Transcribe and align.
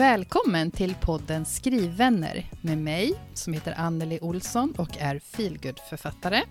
Välkommen 0.00 0.70
till 0.70 0.94
podden 0.94 1.44
Skrivvänner 1.44 2.44
med 2.62 2.78
mig 2.78 3.14
som 3.34 3.52
heter 3.52 3.74
Anneli 3.76 4.18
Olsson 4.22 4.74
och 4.78 4.98
är 4.98 5.18
feelgood-författare. 5.18 6.42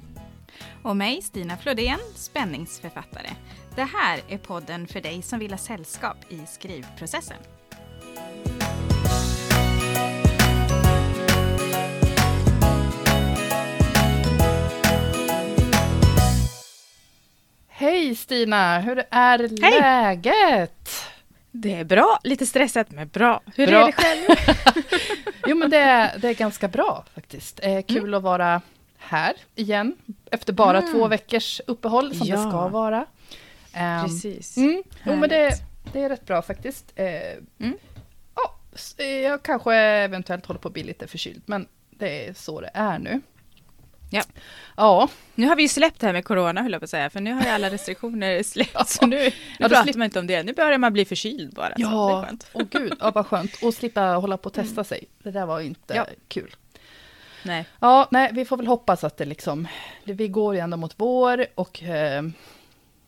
Och 0.84 0.98
mig, 0.98 1.22
Stina 1.22 1.58
Flodén, 1.58 2.00
spänningsförfattare. 2.16 3.30
Det 3.76 3.84
här 3.84 4.22
är 4.28 4.38
podden 4.38 4.88
för 4.88 5.02
dig 5.02 5.22
som 5.22 5.40
vill 5.40 5.52
ha 5.52 5.58
sällskap 5.58 6.18
i 6.30 6.42
skrivprocessen. 6.48 7.38
Hej 17.68 18.16
Stina, 18.16 18.80
hur 18.80 19.04
är 19.12 19.62
Hej. 19.62 19.82
läget? 19.82 21.10
Det 21.62 21.76
är 21.76 21.84
bra, 21.84 22.20
lite 22.24 22.46
stressat 22.46 22.92
men 22.92 23.08
bra. 23.08 23.42
Hur 23.56 23.68
bra. 23.68 23.82
är 23.82 23.86
det 23.86 23.92
själv? 23.92 24.56
jo 25.48 25.56
men 25.56 25.70
det 25.70 25.78
är, 25.78 26.20
det 26.20 26.30
är 26.30 26.34
ganska 26.34 26.68
bra 26.68 27.06
faktiskt. 27.14 27.60
Eh, 27.64 27.82
kul 27.82 27.98
mm. 27.98 28.14
att 28.14 28.24
vara 28.24 28.62
här 28.98 29.34
igen, 29.56 29.98
efter 30.32 30.54
bara 30.54 30.78
mm. 30.78 30.92
två 30.92 31.08
veckors 31.08 31.62
uppehåll 31.68 32.16
som 32.16 32.28
ja. 32.28 32.36
det 32.36 32.42
ska 32.42 32.68
vara. 32.68 33.06
Um, 33.76 34.04
Precis. 34.04 34.58
Mm, 34.58 34.84
jo 35.04 35.16
men 35.16 35.30
det, 35.30 35.54
det 35.94 36.02
är 36.02 36.10
rätt 36.10 36.26
bra 36.26 36.42
faktiskt. 36.42 36.94
Eh, 36.96 37.06
mm. 37.60 37.78
oh, 38.36 39.06
jag 39.06 39.44
kanske 39.44 39.76
eventuellt 39.76 40.46
håller 40.46 40.60
på 40.60 40.68
att 40.68 40.74
bli 40.74 40.84
lite 40.84 41.08
förkyld, 41.08 41.42
men 41.46 41.68
det 41.90 42.28
är 42.28 42.34
så 42.34 42.62
det 42.62 42.72
är 42.74 43.00
nu. 43.00 43.22
Ja. 44.10 44.24
ja. 44.78 45.10
Nu 45.36 45.48
har 45.48 45.56
vi 45.56 45.62
ju 45.62 45.70
släppt 45.70 46.00
det 46.00 46.06
här 46.06 46.14
med 46.14 46.26
corona 46.26 46.62
höll 46.62 46.72
jag 46.72 46.82
på 46.82 46.84
att 46.84 46.90
säga, 46.90 47.10
för 47.10 47.20
nu 47.22 47.34
har 47.34 47.42
ju 47.42 47.48
alla 47.48 47.70
restriktioner 47.72 48.44
släppt. 48.44 48.72
Ja. 48.74 48.86
Så 48.86 49.06
nu, 49.06 49.18
nu 49.18 49.32
ja, 49.60 49.70
pratar 49.70 49.98
man 49.98 50.06
inte 50.06 50.20
om 50.20 50.28
det, 50.28 50.44
nu 50.44 50.54
börjar 50.54 50.78
man 50.78 50.94
bli 50.94 51.06
förkyld 51.06 51.54
bara. 51.54 51.74
Ja, 51.78 52.28
och 52.52 52.70
gud, 52.70 52.94
ja, 53.00 53.12
vad 53.12 53.28
skönt. 53.28 53.64
Och 53.64 53.74
slippa 53.74 54.02
hålla 54.02 54.38
på 54.38 54.48
och 54.48 54.54
testa 54.54 54.74
mm. 54.74 54.86
sig. 54.86 55.06
Det 55.24 55.32
där 55.32 55.46
var 55.46 55.60
ju 55.60 55.66
inte 55.66 55.94
ja. 55.94 56.06
kul. 56.28 56.56
Nej. 57.44 57.66
Ja, 57.80 58.08
nej, 58.12 58.30
vi 58.34 58.46
får 58.46 58.58
väl 58.58 58.68
hoppas 58.68 59.04
att 59.04 59.18
det 59.18 59.26
liksom, 59.26 59.68
vi 60.04 60.28
går 60.28 60.56
ju 60.56 60.60
ändå 60.60 60.78
mot 60.78 60.94
vår 60.98 61.46
och 61.56 61.84
eh, 61.84 62.24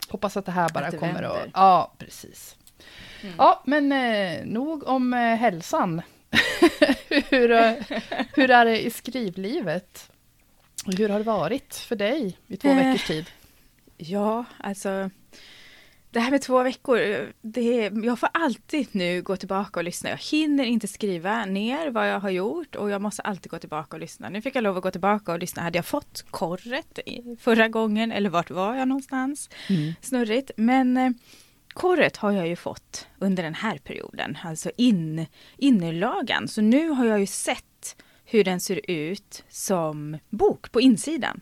hoppas 0.09 0.38
att 0.38 0.45
det 0.45 0.52
här 0.52 0.69
bara 0.69 0.91
det 0.91 0.97
kommer 0.97 1.23
att... 1.23 1.47
Ja, 1.53 1.94
precis. 1.97 2.55
Mm. 3.22 3.35
Ja, 3.38 3.61
men 3.66 3.91
eh, 3.91 4.45
nog 4.45 4.88
om 4.88 5.13
eh, 5.13 5.19
hälsan. 5.19 6.02
hur, 7.29 7.52
eh, 7.52 7.73
hur 8.33 8.52
är 8.52 8.66
det 8.66 8.85
i 8.85 8.89
skrivlivet? 8.89 10.10
Hur 10.85 11.09
har 11.09 11.17
det 11.17 11.25
varit 11.25 11.75
för 11.75 11.95
dig 11.95 12.37
i 12.47 12.57
två 12.57 12.69
eh, 12.69 12.75
veckors 12.75 13.07
tid? 13.07 13.25
Ja, 13.97 14.45
alltså 14.57 15.09
det 16.11 16.19
här 16.19 16.31
med 16.31 16.41
två 16.41 16.63
veckor, 16.63 16.99
det, 17.41 17.91
jag 18.03 18.19
får 18.19 18.29
alltid 18.33 18.88
nu 18.91 19.21
gå 19.21 19.38
tillbaka 19.38 19.79
och 19.79 19.83
lyssna. 19.83 20.09
Jag 20.09 20.17
hinner 20.17 20.63
inte 20.63 20.88
skriva 20.88 21.45
ner 21.45 21.89
vad 21.89 22.09
jag 22.09 22.19
har 22.19 22.29
gjort 22.29 22.75
och 22.75 22.89
jag 22.89 23.01
måste 23.01 23.21
alltid 23.21 23.51
gå 23.51 23.59
tillbaka 23.59 23.95
och 23.95 23.99
lyssna. 23.99 24.29
Nu 24.29 24.41
fick 24.41 24.55
jag 24.55 24.63
lov 24.63 24.77
att 24.77 24.83
gå 24.83 24.91
tillbaka 24.91 25.31
och 25.31 25.39
lyssna. 25.39 25.61
Hade 25.61 25.77
jag 25.77 25.85
fått 25.85 26.25
korret 26.31 26.99
förra 27.39 27.67
gången 27.67 28.11
eller 28.11 28.29
vart 28.29 28.49
var 28.49 28.75
jag 28.75 28.88
någonstans? 28.88 29.49
Mm. 29.69 29.93
Snurrigt. 30.01 30.51
Men 30.55 30.97
eh, 30.97 31.11
korret 31.73 32.17
har 32.17 32.31
jag 32.31 32.47
ju 32.47 32.55
fått 32.55 33.07
under 33.19 33.43
den 33.43 33.55
här 33.55 33.77
perioden, 33.77 34.38
alltså 34.43 34.71
in, 34.77 35.25
innerlagan. 35.57 36.47
Så 36.47 36.61
nu 36.61 36.89
har 36.89 37.05
jag 37.05 37.19
ju 37.19 37.27
sett 37.27 37.66
hur 38.31 38.43
den 38.43 38.59
ser 38.59 38.91
ut 38.91 39.43
som 39.49 40.17
bok 40.29 40.71
på 40.71 40.81
insidan. 40.81 41.41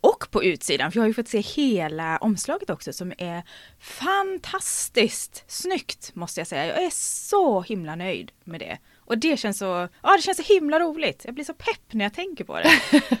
Och 0.00 0.30
på 0.30 0.44
utsidan, 0.44 0.92
för 0.92 0.98
jag 0.98 1.02
har 1.02 1.08
ju 1.08 1.14
fått 1.14 1.28
se 1.28 1.40
hela 1.40 2.18
omslaget 2.18 2.70
också 2.70 2.92
som 2.92 3.12
är 3.18 3.42
fantastiskt 3.80 5.44
snyggt 5.46 6.14
måste 6.14 6.40
jag 6.40 6.46
säga. 6.46 6.66
Jag 6.66 6.84
är 6.84 6.90
så 6.90 7.62
himla 7.62 7.96
nöjd 7.96 8.32
med 8.44 8.60
det. 8.60 8.78
Och 8.98 9.18
det 9.18 9.36
känns 9.36 9.58
så, 9.58 9.88
ja 10.02 10.16
det 10.16 10.22
känns 10.22 10.36
så 10.36 10.54
himla 10.54 10.80
roligt. 10.80 11.22
Jag 11.24 11.34
blir 11.34 11.44
så 11.44 11.54
pepp 11.54 11.92
när 11.92 12.04
jag 12.04 12.14
tänker 12.14 12.44
på 12.44 12.58
det. 12.58 12.70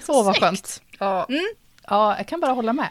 så 0.02 0.22
vad 0.22 0.36
skönt. 0.36 0.82
Ja. 0.98 1.26
Mm. 1.28 1.44
ja, 1.88 2.16
jag 2.16 2.28
kan 2.28 2.40
bara 2.40 2.52
hålla 2.52 2.72
med. 2.72 2.90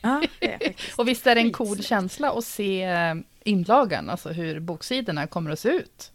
Ja, 0.00 0.22
och 0.96 1.08
visst 1.08 1.26
är 1.26 1.34
det 1.34 1.40
en 1.40 1.52
cool 1.52 1.82
känsla 1.82 2.32
att 2.32 2.44
se 2.44 2.82
eh, 2.82 3.14
inlagan, 3.44 4.10
alltså 4.10 4.28
hur 4.28 4.60
boksidorna 4.60 5.26
kommer 5.26 5.50
att 5.50 5.58
se 5.58 5.68
ut? 5.68 6.12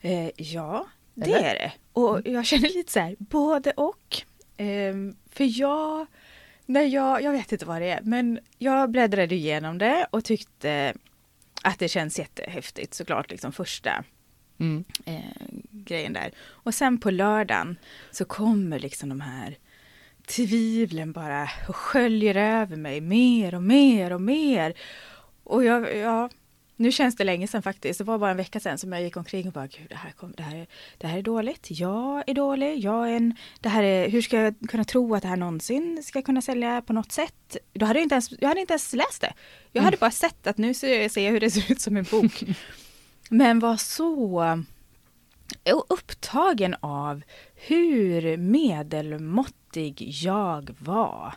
Eh, 0.00 0.30
ja, 0.36 0.86
det 1.16 1.32
Eller? 1.32 1.44
är 1.44 1.54
det. 1.54 1.72
Och 1.92 2.18
mm. 2.18 2.32
jag 2.34 2.46
känner 2.46 2.68
lite 2.68 2.92
så 2.92 3.00
här, 3.00 3.16
både 3.18 3.70
och. 3.70 4.22
Um, 4.58 5.16
för 5.30 5.60
jag, 5.60 6.06
när 6.66 6.82
jag, 6.82 7.22
jag 7.22 7.32
vet 7.32 7.52
inte 7.52 7.66
vad 7.66 7.82
det 7.82 7.90
är, 7.90 8.00
men 8.02 8.38
jag 8.58 8.90
bläddrade 8.90 9.34
igenom 9.34 9.78
det 9.78 10.06
och 10.10 10.24
tyckte 10.24 10.94
att 11.62 11.78
det 11.78 11.88
känns 11.88 12.18
jättehäftigt 12.18 12.94
såklart, 12.94 13.30
liksom 13.30 13.52
första 13.52 14.04
mm. 14.58 14.84
eh, 15.04 15.20
grejen 15.70 16.12
där. 16.12 16.30
Och 16.38 16.74
sen 16.74 16.98
på 16.98 17.10
lördagen 17.10 17.76
så 18.10 18.24
kommer 18.24 18.78
liksom 18.78 19.08
de 19.08 19.20
här 19.20 19.58
tvivlen 20.26 21.12
bara 21.12 21.48
och 21.68 21.76
sköljer 21.76 22.34
över 22.34 22.76
mig 22.76 23.00
mer 23.00 23.54
och 23.54 23.62
mer 23.62 24.12
och 24.12 24.20
mer. 24.20 24.74
Och 25.44 25.64
jag, 25.64 25.96
ja, 25.96 26.30
nu 26.76 26.92
känns 26.92 27.16
det 27.16 27.24
länge 27.24 27.46
sedan 27.46 27.62
faktiskt. 27.62 27.98
Det 27.98 28.04
var 28.04 28.18
bara 28.18 28.30
en 28.30 28.36
vecka 28.36 28.60
sedan 28.60 28.78
som 28.78 28.92
jag 28.92 29.02
gick 29.02 29.16
omkring 29.16 29.46
och 29.46 29.52
bara, 29.52 29.66
gud, 29.66 29.86
det 29.88 29.96
här, 29.96 30.10
kom, 30.10 30.32
det 30.36 30.42
här, 30.42 30.66
det 30.98 31.06
här 31.06 31.18
är 31.18 31.22
dåligt. 31.22 31.66
Jag 31.70 32.24
är 32.26 32.34
dålig. 32.34 32.78
Jag 32.78 33.10
är 33.10 33.16
en, 33.16 33.34
det 33.60 33.68
här 33.68 33.82
är, 33.82 34.08
hur 34.08 34.22
ska 34.22 34.40
jag 34.40 34.54
kunna 34.68 34.84
tro 34.84 35.14
att 35.14 35.22
det 35.22 35.28
här 35.28 35.36
någonsin 35.36 36.02
ska 36.02 36.22
kunna 36.22 36.42
sälja 36.42 36.82
på 36.82 36.92
något 36.92 37.12
sätt? 37.12 37.56
Då 37.72 37.86
hade 37.86 37.98
jag, 37.98 38.04
inte 38.04 38.14
ens, 38.14 38.32
jag 38.40 38.48
hade 38.48 38.60
inte 38.60 38.72
ens 38.72 38.92
läst 38.92 39.20
det. 39.20 39.32
Jag 39.72 39.82
hade 39.82 39.94
mm. 39.94 40.00
bara 40.00 40.10
sett 40.10 40.46
att 40.46 40.58
nu 40.58 40.74
ser 40.74 41.20
jag 41.20 41.32
hur 41.32 41.40
det 41.40 41.50
ser 41.50 41.72
ut 41.72 41.80
som 41.80 41.96
en 41.96 42.06
bok. 42.10 42.44
Men 43.30 43.58
var 43.58 43.76
så 43.76 44.64
upptagen 45.88 46.76
av 46.80 47.22
hur 47.54 48.36
medelmåttig 48.36 50.08
jag 50.22 50.74
var. 50.78 51.34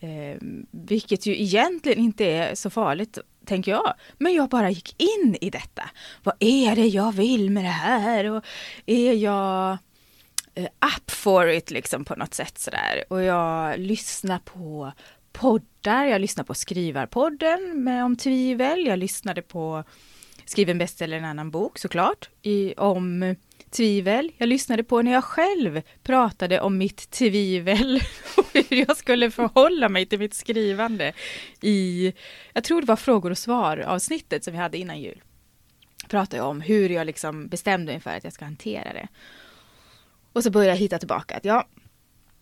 Eh, 0.00 0.36
vilket 0.70 1.26
ju 1.26 1.42
egentligen 1.42 1.98
inte 1.98 2.24
är 2.24 2.54
så 2.54 2.70
farligt 2.70 3.18
tänker 3.46 3.70
jag. 3.70 3.94
Men 4.18 4.34
jag 4.34 4.48
bara 4.48 4.70
gick 4.70 5.02
in 5.02 5.36
i 5.40 5.50
detta. 5.50 5.90
Vad 6.22 6.34
är 6.40 6.76
det 6.76 6.86
jag 6.86 7.12
vill 7.12 7.50
med 7.50 7.64
det 7.64 7.68
här? 7.68 8.30
Och 8.30 8.44
är 8.86 9.12
jag 9.12 9.78
eh, 10.54 10.64
up 10.64 11.10
for 11.10 11.48
it 11.48 11.70
liksom 11.70 12.04
på 12.04 12.14
något 12.14 12.34
sätt 12.34 12.58
sådär. 12.58 13.04
Och 13.10 13.22
jag 13.22 13.78
lyssnar 13.78 14.38
på 14.38 14.92
poddar. 15.32 16.04
Jag 16.04 16.20
lyssnar 16.20 16.44
på 16.44 16.54
Skrivarpodden 16.54 17.84
med 17.84 18.04
om 18.04 18.16
tvivel. 18.16 18.86
Jag 18.86 18.98
lyssnade 18.98 19.42
på 19.42 19.84
Skriven 20.44 20.78
bäst 20.78 21.02
eller 21.02 21.16
en 21.16 21.24
annan 21.24 21.50
bok 21.50 21.78
såklart. 21.78 22.30
I, 22.42 22.74
om 22.74 23.36
tvivel 23.70 24.32
jag 24.36 24.48
lyssnade 24.48 24.84
på 24.84 25.02
när 25.02 25.12
jag 25.12 25.24
själv 25.24 25.82
pratade 26.02 26.60
om 26.60 26.78
mitt 26.78 27.10
tvivel 27.10 28.00
och 28.36 28.44
hur 28.52 28.76
jag 28.76 28.96
skulle 28.96 29.30
förhålla 29.30 29.88
mig 29.88 30.06
till 30.06 30.18
mitt 30.18 30.34
skrivande 30.34 31.12
i, 31.60 32.12
jag 32.52 32.64
tror 32.64 32.80
det 32.80 32.86
var 32.86 32.96
frågor 32.96 33.30
och 33.30 33.38
svar 33.38 33.78
avsnittet 33.78 34.44
som 34.44 34.52
vi 34.52 34.58
hade 34.58 34.78
innan 34.78 35.00
jul. 35.00 35.22
Pratade 36.08 36.36
jag 36.36 36.46
om 36.46 36.60
hur 36.60 36.88
jag 36.88 37.06
liksom 37.06 37.48
bestämde 37.48 37.92
mig 37.92 38.00
för 38.00 38.10
att 38.10 38.24
jag 38.24 38.32
ska 38.32 38.44
hantera 38.44 38.92
det. 38.92 39.08
Och 40.32 40.42
så 40.42 40.50
började 40.50 40.72
jag 40.72 40.78
hitta 40.78 40.98
tillbaka 40.98 41.36
att 41.36 41.44
ja, 41.44 41.68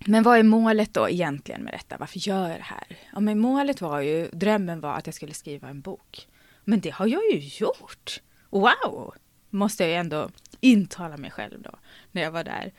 men 0.07 0.23
vad 0.23 0.39
är 0.39 0.43
målet 0.43 0.95
då 0.95 1.09
egentligen 1.09 1.63
med 1.63 1.75
detta? 1.75 1.97
Varför 1.99 2.29
gör 2.29 2.49
jag 2.49 2.59
det 2.59 2.65
här? 2.65 2.99
Ja, 3.13 3.21
men 3.21 3.39
målet 3.39 3.81
var 3.81 4.01
ju, 4.01 4.29
drömmen 4.33 4.81
var 4.81 4.95
att 4.95 5.07
jag 5.07 5.15
skulle 5.15 5.35
skriva 5.35 5.69
en 5.69 5.81
bok. 5.81 6.29
Men 6.65 6.81
det 6.81 6.91
har 6.91 7.07
jag 7.07 7.23
ju 7.33 7.39
gjort. 7.39 8.21
Wow! 8.51 9.15
Måste 9.55 9.85
jag 9.85 10.01
ändå 10.01 10.31
intala 10.61 11.17
mig 11.17 11.31
själv 11.31 11.63
då, 11.63 11.71
när 12.13 12.23
jag 12.23 12.31
var 12.31 12.45
där. 12.45 12.73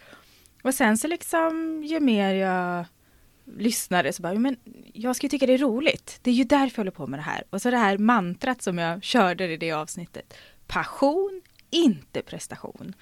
Och 0.64 0.74
sen 0.74 0.98
så 0.98 1.08
liksom, 1.08 1.84
ju 1.84 2.00
mer 2.00 2.34
jag 2.34 2.86
lyssnade 3.58 4.14
så 4.14 4.22
bara, 4.22 4.34
men 4.34 4.58
jag 4.94 5.16
ska 5.16 5.26
ju 5.26 5.30
tycka 5.30 5.46
det 5.46 5.54
är 5.54 5.58
roligt. 5.58 6.20
Det 6.22 6.30
är 6.32 6.36
ju 6.36 6.44
därför 6.44 6.74
jag 6.76 6.78
håller 6.78 6.92
på 6.92 7.08
med 7.08 7.20
det 7.20 7.24
här. 7.24 7.44
Och 7.50 7.62
så 7.62 7.72
det 7.72 7.78
här 7.78 7.98
mantrat 7.98 8.62
som 8.62 8.78
jag 8.78 9.04
körde 9.04 9.48
i 9.54 9.58
det 9.58 9.72
avsnittet. 9.72 10.34
Passion, 10.68 11.42
inte 11.70 12.22
prestation. 12.22 12.94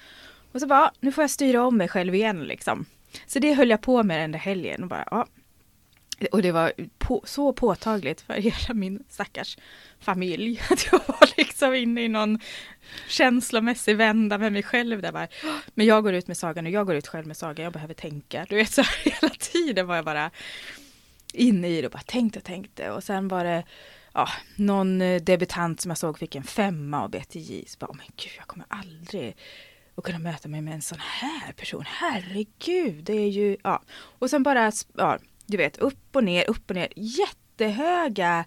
Och 0.52 0.60
så 0.60 0.66
bara, 0.66 0.92
nu 1.00 1.12
får 1.12 1.22
jag 1.22 1.30
styra 1.30 1.66
om 1.66 1.76
mig 1.76 1.88
själv 1.88 2.14
igen 2.14 2.44
liksom. 2.44 2.86
Så 3.26 3.38
det 3.38 3.54
höll 3.54 3.70
jag 3.70 3.80
på 3.80 4.02
med 4.02 4.20
den 4.20 4.32
där 4.32 4.38
helgen 4.38 4.82
och 4.82 4.88
bara, 4.88 5.08
ja, 5.10 5.26
och 6.32 6.42
det 6.42 6.52
var 6.52 6.72
på, 6.98 7.22
så 7.24 7.52
påtagligt 7.52 8.20
för 8.20 8.34
hela 8.34 8.74
min 8.74 9.04
stackars 9.08 9.58
familj. 10.00 10.60
Att 10.70 10.88
jag 10.92 11.00
var 11.06 11.36
liksom 11.36 11.74
inne 11.74 12.04
i 12.04 12.08
någon 12.08 12.38
känslomässig 13.08 13.96
vända 13.96 14.38
med 14.38 14.52
mig 14.52 14.62
själv. 14.62 15.02
Där 15.02 15.12
bara, 15.12 15.28
men 15.74 15.86
jag 15.86 16.02
går 16.02 16.14
ut 16.14 16.26
med 16.26 16.36
sagan 16.36 16.66
och 16.66 16.72
jag 16.72 16.86
går 16.86 16.96
ut 16.96 17.08
själv 17.08 17.26
med 17.26 17.36
sagan. 17.36 17.64
Jag 17.64 17.72
behöver 17.72 17.94
tänka. 17.94 18.46
Du 18.48 18.56
vet, 18.56 18.72
så 18.72 18.82
här, 18.82 18.96
hela 19.20 19.34
tiden 19.34 19.86
var 19.86 19.96
jag 19.96 20.04
bara 20.04 20.30
inne 21.32 21.68
i 21.68 21.80
det 21.80 21.86
och 21.86 21.92
bara 21.92 22.02
tänkte 22.02 22.38
och 22.38 22.44
tänkte. 22.44 22.90
Och 22.90 23.04
sen 23.04 23.28
var 23.28 23.44
det 23.44 23.64
ja, 24.12 24.28
någon 24.56 25.02
eh, 25.02 25.22
debutant 25.22 25.80
som 25.80 25.90
jag 25.90 25.98
såg 25.98 26.18
fick 26.18 26.34
en 26.34 26.42
femma 26.42 27.02
av 27.02 27.10
BTJ. 27.10 27.64
Så 27.66 27.78
bara, 27.78 27.90
oh 27.90 27.96
men 27.96 28.06
gud, 28.16 28.32
jag 28.38 28.46
kommer 28.46 28.66
aldrig 28.68 29.36
att 29.94 30.04
kunna 30.04 30.18
möta 30.18 30.48
mig 30.48 30.60
med 30.60 30.74
en 30.74 30.82
sån 30.82 30.98
här 31.00 31.52
person. 31.52 31.84
Herregud, 31.86 33.04
det 33.04 33.12
är 33.12 33.28
ju, 33.28 33.56
ja. 33.62 33.82
Och 33.92 34.30
sen 34.30 34.42
bara, 34.42 34.72
ja, 34.96 35.18
du 35.46 35.56
vet, 35.56 35.78
upp 35.78 36.16
och 36.16 36.24
ner, 36.24 36.50
upp 36.50 36.70
och 36.70 36.76
ner. 36.76 36.88
Jättehöga 36.96 38.44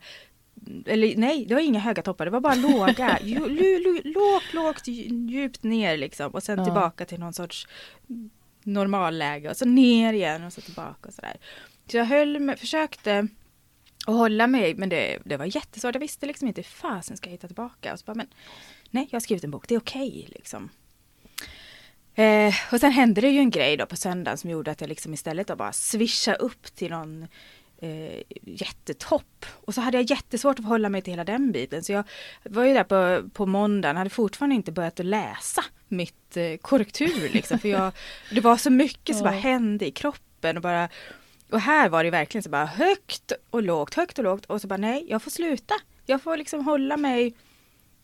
eller 0.86 1.18
nej, 1.18 1.46
det 1.46 1.54
var 1.54 1.62
inga 1.62 1.80
höga 1.80 2.02
toppar, 2.02 2.26
det 2.26 2.32
var 2.32 2.40
bara 2.40 2.56
låga. 2.56 3.20
lågt, 4.04 4.54
lågt, 4.54 4.88
djupt 4.88 5.64
ner 5.64 5.98
liksom. 5.98 6.32
Och 6.32 6.44
sen 6.44 6.58
ja. 6.58 6.66
tillbaka 6.66 7.06
till 7.06 7.20
någon 7.20 7.34
sorts 7.34 7.68
normalläge. 8.64 9.50
Och 9.50 9.58
så 9.58 9.66
ner 9.66 10.14
igen 10.14 10.44
och 10.44 10.54
så 10.54 10.62
tillbaka 10.62 11.08
och 11.08 11.14
sådär. 11.14 11.38
Så 11.92 11.98
jag 11.98 12.06
höll 12.06 12.40
med, 12.40 12.60
försökte 12.60 13.28
att 14.08 14.16
hålla 14.16 14.48
mig, 14.48 14.76
men 14.76 14.90
det, 14.90 15.20
det 15.26 15.38
var 15.38 15.46
jättesvårt. 15.56 15.96
Jag 15.96 16.00
visste 16.00 16.26
liksom 16.26 16.48
inte 16.48 16.62
hur 16.62 16.64
fasen 16.64 17.18
ska 17.18 17.30
jag 17.30 17.32
hitta 17.32 17.48
tillbaka. 17.48 17.94
Och 17.94 18.00
så 18.00 18.06
bara, 18.06 18.16
men 18.16 18.28
nej, 18.92 19.08
jag 19.10 19.16
har 19.16 19.22
skrivit 19.22 19.44
en 19.44 19.52
bok, 19.52 19.68
det 19.68 19.76
är 19.76 19.80
okej 19.80 20.10
okay, 20.10 20.34
liksom. 20.34 20.70
Eh, 22.18 22.54
och 22.72 22.80
sen 22.80 22.92
hände 22.92 23.22
det 23.22 23.30
ju 23.30 23.40
en 23.40 23.50
grej 23.50 23.78
då 23.78 23.86
på 23.86 23.96
söndagen 23.96 24.38
som 24.38 24.50
gjorde 24.50 24.72
att 24.72 24.82
jag 24.82 24.88
liksom 24.88 25.14
istället 25.14 25.48
då 25.48 25.56
bara 25.56 25.74
swishade 25.74 26.38
upp 26.38 26.76
till 26.76 26.92
någon 26.92 27.28
eh, 27.82 28.22
jättetopp. 28.42 29.46
Och 29.66 29.74
så 29.74 29.82
hade 29.82 29.98
jag 29.98 30.10
jättesvårt 30.10 30.60
att 30.60 30.66
hålla 30.66 30.90
mig 30.90 31.02
till 31.02 31.14
hela 31.14 31.24
den 31.24 31.52
biten. 31.52 31.84
Så 31.84 31.92
jag 31.92 32.04
var 32.44 32.64
ju 32.64 32.74
där 32.74 32.84
på, 32.84 33.30
på 33.30 33.46
måndagen, 33.46 33.98
hade 33.98 34.10
fortfarande 34.10 34.56
inte 34.56 34.72
börjat 34.72 35.00
att 35.00 35.06
läsa 35.06 35.64
mitt 35.88 36.38
eh, 36.38 36.58
korrektur 36.62 37.30
liksom. 37.34 37.60
För 37.60 37.70
jag, 37.70 37.92
det 38.32 38.42
var 38.42 38.58
så 38.58 38.70
mycket 38.70 39.16
som 39.16 39.24
bara 39.24 39.34
hände 39.34 39.88
i 39.88 39.92
kroppen 39.92 40.58
och 40.58 40.64
bara 40.64 40.90
och 41.50 41.62
här 41.62 41.90
var 41.90 42.04
det 42.04 42.10
verkligen 42.10 42.44
så 42.44 42.50
bara 42.50 42.66
högt 42.66 43.32
och 43.50 43.64
lågt, 43.64 43.94
högt 43.94 44.18
och 44.18 44.24
lågt 44.24 44.46
och 44.46 44.62
så 44.62 44.68
bara 44.68 44.78
nej, 44.78 45.06
jag 45.10 45.24
får 45.24 45.32
sluta. 45.32 45.76
Jag 46.06 46.22
får 46.22 46.38
liksom 46.38 46.66
hålla 46.66 46.98
mig 46.98 47.34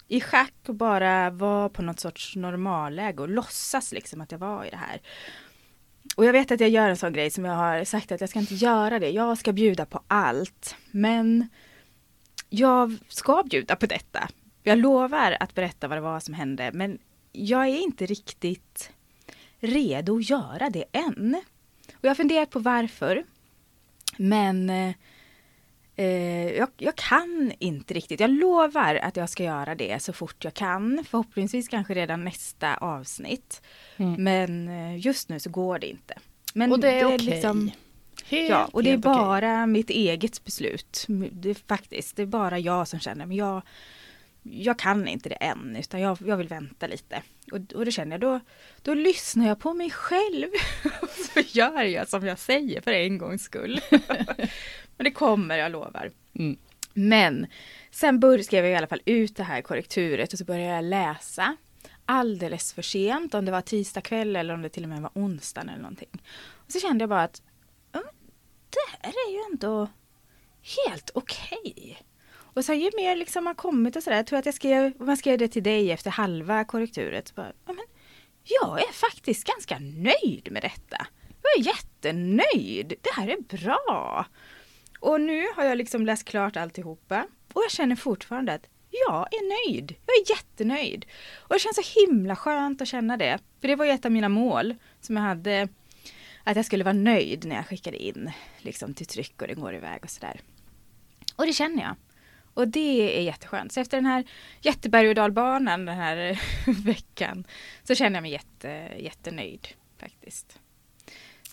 i 0.08 0.22
schack 0.22 0.54
och 0.68 0.76
bara 0.76 1.30
vara 1.30 1.70
på 1.70 1.82
något 1.82 2.00
sorts 2.00 2.36
normalläge 2.36 3.22
och 3.22 3.30
låtsas 3.30 3.92
liksom 3.92 4.22
att 4.22 4.32
jag 4.32 4.40
var 4.40 4.66
i 4.66 4.70
det 4.70 4.78
här. 4.78 5.02
Och 6.16 6.26
jag 6.26 6.34
vet 6.34 6.52
att 6.52 6.60
jag 6.60 6.70
gör 6.70 6.90
en 6.90 6.98
sån 6.98 7.14
grej 7.14 7.30
som 7.30 7.46
jag 7.46 7.54
har 7.54 7.84
sagt 7.84 8.12
att 8.12 8.22
jag 8.22 8.30
ska 8.30 8.40
inte 8.40 8.56
göra 8.56 9.00
det. 9.00 9.10
Jag 9.10 9.38
ska 9.38 9.54
bjuda 9.54 9.86
på 9.86 10.02
allt. 10.08 10.76
Men 10.92 11.48
jag 12.50 12.98
ska 13.08 13.44
bjuda 13.44 13.76
på 13.76 13.86
detta. 13.86 14.30
Jag 14.64 14.78
lovar 14.78 15.38
att 15.40 15.56
berätta 15.56 15.88
vad 15.88 15.98
det 15.98 16.02
var 16.02 16.20
som 16.20 16.34
hände. 16.34 16.72
Men 16.74 16.98
jag 17.32 17.68
är 17.68 17.80
inte 17.80 18.06
riktigt 18.06 18.92
redo 19.60 20.18
att 20.18 20.30
göra 20.30 20.70
det 20.70 20.86
än. 20.92 21.42
Och 21.94 22.00
jag 22.02 22.10
har 22.10 22.16
funderat 22.16 22.50
på 22.50 22.60
varför. 22.60 23.24
Men 24.18 24.70
eh, 24.70 24.96
eh, 25.96 26.52
jag, 26.52 26.70
jag, 26.78 26.96
kan 26.96 27.52
inte 27.60 27.94
riktigt. 27.94 28.20
Jag 28.20 28.30
lovar 28.30 28.96
att 28.96 29.18
jag 29.18 29.30
ska 29.30 29.44
göra 29.44 29.76
det 29.76 30.04
så 30.04 30.14
fort 30.14 30.44
jag 30.44 30.54
kan. 30.54 31.06
Förhoppningsvis 31.10 31.68
kanske 31.68 31.94
redan 31.94 32.24
nästa 32.24 32.76
avsnitt. 32.76 33.62
Mm. 33.98 34.24
Men 34.24 34.68
eh, 34.68 35.06
just 35.06 35.30
nu 35.30 35.40
så 35.40 35.50
går 35.50 35.80
det 35.80 35.88
inte. 35.88 36.14
Men 36.54 36.72
och 36.72 36.80
det 36.80 36.88
är, 36.88 36.94
det 36.94 37.00
är 37.00 37.16
okej. 37.16 37.26
Liksom, 37.26 37.72
ja, 38.30 38.70
och 38.72 38.84
det 38.84 38.92
är 38.92 38.98
bara 38.98 39.38
okay. 39.38 39.66
mitt 39.66 39.90
eget 39.90 40.44
beslut. 40.44 41.06
Det 41.32 41.50
är 41.50 41.68
faktiskt, 41.68 42.16
det 42.16 42.22
är 42.22 42.26
bara 42.26 42.60
jag 42.60 42.88
som 42.88 43.00
känner, 43.00 43.26
men 43.26 43.38
jag, 43.38 43.62
jag 44.44 44.80
kan 44.80 45.08
inte 45.08 45.30
det 45.30 45.36
än, 45.36 45.76
utan 45.76 46.02
jag, 46.02 46.18
jag 46.26 46.38
vill 46.38 46.48
vänta 46.48 46.88
lite. 46.88 47.22
Och, 47.52 47.60
och 47.76 47.86
då 47.86 47.92
känner 47.92 48.12
jag, 48.12 48.22
då, 48.22 48.40
då 48.82 48.94
lyssnar 48.94 49.48
jag 49.48 49.60
på 49.60 49.74
mig 49.74 49.90
själv. 49.90 50.48
så 51.34 51.40
gör 51.40 51.84
jag 51.84 52.08
som 52.08 52.26
jag 52.26 52.40
säger 52.40 52.82
för 52.82 52.92
en 52.92 53.18
gångs 53.18 53.44
skull. 53.44 53.82
Men 54.98 55.04
det 55.04 55.12
kommer, 55.12 55.58
jag 55.58 55.72
lovar. 55.72 56.12
Mm. 56.34 56.58
Men 56.94 57.48
sen 57.92 58.20
bör, 58.20 58.38
skrev 58.38 58.66
jag 58.66 58.74
i 58.74 58.76
alla 58.76 58.88
fall 58.88 59.02
ut 59.06 59.36
det 59.36 59.44
här 59.44 59.62
korrekturet 59.62 60.34
och 60.34 60.40
så 60.40 60.46
började 60.46 60.76
jag 60.76 60.84
läsa 60.84 61.56
alldeles 62.06 62.74
för 62.74 62.82
sent, 62.82 63.34
om 63.34 63.46
det 63.46 63.52
var 63.52 63.62
tisdag 63.62 64.02
kväll 64.02 64.36
eller 64.36 64.54
om 64.54 64.62
det 64.62 64.70
till 64.70 64.84
och 64.84 64.90
med 64.90 65.02
var 65.02 65.12
onsdag 65.14 65.62
eller 65.62 65.78
någonting. 65.78 66.22
Och 66.44 66.72
så 66.72 66.80
kände 66.80 67.04
jag 67.04 67.10
bara 67.10 67.24
att 67.24 67.42
det 68.70 69.08
här 69.08 69.14
är 69.28 69.32
ju 69.32 69.40
ändå 69.52 69.88
helt 70.86 71.12
okej. 71.14 71.58
Okay. 71.64 71.96
Och 72.34 72.66
sen 72.66 72.80
ju 72.80 72.90
mer 72.96 73.16
liksom 73.16 73.44
man 73.44 73.56
kommit 73.56 73.96
och 73.96 74.04
sådär, 74.04 74.18
jag 74.18 74.28
tror 74.28 74.40
att 74.40 74.46
jag 74.46 74.56
skrev, 74.56 74.94
man 74.98 75.18
skrev 75.18 75.38
det 75.38 75.48
till 75.48 75.64
dig 75.64 75.92
efter 75.92 76.12
halva 76.12 76.64
korrekturet. 76.66 77.28
Så 77.28 77.34
bara, 77.34 77.52
men, 77.66 77.78
jag 78.44 78.82
är 78.82 78.94
faktiskt 78.94 79.48
ganska 79.48 79.80
nöjd 79.80 80.48
med 80.52 80.62
detta. 80.62 81.08
Jag 81.42 81.60
är 81.60 81.68
jättenöjd. 81.68 82.94
Det 83.02 83.14
här 83.16 83.28
är 83.28 83.58
bra. 83.58 84.26
Och 85.04 85.22
nu 85.22 85.46
har 85.56 85.64
jag 85.64 85.78
liksom 85.78 86.06
läst 86.06 86.26
klart 86.26 86.58
alltihopa 86.58 87.28
och 87.54 87.62
jag 87.64 87.72
känner 87.72 87.96
fortfarande 87.96 88.54
att 88.54 88.68
jag 88.90 89.28
är 89.34 89.70
nöjd. 89.70 89.96
Jag 90.06 90.16
är 90.16 90.30
jättenöjd. 90.30 91.06
Och 91.36 91.54
det 91.54 91.60
känns 91.60 91.76
så 91.76 92.00
himla 92.00 92.36
skönt 92.36 92.82
att 92.82 92.88
känna 92.88 93.18
det. 93.18 93.40
För 93.62 93.68
det 93.68 93.76
var 93.76 93.86
ju 93.86 93.92
ett 93.92 94.06
av 94.06 94.12
mina 94.12 94.30
mål 94.30 94.76
som 95.02 95.16
jag 95.16 95.24
hade. 95.24 95.68
Att 96.44 96.56
jag 96.56 96.66
skulle 96.66 96.84
vara 96.84 96.94
nöjd 96.94 97.46
när 97.46 97.56
jag 97.56 97.68
skickade 97.68 97.98
in 97.98 98.32
liksom 98.58 98.94
till 98.94 99.06
tryck 99.06 99.42
och 99.42 99.48
det 99.48 99.54
går 99.54 99.76
iväg 99.76 100.00
och 100.04 100.10
sådär. 100.10 100.42
Och 101.36 101.46
det 101.46 101.54
känner 101.54 101.84
jag. 101.84 101.96
Och 102.54 102.68
det 102.68 103.20
är 103.20 103.22
jätteskönt. 103.22 103.72
Så 103.72 103.80
efter 103.80 103.98
den 103.98 104.06
här 104.06 104.24
jätteberg 104.62 105.10
och 105.10 105.16
dalbanan 105.16 105.86
den 105.86 105.98
här 105.98 106.40
veckan 106.86 107.48
så 107.84 107.96
känner 107.96 108.16
jag 108.16 108.22
mig 108.22 108.32
jätte, 108.32 108.92
jättenöjd 108.98 109.68
faktiskt. 109.98 110.60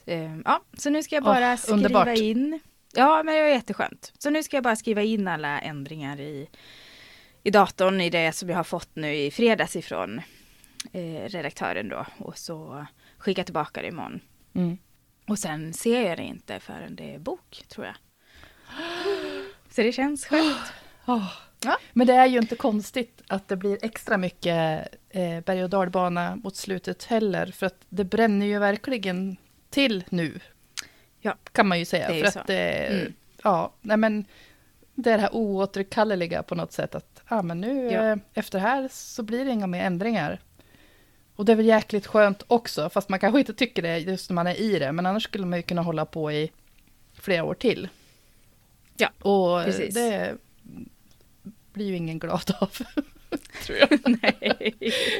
Ehm, 0.06 0.42
ja, 0.44 0.62
så 0.72 0.90
nu 0.90 1.02
ska 1.02 1.14
jag 1.14 1.24
bara 1.24 1.52
oh, 1.52 1.56
skriva 1.56 1.76
underbart. 1.76 2.18
in 2.18 2.60
Ja, 2.92 3.22
men 3.22 3.34
det 3.34 3.40
var 3.40 3.48
jätteskönt. 3.48 4.12
Så 4.18 4.30
nu 4.30 4.42
ska 4.42 4.56
jag 4.56 4.64
bara 4.64 4.76
skriva 4.76 5.02
in 5.02 5.28
alla 5.28 5.60
ändringar 5.60 6.20
i, 6.20 6.48
i 7.42 7.50
datorn 7.50 8.00
i 8.00 8.10
det 8.10 8.32
som 8.32 8.48
jag 8.48 8.56
har 8.56 8.64
fått 8.64 8.96
nu 8.96 9.14
i 9.14 9.30
fredags 9.30 9.76
ifrån 9.76 10.20
eh, 10.92 11.28
redaktören 11.28 11.88
då. 11.88 12.06
Och 12.18 12.38
så 12.38 12.86
skicka 13.18 13.44
tillbaka 13.44 13.82
det 13.82 13.88
imorgon. 13.88 14.20
Mm. 14.54 14.78
Och 15.28 15.38
sen 15.38 15.72
ser 15.72 16.08
jag 16.08 16.18
det 16.18 16.24
inte 16.24 16.60
förrän 16.60 16.96
det 16.96 17.14
är 17.14 17.18
bok, 17.18 17.64
tror 17.68 17.86
jag. 17.86 17.94
Så 19.70 19.82
det 19.82 19.92
känns 19.92 20.26
skönt. 20.26 20.56
Oh. 21.06 21.32
Ja. 21.64 21.78
Men 21.92 22.06
det 22.06 22.12
är 22.12 22.26
ju 22.26 22.38
inte 22.38 22.56
konstigt 22.56 23.22
att 23.26 23.48
det 23.48 23.56
blir 23.56 23.78
extra 23.82 24.16
mycket 24.16 24.88
eh, 25.08 25.40
berg 25.40 25.64
och 25.64 25.70
dalbana 25.70 26.36
mot 26.36 26.56
slutet 26.56 27.04
heller. 27.04 27.46
För 27.46 27.66
att 27.66 27.84
det 27.88 28.04
bränner 28.04 28.46
ju 28.46 28.58
verkligen 28.58 29.36
till 29.70 30.04
nu 30.08 30.40
Ja. 31.20 31.34
Kan 31.52 31.68
man 31.68 31.78
ju 31.78 31.84
säga. 31.84 32.08
Det 32.08 32.32
för 32.32 32.40
att 32.40 32.46
det, 32.46 32.86
mm. 32.86 33.12
ja, 33.42 33.72
nej 33.80 33.96
men 33.96 34.24
det 34.94 35.10
är 35.10 35.16
det 35.16 35.22
här 35.22 35.34
oåterkalleliga 35.34 36.42
på 36.42 36.54
något 36.54 36.72
sätt. 36.72 36.94
Att 36.94 37.22
ja, 37.28 37.42
men 37.42 37.60
nu 37.60 37.90
ja. 37.90 38.12
Eh, 38.12 38.16
efter 38.34 38.58
här 38.58 38.88
så 38.92 39.22
blir 39.22 39.44
det 39.44 39.50
inga 39.50 39.66
mer 39.66 39.84
ändringar. 39.84 40.40
Och 41.36 41.44
det 41.44 41.52
är 41.52 41.56
väl 41.56 41.66
jäkligt 41.66 42.06
skönt 42.06 42.42
också, 42.46 42.90
fast 42.90 43.08
man 43.08 43.18
kanske 43.18 43.38
inte 43.38 43.54
tycker 43.54 43.82
det 43.82 43.98
just 43.98 44.30
när 44.30 44.34
man 44.34 44.46
är 44.46 44.60
i 44.60 44.78
det. 44.78 44.92
Men 44.92 45.06
annars 45.06 45.24
skulle 45.24 45.46
man 45.46 45.58
ju 45.58 45.62
kunna 45.62 45.82
hålla 45.82 46.06
på 46.06 46.32
i 46.32 46.50
flera 47.14 47.44
år 47.44 47.54
till. 47.54 47.88
Ja, 48.96 49.08
Och 49.18 49.64
precis. 49.64 49.94
det 49.94 50.36
blir 51.72 51.86
ju 51.86 51.96
ingen 51.96 52.18
glad 52.18 52.54
av. 52.60 52.78
tror 53.64 53.78
jag. 53.78 53.88
Nej. 54.22 54.74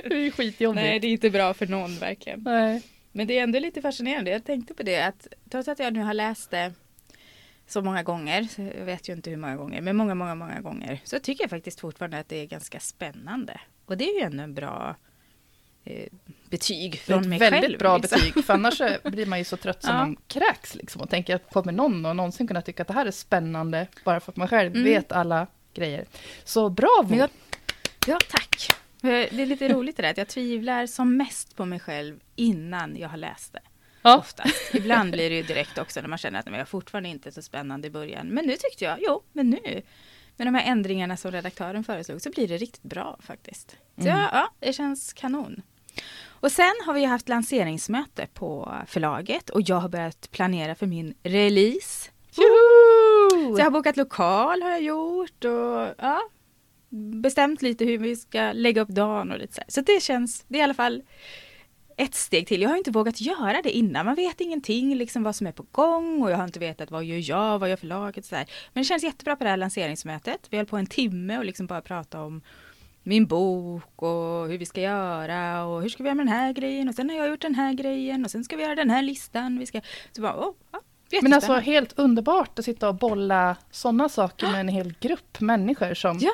Det 0.05 0.27
är 0.27 0.31
skitjobbigt. 0.31 0.85
Nej, 0.85 1.01
det 1.01 1.07
är 1.07 1.13
inte 1.13 1.31
bra 1.31 1.55
för 1.55 1.67
någon 1.67 1.97
verkligen. 1.99 2.43
Nej. 2.43 2.83
Men 3.13 3.27
det 3.27 3.39
är 3.39 3.43
ändå 3.43 3.59
lite 3.59 3.83
fascinerande. 3.83 4.31
Jag 4.31 4.45
tänkte 4.45 4.75
på 4.75 4.83
det 4.83 5.01
att 5.01 5.27
trots 5.51 5.69
att 5.69 5.79
jag 5.79 5.93
nu 5.93 6.01
har 6.01 6.15
läst 6.15 6.51
det 6.51 6.73
så 7.67 7.83
många 7.83 8.03
gånger, 8.03 8.43
så 8.43 8.63
jag 8.63 8.85
vet 8.85 9.09
ju 9.09 9.13
inte 9.13 9.31
hur 9.31 9.37
många 9.37 9.57
gånger, 9.57 9.81
men 9.81 9.97
många, 9.97 10.15
många, 10.15 10.35
många 10.35 10.61
gånger, 10.61 11.01
så 11.05 11.19
tycker 11.19 11.45
jag 11.45 11.51
faktiskt 11.51 11.81
fortfarande 11.81 12.19
att 12.19 12.29
det 12.29 12.37
är 12.37 12.47
ganska 12.47 12.81
spännande. 12.81 13.61
Och 13.87 13.97
det 13.97 14.05
är 14.05 14.19
ju 14.19 14.21
ändå 14.21 14.43
en 14.43 14.55
bra 14.55 14.97
eh, 15.85 16.07
betyg 16.49 17.01
från 17.01 17.29
mig 17.29 17.39
själv. 17.39 17.53
Väldigt 17.53 17.79
bra 17.79 17.97
liksom. 17.97 18.21
betyg, 18.21 18.45
för 18.45 18.55
annars 18.55 18.83
blir 19.05 19.27
man 19.27 19.39
ju 19.39 19.45
så 19.45 19.57
trött 19.57 19.83
som 19.83 19.91
ja. 19.95 19.99
man 19.99 20.17
kräks 20.27 20.75
liksom, 20.75 21.03
och 21.03 21.11
tänker 21.11 21.37
att 21.37 21.53
kommer 21.53 21.73
någon 21.73 22.07
och 22.07 22.17
någonsin 22.17 22.47
kunna 22.47 22.63
tycka 22.63 22.83
att 22.83 22.89
det 22.89 22.95
här 22.95 23.07
är 23.07 23.11
spännande, 23.11 23.87
bara 24.05 24.21
för 24.21 24.33
att 24.33 24.37
man 24.37 24.49
själv 24.49 24.73
mm. 24.73 24.85
vet 24.85 25.13
alla 25.13 25.47
grejer. 25.75 26.05
Så 26.45 26.69
bravo! 26.69 27.29
Ja, 28.07 28.19
tack! 28.31 28.71
Det 29.03 29.43
är 29.43 29.47
lite 29.47 29.69
roligt 29.69 29.97
det 29.97 30.03
där 30.03 30.11
att 30.11 30.19
jag 30.19 30.29
tvivlar 30.29 30.87
som 30.87 31.17
mest 31.17 31.57
på 31.57 31.65
mig 31.65 31.81
själv 31.81 32.21
innan 32.37 32.97
jag 32.97 33.09
har 33.09 33.17
läst 33.17 33.53
det. 33.53 33.63
Ja. 34.03 34.19
Oftast. 34.19 34.75
Ibland 34.75 35.13
blir 35.13 35.31
det 35.31 35.37
ju 35.37 35.43
direkt 35.43 35.79
också 35.79 36.01
när 36.01 36.09
man 36.09 36.19
känner 36.19 36.39
att 36.39 36.45
det 36.45 36.51
var 36.51 36.65
fortfarande 36.65 37.09
inte 37.09 37.33
så 37.33 37.43
spännande 37.43 37.89
i 37.89 37.91
början. 37.91 38.27
Men 38.27 38.47
nu 38.47 38.57
tyckte 38.57 38.85
jag, 38.85 38.99
jo, 39.01 39.23
men 39.33 39.51
nu 39.51 39.83
med 40.37 40.47
de 40.47 40.55
här 40.55 40.73
ändringarna 40.73 41.17
som 41.17 41.31
redaktören 41.31 41.85
föreslog 41.85 42.23
så 42.23 42.31
blir 42.31 42.49
det 42.49 42.57
riktigt 42.57 42.83
bra 42.83 43.19
faktiskt. 43.21 43.77
Så 43.97 44.09
mm. 44.09 44.19
ja, 44.19 44.49
det 44.59 44.73
känns 44.73 45.13
kanon. 45.13 45.63
Och 46.23 46.53
sen 46.53 46.73
har 46.87 46.95
vi 46.95 47.05
haft 47.05 47.29
lanseringsmöte 47.29 48.27
på 48.35 48.75
förlaget 48.87 49.51
och 49.51 49.61
jag 49.63 49.77
har 49.77 49.89
börjat 49.89 50.31
planera 50.31 50.75
för 50.75 50.87
min 50.87 51.15
release. 51.23 52.11
Juhu! 52.31 53.55
Så 53.55 53.61
jag 53.61 53.65
har 53.65 53.71
bokat 53.71 53.97
lokal 53.97 54.63
har 54.63 54.71
jag 54.71 54.83
gjort 54.83 55.45
och 55.45 55.95
ja, 55.99 56.21
bestämt 56.91 57.63
lite 57.63 57.85
hur 57.85 57.99
vi 57.99 58.17
ska 58.17 58.53
lägga 58.53 58.83
upp 58.83 58.89
dagen 58.89 59.31
och 59.31 59.39
lite 59.39 59.55
så. 59.55 59.61
Här. 59.61 59.71
Så 59.71 59.81
det 59.81 60.03
känns, 60.03 60.45
det 60.49 60.59
är 60.59 60.61
i 60.61 60.63
alla 60.63 60.75
fall 60.75 61.03
ett 61.97 62.15
steg 62.15 62.47
till. 62.47 62.63
Jag 62.63 62.69
har 62.69 62.77
inte 62.77 62.91
vågat 62.91 63.21
göra 63.21 63.63
det 63.63 63.71
innan. 63.71 64.07
Man 64.07 64.15
vet 64.15 64.41
ingenting 64.41 64.97
liksom 64.97 65.23
vad 65.23 65.37
som 65.37 65.47
är 65.47 65.53
på 65.53 65.67
gång 65.73 66.23
och 66.23 66.31
jag 66.31 66.37
har 66.37 66.45
inte 66.45 66.59
vetat 66.59 66.91
vad 66.91 67.05
gör 67.05 67.31
jag, 67.31 67.59
vad 67.59 67.71
gör 67.71 67.77
förlaget 67.77 68.25
så 68.25 68.37
här. 68.37 68.47
Men 68.73 68.81
det 68.81 68.85
känns 68.85 69.03
jättebra 69.03 69.37
på 69.37 69.45
det 69.45 69.51
här 69.51 69.57
lanseringsmötet. 69.57 70.47
Vi 70.51 70.57
höll 70.57 70.67
på 70.67 70.77
en 70.77 70.87
timme 70.87 71.39
och 71.39 71.45
liksom 71.45 71.67
bara 71.67 71.81
prata 71.81 72.23
om 72.23 72.43
min 73.03 73.27
bok 73.27 74.03
och 74.03 74.49
hur 74.49 74.59
vi 74.59 74.67
ska 74.67 74.81
göra 74.81 75.65
och 75.65 75.83
hur 75.83 75.89
ska 75.89 76.03
vi 76.03 76.09
göra 76.09 76.15
med 76.15 76.27
den 76.27 76.35
här 76.35 76.53
grejen 76.53 76.89
och 76.89 76.95
sen 76.95 77.11
har 77.11 77.17
jag 77.17 77.29
gjort 77.29 77.43
den 77.43 77.55
här 77.55 77.73
grejen 77.73 78.25
och 78.25 78.31
sen 78.31 78.45
ska 78.45 78.57
vi 78.57 78.63
göra 78.63 78.75
den 78.75 78.91
här 78.91 79.03
listan. 79.03 79.59
Vi 79.59 79.67
ska 79.67 79.81
så 80.13 80.23
bara, 80.23 80.35
oh, 80.35 80.55
ja, 80.73 80.81
Men 81.23 81.33
alltså 81.33 81.53
helt 81.53 81.99
underbart 81.99 82.59
att 82.59 82.65
sitta 82.65 82.89
och 82.89 82.95
bolla 82.95 83.57
sådana 83.71 84.09
saker 84.09 84.51
med 84.51 84.61
en 84.61 84.69
hel 84.69 84.95
grupp 85.01 85.41
människor 85.41 85.95
som 85.95 86.19
Ja. 86.21 86.33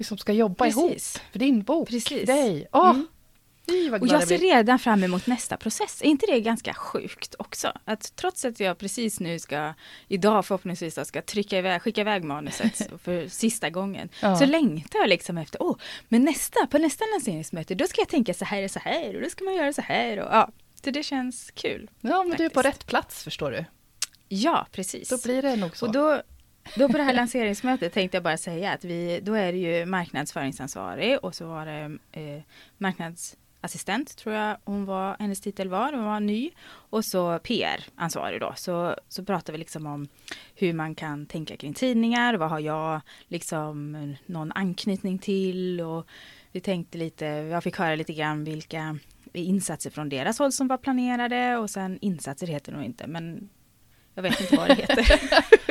Liksom 0.00 0.18
ska 0.18 0.32
jobba 0.32 0.64
Precis. 0.64 1.16
ihop 1.16 1.32
för 1.32 1.38
din 1.38 1.62
bok. 1.62 1.88
Precis. 1.88 2.26
Dig. 2.26 2.68
Åh, 2.72 2.90
Mm. 2.90 3.06
Och 4.02 4.06
jag 4.08 4.28
ser 4.28 4.38
redan 4.38 4.78
fram 4.78 5.04
emot 5.04 5.26
nästa 5.26 5.56
process. 5.56 6.02
Är 6.02 6.06
inte 6.06 6.26
det 6.26 6.40
ganska 6.40 6.74
sjukt 6.74 7.34
också? 7.38 7.72
Att 7.84 8.16
trots 8.16 8.44
att 8.44 8.60
jag 8.60 8.78
precis 8.78 9.20
nu 9.20 9.38
ska, 9.38 9.74
idag 10.08 10.46
förhoppningsvis 10.46 10.98
ska 11.08 11.22
trycka 11.22 11.58
iväg, 11.58 11.82
skicka 11.82 12.00
iväg 12.00 12.24
manuset 12.24 12.90
för 13.02 13.28
sista 13.28 13.70
gången. 13.70 14.08
Ja. 14.22 14.36
Så 14.36 14.46
längtar 14.46 14.98
jag 14.98 15.08
liksom 15.08 15.38
efter, 15.38 15.62
åh, 15.62 15.76
men 16.08 16.24
nästa, 16.24 16.66
på 16.66 16.78
nästa 16.78 17.04
lanseringsmöte, 17.14 17.74
då 17.74 17.86
ska 17.86 18.00
jag 18.00 18.08
tänka 18.08 18.34
så 18.34 18.44
här 18.44 18.64
och 18.64 18.70
så 18.70 18.78
här 18.78 19.16
och 19.16 19.22
då 19.22 19.28
ska 19.30 19.44
man 19.44 19.54
göra 19.54 19.72
så 19.72 19.82
här 19.82 20.18
och 20.18 20.28
ja. 20.34 20.50
Så 20.84 20.90
det 20.90 21.02
känns 21.02 21.50
kul. 21.50 21.90
Ja, 22.00 22.24
men 22.24 22.36
du 22.36 22.44
är 22.44 22.48
på 22.48 22.62
faktiskt. 22.62 22.82
rätt 22.82 22.86
plats 22.86 23.24
förstår 23.24 23.50
du. 23.50 23.64
Ja, 24.28 24.66
precis. 24.72 25.08
Då 25.08 25.18
blir 25.24 25.42
det 25.42 25.56
nog 25.56 25.76
så. 25.76 25.86
Och 25.86 25.92
då, 25.92 26.22
då 26.76 26.88
på 26.88 26.96
det 26.96 27.02
här 27.02 27.14
lanseringsmötet 27.14 27.92
tänkte 27.92 28.16
jag 28.16 28.24
bara 28.24 28.36
säga 28.36 28.72
att 28.72 28.84
vi, 28.84 29.20
då 29.22 29.34
är 29.34 29.52
det 29.52 29.58
ju 29.58 29.86
marknadsföringsansvarig 29.86 31.18
och 31.24 31.34
så 31.34 31.46
var 31.46 31.66
det 31.66 31.98
eh, 32.12 32.42
marknadsassistent 32.78 34.16
tror 34.16 34.34
jag 34.34 34.56
hon 34.64 34.84
var, 34.84 35.16
hennes 35.18 35.40
titel 35.40 35.68
var, 35.68 35.92
hon 35.92 36.04
var 36.04 36.20
ny. 36.20 36.50
Och 36.66 37.04
så 37.04 37.38
PR-ansvarig 37.38 38.40
då. 38.40 38.52
Så, 38.56 38.96
så 39.08 39.24
pratar 39.24 39.52
vi 39.52 39.58
liksom 39.58 39.86
om 39.86 40.08
hur 40.54 40.72
man 40.72 40.94
kan 40.94 41.26
tänka 41.26 41.56
kring 41.56 41.74
tidningar, 41.74 42.34
vad 42.34 42.50
har 42.50 42.60
jag 42.60 43.00
liksom 43.28 44.16
någon 44.26 44.52
anknytning 44.52 45.18
till 45.18 45.80
och 45.80 46.06
vi 46.52 46.60
tänkte 46.60 46.98
lite, 46.98 47.24
jag 47.24 47.62
fick 47.62 47.78
höra 47.78 47.94
lite 47.94 48.12
grann 48.12 48.44
vilka 48.44 48.98
insatser 49.32 49.90
från 49.90 50.08
deras 50.08 50.38
håll 50.38 50.52
som 50.52 50.68
var 50.68 50.78
planerade 50.78 51.56
och 51.56 51.70
sen 51.70 51.98
insatser 52.00 52.46
heter 52.46 52.72
det 52.72 52.78
nog 52.78 52.86
inte 52.86 53.06
men 53.06 53.48
jag 54.24 54.30
vet 54.30 54.40
inte 54.40 54.56
vad 54.56 54.68
det 54.68 54.74
heter. 54.74 55.20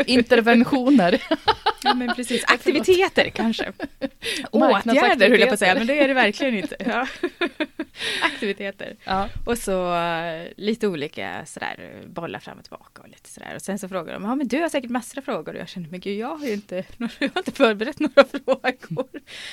Interventioner. 0.10 1.22
Ja 1.84 1.94
men 1.94 2.16
precis, 2.16 2.44
aktiviteter 2.48 3.30
kanske. 3.30 3.74
Åtgärder 4.52 5.30
höll 5.30 5.40
jag 5.40 5.50
på 5.50 5.54
att 5.54 5.60
säga, 5.60 5.76
men 5.76 5.88
det 5.88 6.00
är 6.00 6.08
det 6.08 6.14
verkligen 6.14 6.56
inte. 6.58 6.76
Ja. 6.86 7.08
Aktiviteter. 8.22 8.96
ja. 9.06 9.30
Och 9.46 9.58
så 9.58 9.96
eh, 9.96 10.48
lite 10.58 10.88
olika 10.88 11.46
sådär, 11.46 12.04
bollar 12.08 12.40
fram 12.40 12.58
och 12.58 12.64
tillbaka 12.64 13.02
och 13.02 13.08
lite 13.10 13.30
sådär. 13.30 13.56
Och 13.56 13.62
sen 13.62 13.80
så 13.80 13.90
frågar 13.90 14.14
de, 14.14 14.24
ja 14.24 14.36
men 14.36 14.48
du 14.48 14.62
har 14.62 14.70
säkert 14.70 14.90
massor 14.90 15.18
av 15.18 15.22
frågor. 15.22 15.54
Och 15.54 15.60
jag 15.60 15.70
känner, 15.70 15.90
men 15.90 16.00
gud 16.00 16.18
jag 16.18 16.38
har 16.38 16.46
ju 16.46 16.54
inte, 16.54 16.84
jag 16.98 17.30
har 17.34 17.38
inte 17.40 17.52
förberett 17.52 18.00
några 18.00 18.24
frågor. 18.24 19.08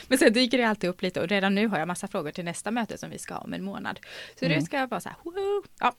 Men 0.09 0.19
sen 0.19 0.33
dyker 0.33 0.59
det 0.59 0.65
alltid 0.65 0.91
upp 0.91 1.03
lite 1.03 1.21
och 1.21 1.29
redan 1.29 1.55
nu 1.55 1.69
har 1.69 1.79
jag 1.79 1.89
massa 1.89 2.09
frågor 2.09 2.31
till 2.31 2.45
nästa 2.45 2.71
möte 2.71 2.99
som 2.99 3.11
vi 3.11 3.19
ska 3.19 3.35
ha 3.35 3.41
om 3.41 3.53
en 3.53 3.65
månad. 3.65 4.01
Så 4.39 4.45
Mm. 4.45 4.59
det 4.59 4.65
ska 4.65 4.77
jag 4.79 4.89
bara 4.89 5.01
så 5.01 5.09
här, 5.09 5.19
woho! 5.25 5.63
ja. 5.81 5.95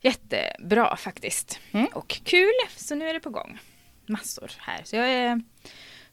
Jättebra 0.00 0.96
faktiskt. 0.96 1.60
Mm. 1.72 1.86
Och 1.86 2.08
kul, 2.08 2.52
så 2.76 2.94
nu 2.94 3.08
är 3.08 3.14
det 3.14 3.20
på 3.20 3.30
gång. 3.30 3.58
Massor 4.06 4.52
här. 4.58 4.80
Så 4.84 4.96
jag 4.96 5.08
är 5.10 5.42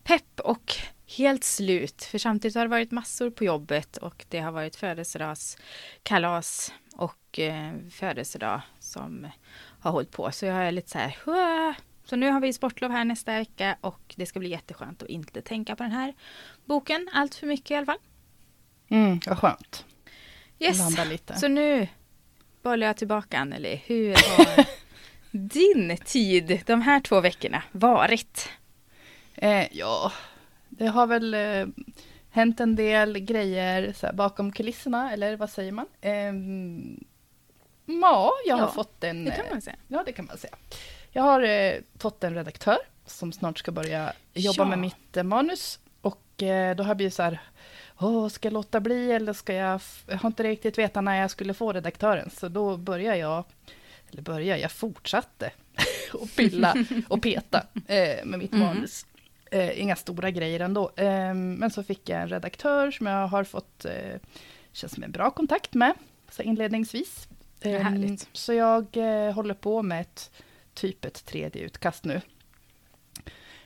pepp 0.03 0.39
och 0.39 0.75
helt 1.17 1.43
slut. 1.43 2.03
För 2.03 2.17
samtidigt 2.17 2.55
har 2.55 2.63
det 2.63 2.69
varit 2.69 2.91
massor 2.91 3.29
på 3.29 3.43
jobbet 3.43 3.97
och 3.97 4.25
det 4.29 4.39
har 4.39 4.51
varit 4.51 4.75
födelsedagskalas 4.75 6.73
och 6.95 7.39
eh, 7.39 7.73
födelsedag 7.91 8.61
som 8.79 9.27
har 9.79 9.91
hållit 9.91 10.11
på. 10.11 10.31
Så 10.31 10.45
jag 10.45 10.57
är 10.57 10.71
lite 10.71 10.89
så 10.89 10.97
här, 10.97 11.17
"Hua!" 11.25 11.75
Så 12.05 12.15
nu 12.15 12.29
har 12.29 12.39
vi 12.41 12.53
sportlov 12.53 12.91
här 12.91 13.05
nästa 13.05 13.33
vecka 13.33 13.77
och 13.81 14.13
det 14.17 14.25
ska 14.25 14.39
bli 14.39 14.49
jätteskönt 14.49 15.03
att 15.03 15.09
inte 15.09 15.41
tänka 15.41 15.75
på 15.75 15.83
den 15.83 15.91
här 15.91 16.13
boken 16.65 17.09
allt 17.13 17.35
för 17.35 17.47
mycket 17.47 17.71
i 17.71 17.75
alla 17.75 17.85
fall. 17.85 17.99
Mm, 18.89 19.19
vad 19.27 19.39
skönt. 19.39 19.85
Yes, 20.59 20.95
så 21.39 21.47
nu 21.47 21.87
bollar 22.67 22.87
jag 22.87 22.97
tillbaka 22.97 23.37
Anneli. 23.37 23.81
Hur 23.85 24.13
har 24.37 24.65
din 25.31 25.97
tid 25.97 26.61
de 26.65 26.81
här 26.81 26.99
två 26.99 27.21
veckorna 27.21 27.63
varit? 27.71 28.49
Eh, 29.35 29.67
ja, 29.77 30.11
det 30.69 30.87
har 30.87 31.07
väl 31.07 31.33
eh, 31.33 31.65
hänt 32.29 32.59
en 32.59 32.75
del 32.75 33.19
grejer 33.19 33.93
här, 34.01 34.13
bakom 34.13 34.51
kulisserna, 34.51 35.13
eller 35.13 35.35
vad 35.37 35.49
säger 35.49 35.71
man? 35.71 35.85
Eh, 36.01 36.11
ja, 38.01 38.31
jag 38.45 38.55
har 38.55 38.63
Ja, 38.63 38.71
fått 38.71 39.03
en... 39.03 39.25
Det 39.25 39.31
kan 39.31 39.45
eh, 39.45 39.51
man 39.51 39.61
säga. 39.61 39.75
Ja, 39.87 40.03
det 40.05 40.11
kan 40.11 40.25
man 40.25 40.37
säga. 40.37 40.55
Jag 41.11 41.23
har 41.23 41.41
eh, 41.41 41.73
fått 41.99 42.23
en 42.23 42.35
redaktör 42.35 42.77
som 43.05 43.33
snart 43.33 43.59
ska 43.59 43.71
börja 43.71 44.13
jobba 44.33 44.63
Ja. 44.63 44.65
med 44.65 44.79
mitt 44.79 45.17
eh, 45.17 45.23
manus. 45.23 45.79
Och 46.01 46.43
eh, 46.43 46.75
då 46.75 46.83
har 46.83 46.89
jag 46.89 46.97
blivit 46.97 47.13
så 47.13 47.23
här, 47.23 47.39
Åh, 47.99 48.27
ska 48.27 48.47
jag 48.47 48.53
låta 48.53 48.79
bli 48.79 49.11
eller 49.11 49.33
ska 49.33 49.53
jag... 49.53 49.81
Jag 50.07 50.17
har 50.17 50.27
inte 50.27 50.43
riktigt 50.43 50.77
vetat 50.77 51.03
när 51.03 51.21
jag 51.21 51.31
skulle 51.31 51.53
få 51.53 51.73
redaktören. 51.73 52.29
Så 52.29 52.47
då 52.47 52.77
börjar 52.77 53.15
jag, 53.15 53.43
eller 54.11 54.21
börjar, 54.21 54.57
jag 54.57 54.71
fortsatte 54.71 55.51
och 56.13 56.35
pilla 56.35 56.75
och 57.07 57.21
peta 57.21 57.63
eh, 57.87 58.25
med 58.25 58.39
mitt 58.39 58.51
Mhm. 58.51 58.59
manus. 58.61 59.05
Eh, 59.51 59.81
inga 59.81 59.95
stora 59.95 60.31
grejer 60.31 60.59
ändå. 60.59 60.91
Eh, 60.95 61.33
men 61.33 61.71
så 61.71 61.83
fick 61.83 62.09
jag 62.09 62.21
en 62.21 62.29
redaktör 62.29 62.91
som 62.91 63.05
jag 63.07 63.27
har 63.27 63.43
fått, 63.43 63.85
eh, 63.85 64.19
känns 64.71 64.93
som 64.93 65.03
en 65.03 65.11
bra 65.11 65.31
kontakt 65.31 65.73
med, 65.73 65.93
så 66.31 66.41
inledningsvis. 66.41 67.27
Vad 67.63 67.73
Eh, 67.73 67.81
härligt. 67.81 68.29
Så 68.33 68.53
jag 68.53 68.97
eh, 68.97 69.33
håller 69.33 69.53
på 69.53 69.81
med 69.81 70.01
ett 70.01 70.31
typ 70.73 71.05
ett 71.05 71.25
tredje 71.25 71.61
utkast 71.61 72.03
nu. 72.05 72.21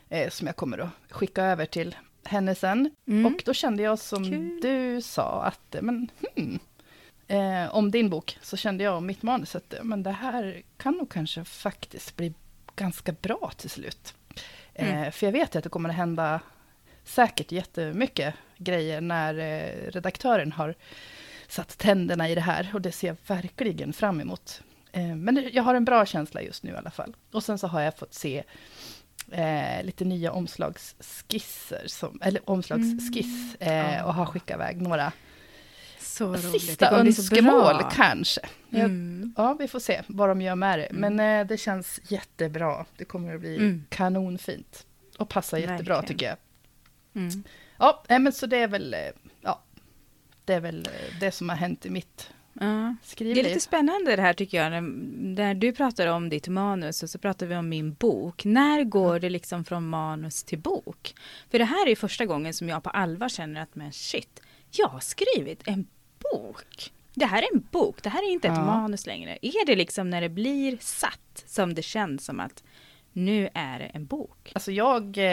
Eh, 0.09 0.29
som 0.29 0.47
jag 0.47 0.55
kommer 0.55 0.77
att 0.77 0.89
skicka 1.09 1.43
över 1.43 1.65
till 1.65 1.95
henne 2.24 2.56
sen. 2.56 2.92
Mm. 3.08 3.25
Och 3.34 3.42
då 3.46 3.54
kände 3.54 3.84
jag 3.84 4.00
som 4.00 4.24
Kul. 4.24 4.60
du 4.62 5.01
sa 5.01 5.44
att, 5.44 5.75
eh, 5.75 5.82
men 5.82 6.10
hmm, 6.36 6.60
eh, 7.28 7.75
om 7.75 7.92
din 7.92 8.10
bok, 8.10 8.38
så 8.42 8.58
kände 8.58 8.84
jag 8.84 8.98
om 8.98 9.06
mitt 9.06 9.24
manus 9.24 9.56
att 9.56 9.74
eh, 9.74 9.84
men 9.84 10.04
det 10.04 10.12
här 10.12 10.62
kan 10.78 10.94
nog 10.94 11.10
kanske 11.12 11.44
faktiskt 11.44 12.16
bli 12.16 12.34
ganska 12.75 13.12
bra 13.12 13.51
till 13.58 13.70
slut. 13.70 14.13
Eh, 14.74 14.96
Mm. 14.98 15.12
för 15.12 15.28
jag 15.28 15.32
vet 15.32 15.56
ju 15.56 15.58
att 15.58 15.63
det 15.63 15.70
kommer 15.70 15.90
att 15.90 15.96
hända 15.96 16.40
säkert 17.04 17.51
jättemycket 17.51 18.34
grejer 18.58 19.01
när 19.01 19.38
eh, 19.40 19.92
redaktören 19.92 20.51
har 20.51 20.75
satt 21.48 21.78
tänderna 21.78 22.30
i 22.30 22.36
det 22.36 22.42
här 22.42 22.70
och 22.74 22.82
det 22.82 22.92
ser 22.92 23.08
jag 23.08 23.18
verkligen 23.28 23.94
fram 23.94 24.22
emot. 24.22 24.62
Eh, 24.92 25.16
men 25.16 25.50
jag 25.54 25.63
har 25.63 25.75
en 25.75 25.86
bra 25.86 26.06
känsla 26.06 26.42
just 26.42 26.63
nu 26.63 26.72
i 26.72 26.75
alla 26.75 26.92
fall. 26.92 27.16
Och 27.32 27.44
sen 27.44 27.58
så 27.58 27.68
har 27.68 27.82
jag 27.82 27.98
fått 27.98 28.13
se 28.13 28.44
eh, 29.31 29.83
lite 29.83 30.05
nya 30.05 30.31
omslagsskisser, 30.31 31.83
som, 31.88 32.19
eller 32.21 32.50
omslagsskiss, 32.50 33.55
eh, 33.59 33.95
Ja. 33.95 34.03
och 34.05 34.13
har 34.13 34.25
skickat 34.25 34.55
iväg 34.55 34.81
några 34.81 35.11
Så 36.00 36.38
sista 36.38 36.91
önskemål 36.91 37.83
kanske. 37.91 38.41
Mm. 38.71 39.33
Ja, 39.38 39.53
vi 39.59 39.67
får 39.67 39.79
se 39.79 40.01
vad 40.07 40.29
de 40.29 40.41
gör 40.41 40.55
med 40.55 40.79
det. 40.79 40.85
Mm. 40.85 41.15
Men 41.15 41.39
eh, 41.41 41.47
det 41.47 41.57
känns 41.57 42.00
jättebra. 42.07 42.85
Det 42.97 43.05
kommer 43.05 43.33
att 43.35 43.39
bli 43.39 43.55
Mm. 43.55 43.85
kanonfint. 43.89 44.85
Och 45.17 45.29
passa 45.29 45.59
jättebra 45.59 45.95
Verkligen. 45.95 46.05
tycker 46.07 46.25
jag. 46.25 46.38
Mm. 47.23 47.43
Ja, 47.79 48.03
men 48.07 48.31
så 48.31 48.45
det 48.45 48.57
är 48.57 48.67
väl, 48.67 48.93
eh, 48.93 49.00
ja, 49.41 49.61
det 50.45 50.53
är 50.53 50.59
väl 50.59 50.85
eh, 50.85 51.19
det 51.19 51.31
som 51.31 51.50
har 51.50 51.55
hänt 51.55 51.85
i 51.85 51.89
mitt 51.89 52.29
Ja. 52.53 52.96
Det 53.17 53.31
är 53.31 53.36
lite 53.43 53.60
spännande 53.60 54.15
det 54.15 54.22
här 54.22 54.34
tycker 54.34 54.58
jag. 54.63 54.72
när- 54.72 55.36
Där 55.36 55.53
du 55.53 55.72
pratar 55.74 56.08
om 56.08 56.29
ditt 56.29 56.48
manus 56.48 57.03
och 57.03 57.10
så 57.10 57.20
pratar 57.20 57.46
vi 57.46 57.55
om 57.55 57.70
min 57.70 57.93
bok. 57.93 58.46
När 58.46 58.84
går 58.84 59.20
det 59.20 59.29
liksom 59.29 59.63
från 59.65 59.88
manus 59.88 60.43
till 60.43 60.60
bok? 60.60 61.13
För 61.51 61.60
det 61.60 61.65
här 61.65 61.88
är 61.88 61.96
första 61.96 62.25
gången 62.25 62.53
som 62.53 62.70
jag 62.70 62.84
på 62.84 62.89
allvar 62.89 63.29
känner 63.29 63.62
att 63.62 63.75
men 63.75 63.91
shit, 63.91 64.41
jag 64.72 64.88
har 64.88 65.00
skrivit 65.00 65.62
en 65.67 65.88
bok. 66.34 66.91
Det 67.13 67.25
här 67.25 67.41
är 67.41 67.53
en 67.55 67.67
bok, 67.72 68.03
det 68.03 68.10
här 68.10 68.24
är 68.29 68.31
inte 68.31 68.48
ett 68.48 68.53
Ja. 68.58 68.65
manus 68.65 69.05
längre. 69.08 69.38
Är 69.41 69.65
det 69.65 69.75
liksom 69.75 70.10
när 70.10 70.22
det 70.22 70.29
blir 70.29 70.77
satt 70.81 71.43
som 71.46 71.74
det 71.74 71.81
känns 71.81 72.25
som 72.25 72.39
att 72.39 72.63
nu 73.13 73.50
är 73.53 73.79
det 73.79 73.86
en 73.86 74.05
bok? 74.05 74.51
Alltså 74.55 74.72
jag, 74.72 75.17
eh, 75.17 75.24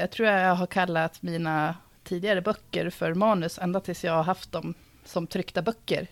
jag 0.00 0.10
tror 0.10 0.28
jag 0.28 0.54
har 0.54 0.66
kallat 0.66 1.22
mina 1.22 1.76
tidigare 2.04 2.40
böcker 2.42 2.90
för 2.90 3.14
manus 3.14 3.58
ända 3.58 3.80
tills 3.80 4.04
jag 4.04 4.12
har 4.12 4.22
haft 4.22 4.52
dem 4.52 4.74
som 5.04 5.26
tryckta 5.26 5.62
böcker 5.62 6.06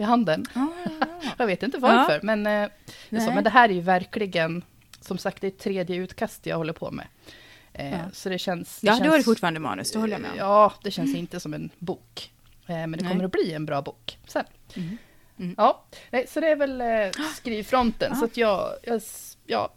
i 0.00 0.02
handen. 0.04 0.46
Ah, 0.54 0.66
Jag 1.38 1.46
vet 1.46 1.62
inte 1.62 1.78
varför, 1.78 2.20
men, 2.22 2.46
eh, 2.46 2.68
det 3.10 3.20
så, 3.20 3.30
men 3.32 3.44
det 3.44 3.50
här 3.50 3.68
är 3.68 3.72
ju 3.72 3.80
verkligen, 3.80 4.62
som 5.00 5.18
sagt, 5.18 5.40
det 5.40 5.46
är 5.46 5.50
tredje 5.50 5.96
utkast 5.96 6.46
jag 6.46 6.56
håller 6.56 6.72
på 6.72 6.90
med. 6.90 7.06
Eh, 7.72 7.92
Ja. 7.92 7.98
Så 8.12 8.28
det 8.28 8.38
känns... 8.38 8.78
ja, 8.82 8.92
känns, 8.92 9.04
då 9.04 9.12
är 9.14 9.18
det 9.18 9.24
fortfarande 9.24 9.60
manus, 9.60 9.92
det 9.92 9.98
håller 9.98 10.12
jag 10.14 10.20
med 10.20 10.30
om. 10.30 10.38
Ja, 10.38 10.72
det 10.82 10.90
känns 10.90 11.14
inte 11.14 11.40
som 11.40 11.54
en 11.54 11.70
bok. 11.78 12.32
Eh, 12.66 12.74
men 12.74 12.92
det 12.92 12.96
Nej. 13.02 13.12
kommer 13.12 13.24
att 13.24 13.32
bli 13.32 13.52
en 13.52 13.66
bra 13.66 13.82
bok 13.82 14.18
sen. 14.26 14.44
Mm. 14.76 14.98
Mm. 15.38 15.54
Ja, 15.58 15.84
nej, 16.10 16.26
så 16.28 16.40
det 16.40 16.48
är 16.48 16.56
väl 16.56 16.80
eh, 16.80 17.10
skrivfronten. 17.36 18.08
Ja. 18.12 18.16
Så 18.18 18.24
att 18.24 18.36
jag, 18.36 18.70
jag, 18.82 19.00
ja, 19.46 19.72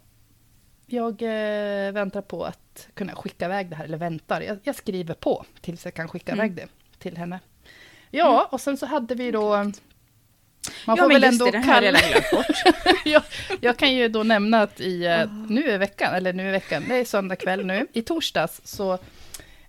jag 0.86 1.22
eh, 1.22 1.92
väntar 1.92 2.22
på 2.22 2.44
att 2.44 2.88
kunna 2.94 3.14
skicka 3.14 3.44
iväg 3.44 3.70
det 3.70 3.76
här, 3.76 3.84
eller 3.84 3.98
väntar, 3.98 4.40
jag, 4.40 4.58
jag 4.62 4.74
skriver 4.74 5.14
på 5.14 5.44
tills 5.60 5.84
jag 5.84 5.94
kan 5.94 6.08
skicka 6.08 6.32
Mm. 6.32 6.44
iväg 6.46 6.56
det 6.56 6.98
till 6.98 7.16
henne. 7.16 7.40
Ja, 8.10 8.48
och 8.52 8.60
sen 8.60 8.76
så 8.76 8.86
hade 8.86 9.14
vi 9.14 9.30
då... 9.30 9.72
Man 10.86 10.96
ja, 10.96 11.02
får 11.02 11.08
väl 11.12 11.24
ändå 11.24 11.44
det, 11.44 11.50
det 11.50 11.62
kalla... 11.64 11.98
bort. 12.32 12.46
jag, 13.04 13.22
jag 13.60 13.76
kan 13.76 13.94
ju 13.94 14.08
då 14.08 14.22
nämna 14.22 14.62
att 14.62 14.80
i, 14.80 15.04
eh, 15.06 15.20
Ah. 15.22 15.24
nu 15.48 15.70
i 15.70 15.76
veckan, 15.78 16.14
eller 16.14 16.32
nu 16.32 16.48
i 16.48 16.50
veckan, 16.50 16.84
det 16.88 16.94
är 16.96 17.04
söndag 17.04 17.36
kväll 17.36 17.66
nu, 17.66 17.86
i 17.92 18.02
torsdags 18.02 18.60
så 18.64 18.98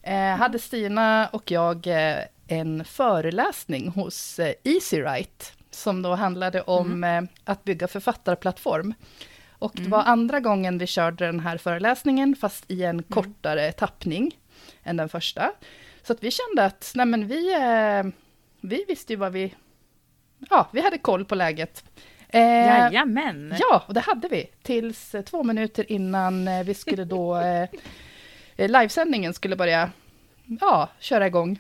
eh, 0.04 0.16
hade 0.36 0.60
Stina 0.60 1.28
och 1.28 1.52
jag 1.52 1.88
eh, 1.88 2.18
en 2.48 2.86
föreläsning 2.86 3.88
hos 3.90 4.40
eh, 4.40 4.54
Easywrite, 4.64 5.46
som 5.72 6.02
då 6.02 6.16
handlade 6.16 6.62
om 6.62 6.92
Mm. 6.92 7.24
eh, 7.24 7.30
att 7.44 7.64
bygga 7.64 7.88
författarplattform. 7.88 8.94
Och 9.60 9.72
det 9.76 9.90
var 9.90 10.04
andra 10.04 10.40
gången 10.40 10.78
vi 10.78 10.88
körde 10.88 11.26
den 11.26 11.40
här 11.40 11.58
föreläsningen, 11.58 12.36
fast 12.36 12.64
i 12.72 12.84
en 12.84 12.90
Mm. 12.90 13.04
kortare 13.04 13.72
tappning 13.72 14.38
än 14.84 14.98
den 14.98 15.10
första. 15.10 15.52
Så 16.04 16.14
att 16.14 16.24
vi 16.24 16.32
kände 16.32 16.66
att 16.66 16.92
nej 16.96 17.06
men 17.06 17.28
vi, 17.28 17.54
eh, 17.54 18.04
vi 18.62 18.86
visste 18.88 19.14
ju 19.14 19.18
vad 19.18 19.32
vi... 19.34 19.54
Ja, 20.50 20.70
vi 20.72 20.82
hade 20.82 20.98
koll 20.98 21.26
på 21.26 21.36
läget. 21.36 21.84
Eh, 22.30 22.42
Jajamän! 22.42 23.56
Ja, 23.60 23.84
och 23.88 23.94
det 23.94 24.00
hade 24.00 24.28
vi. 24.28 24.50
Tills 24.64 25.16
eh, 25.16 25.22
två 25.22 25.44
minuter 25.44 25.92
innan 25.92 26.48
eh, 26.48 26.64
vi 26.64 26.74
skulle 26.74 27.06
då... 27.06 27.36
Eh, 28.58 28.66
eh, 28.66 28.70
livesändningen 28.70 29.34
skulle 29.34 29.56
börja 29.56 29.92
ja, 30.62 30.90
köra 31.00 31.28
igång. 31.28 31.60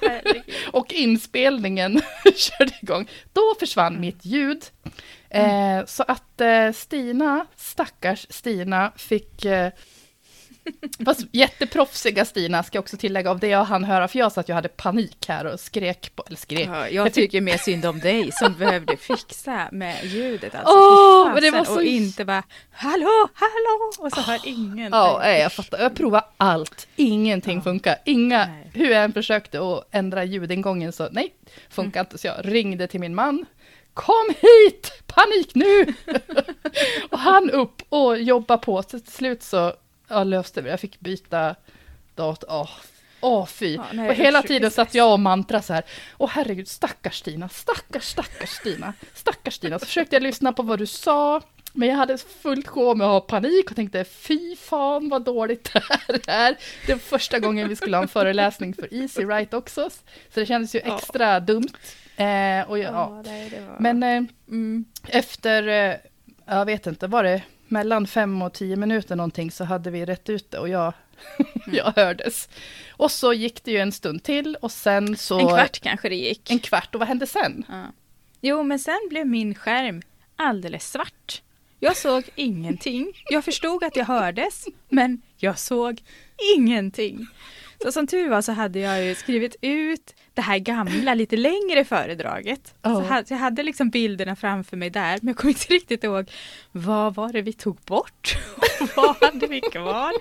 Herregud. 0.00 0.42
Och 0.72 0.92
inspelningen 0.92 2.00
körde 2.36 2.72
igång. 2.82 3.08
Då 3.32 3.54
försvann 3.60 4.00
mitt 4.00 4.24
ljud. 4.24 4.64
Eh, 5.30 5.84
så 5.86 6.02
att 6.08 6.40
eh, 6.40 6.72
Stina, 6.72 7.46
stackars 7.56 8.26
Stina, 8.30 8.92
fick... 8.96 9.44
Eh, 9.44 9.70
fast 11.04 11.20
jätteproffsiga 11.32 12.24
Stina, 12.24 12.62
ska 12.62 12.76
jag 12.76 12.82
också 12.82 12.96
tillägga, 12.96 13.30
av 13.30 13.38
det 13.38 13.48
jag 13.48 13.64
hann 13.64 13.84
höra, 13.84 14.08
för 14.08 14.18
jag 14.18 14.32
sa 14.32 14.40
att 14.40 14.48
jag 14.48 14.56
hade 14.56 14.68
panik 14.68 15.24
här 15.28 15.44
och 15.46 15.60
skrek 15.60 16.12
på, 16.16 16.22
eller 16.26 16.36
skrek. 16.36 16.68
Ja, 16.68 16.88
jag 16.88 17.12
tycker 17.12 17.40
mer 17.40 17.56
synd 17.58 17.84
om 17.86 18.00
dig 18.00 18.32
som 18.32 18.54
behövde 18.58 18.96
fixa 18.96 19.68
med 19.72 20.04
ljudet. 20.04 20.54
Alltså, 20.54 21.30
men 21.34 21.42
det 21.42 21.50
var 21.50 21.64
så- 21.64 21.74
Och 21.74 21.82
inte 21.82 22.24
bara 22.24 22.42
hallå, 22.72 23.28
hallå 23.34 23.92
och 23.98 24.12
så 24.12 24.20
hör 24.20 24.40
ingen. 24.44 24.92
Ja, 24.92 25.18
nej, 25.22 25.40
jag 25.40 25.52
fattar. 25.52 25.78
Jag 25.82 25.94
provade 25.96 26.26
allt. 26.36 26.86
Ingenting 26.96 27.56
Ja. 27.56 27.62
funkar. 27.62 27.96
Inga, 28.04 28.46
Nej. 28.46 28.70
hur 28.74 28.90
jag 28.90 29.04
än 29.04 29.12
försökte 29.12 29.60
att 29.72 29.88
ändra 29.90 30.24
ljudingången 30.24 30.92
så 30.92 31.08
nej, 31.12 31.34
funkar 31.70 32.00
Mm. 32.00 32.06
inte. 32.06 32.18
Så 32.18 32.26
jag 32.26 32.36
ringde 32.42 32.86
till 32.86 33.00
min 33.00 33.14
man. 33.14 33.46
Kom 33.94 34.34
hit! 34.40 35.02
Panik 35.06 35.54
nu! 35.54 35.94
och 37.10 37.18
han 37.18 37.50
upp 37.50 37.82
och 37.88 38.18
jobba 38.18 38.58
på. 38.58 38.82
Så 38.82 39.00
till 39.00 39.12
slut 39.12 39.42
så 39.42 39.72
ja, 40.08 40.24
löste 40.24 40.62
det. 40.62 40.70
Jag 40.70 40.80
fick 40.80 41.00
byta 41.00 41.54
dator. 42.14 42.50
Åh, 42.50 42.70
åh 43.20 43.46
fy. 43.46 43.74
Ja, 43.74 43.84
nej, 43.92 44.08
och 44.08 44.14
hela 44.14 44.42
tiden 44.42 44.70
satt 44.70 44.94
jag 44.94 45.12
och 45.12 45.20
mantra 45.20 45.62
så 45.62 45.72
här. 45.72 45.84
Åh 46.18 46.30
herregud, 46.32 46.68
stackars 46.68 47.18
Stina, 47.18 47.48
stackars, 47.48 48.04
stackars 48.04 48.50
Stina, 48.50 48.92
stackars 49.14 49.54
Stina. 49.54 49.78
Så 49.78 49.86
försökte 49.86 50.16
jag 50.16 50.22
lyssna 50.22 50.52
på 50.52 50.62
vad 50.62 50.78
du 50.78 50.86
sa. 50.86 51.42
Men 51.76 51.88
jag 51.88 51.96
hade 51.96 52.18
fullt 52.18 52.68
sjå 52.68 52.94
med 52.94 53.06
att 53.06 53.12
ha 53.12 53.20
panik 53.20 53.70
och 53.70 53.76
tänkte 53.76 54.04
fy 54.04 54.56
fan 54.56 55.08
vad 55.08 55.24
dåligt 55.24 55.72
det 55.72 55.82
här 55.88 56.20
är. 56.26 56.56
Det 56.86 56.92
var 56.92 57.00
första 57.00 57.38
gången 57.38 57.68
vi 57.68 57.76
skulle 57.76 57.96
ha 57.96 58.02
en 58.02 58.08
föreläsning 58.08 58.74
för 58.74 58.94
Easy 58.94 59.24
Write 59.24 59.56
också. 59.56 59.90
Så 60.34 60.40
det 60.40 60.46
kändes 60.46 60.74
ju 60.74 60.80
Ja. 60.84 60.96
extra 60.96 61.40
dumt. 61.40 61.68
Eh, 62.16 62.70
och 62.70 62.78
jag, 62.78 62.94
ja. 62.94 63.22
nej, 63.24 63.50
det 63.50 63.60
var... 63.60 63.76
Men 63.78 64.02
eh, 64.02 64.30
mm. 64.48 64.84
efter, 65.08 65.68
eh, 65.68 65.96
jag 66.46 66.64
vet 66.64 66.86
inte, 66.86 67.06
var 67.06 67.22
det 67.22 67.42
mellan 67.74 68.06
fem 68.06 68.42
och 68.42 68.52
tio 68.52 68.76
minuter 68.76 69.16
någonting 69.16 69.50
så 69.50 69.64
hade 69.64 69.90
vi 69.90 70.04
rätt 70.04 70.28
ut 70.28 70.50
det 70.50 70.58
och 70.58 70.68
jag, 70.68 70.92
jag 71.66 71.92
hördes. 71.96 72.48
Och 72.90 73.10
så 73.10 73.32
gick 73.32 73.64
det 73.64 73.70
ju 73.70 73.78
en 73.78 73.92
stund 73.92 74.22
till 74.22 74.56
och 74.60 74.72
sen 74.72 75.16
så... 75.16 75.38
En 75.38 75.48
kvart 75.48 75.80
kanske 75.80 76.08
det 76.08 76.14
gick. 76.14 76.50
En 76.50 76.58
kvart, 76.58 76.94
och 76.94 76.98
vad 76.98 77.08
hände 77.08 77.26
sen? 77.26 77.64
Ja. 77.68 77.82
Jo, 78.40 78.62
men 78.62 78.78
sen 78.78 79.00
blev 79.10 79.26
min 79.26 79.54
skärm 79.54 80.02
alldeles 80.36 80.90
svart. 80.90 81.42
Jag 81.80 81.96
såg 81.96 82.24
ingenting. 82.34 83.12
Jag 83.30 83.44
förstod 83.44 83.84
att 83.84 83.96
jag 83.96 84.04
hördes, 84.04 84.64
men 84.88 85.22
jag 85.36 85.58
såg 85.58 86.02
ingenting. 86.56 87.26
Så 87.84 87.92
som 87.92 88.06
tur 88.06 88.28
var 88.28 88.42
så 88.42 88.52
hade 88.52 88.78
jag 88.78 89.16
skrivit 89.16 89.56
ut 89.60 90.14
det 90.34 90.42
här 90.42 90.58
gamla, 90.58 91.14
lite 91.14 91.36
längre 91.36 91.84
föredraget. 91.84 92.74
Ja. 92.82 93.22
Så, 93.26 93.34
jag 93.34 93.38
hade 93.38 93.62
liksom 93.62 93.90
bilderna 93.90 94.36
framför 94.36 94.76
mig 94.76 94.90
där, 94.90 95.18
men 95.22 95.28
jag 95.28 95.36
kommer 95.36 95.52
inte 95.52 95.74
riktigt 95.74 96.04
ihåg 96.04 96.30
vad 96.72 97.14
var 97.14 97.32
det 97.32 97.42
vi 97.42 97.52
tog 97.52 97.76
bort? 97.76 98.36
Och 98.80 98.88
vad 98.96 99.16
hade 99.20 99.46
vi 99.46 99.60
kvar? 99.60 100.12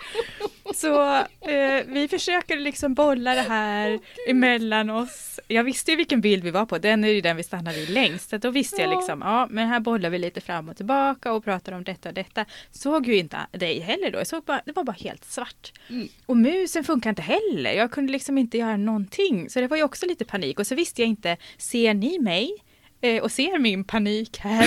Så 0.75 1.15
eh, 1.15 1.83
vi 1.87 2.07
försöker 2.09 2.57
liksom 2.57 2.93
bolla 2.93 3.35
det 3.35 3.41
här 3.41 3.99
emellan 4.29 4.89
oss. 4.89 5.39
Jag 5.47 5.63
visste 5.63 5.91
ju 5.91 5.97
vilken 5.97 6.21
bild 6.21 6.43
vi 6.43 6.51
var 6.51 6.65
på, 6.65 6.77
den 6.77 7.03
är 7.03 7.07
ju 7.07 7.21
den 7.21 7.37
vi 7.37 7.43
stannar 7.43 7.73
vid 7.73 7.89
längst. 7.89 8.29
Så 8.29 8.37
då 8.37 8.49
visste 8.51 8.81
jag 8.81 8.91
Ja. 8.91 8.97
liksom, 8.97 9.21
ja 9.21 9.47
men 9.49 9.67
här 9.67 9.79
bollar 9.79 10.09
vi 10.09 10.19
lite 10.19 10.41
fram 10.41 10.69
och 10.69 10.77
tillbaka 10.77 11.33
och 11.33 11.43
pratar 11.43 11.71
om 11.71 11.83
detta 11.83 12.09
och 12.09 12.15
detta. 12.15 12.45
Såg 12.71 13.07
ju 13.07 13.17
inte 13.17 13.37
dig 13.51 13.79
heller 13.79 14.11
då, 14.11 14.17
jag 14.17 14.27
såg 14.27 14.43
bara, 14.43 14.61
det 14.65 14.71
var 14.71 14.83
bara 14.83 14.97
helt 14.99 15.25
svart. 15.25 15.71
Mm. 15.89 16.07
Och 16.25 16.37
musen 16.37 16.83
funkar 16.83 17.09
inte 17.09 17.21
heller, 17.21 17.71
jag 17.73 17.91
kunde 17.91 18.11
liksom 18.11 18.37
inte 18.37 18.57
göra 18.57 18.77
någonting. 18.77 19.49
Så 19.49 19.59
det 19.61 19.67
var 19.67 19.77
ju 19.77 19.83
också 19.83 20.05
lite 20.05 20.25
panik 20.25 20.59
och 20.59 20.67
så 20.67 20.75
visste 20.75 21.01
jag 21.01 21.09
inte, 21.09 21.37
ser 21.57 21.93
ni 21.93 22.19
mig? 22.19 22.57
Eh, 23.03 23.23
och 23.23 23.31
ser 23.31 23.59
min 23.59 23.83
panik 23.83 24.37
här. 24.39 24.63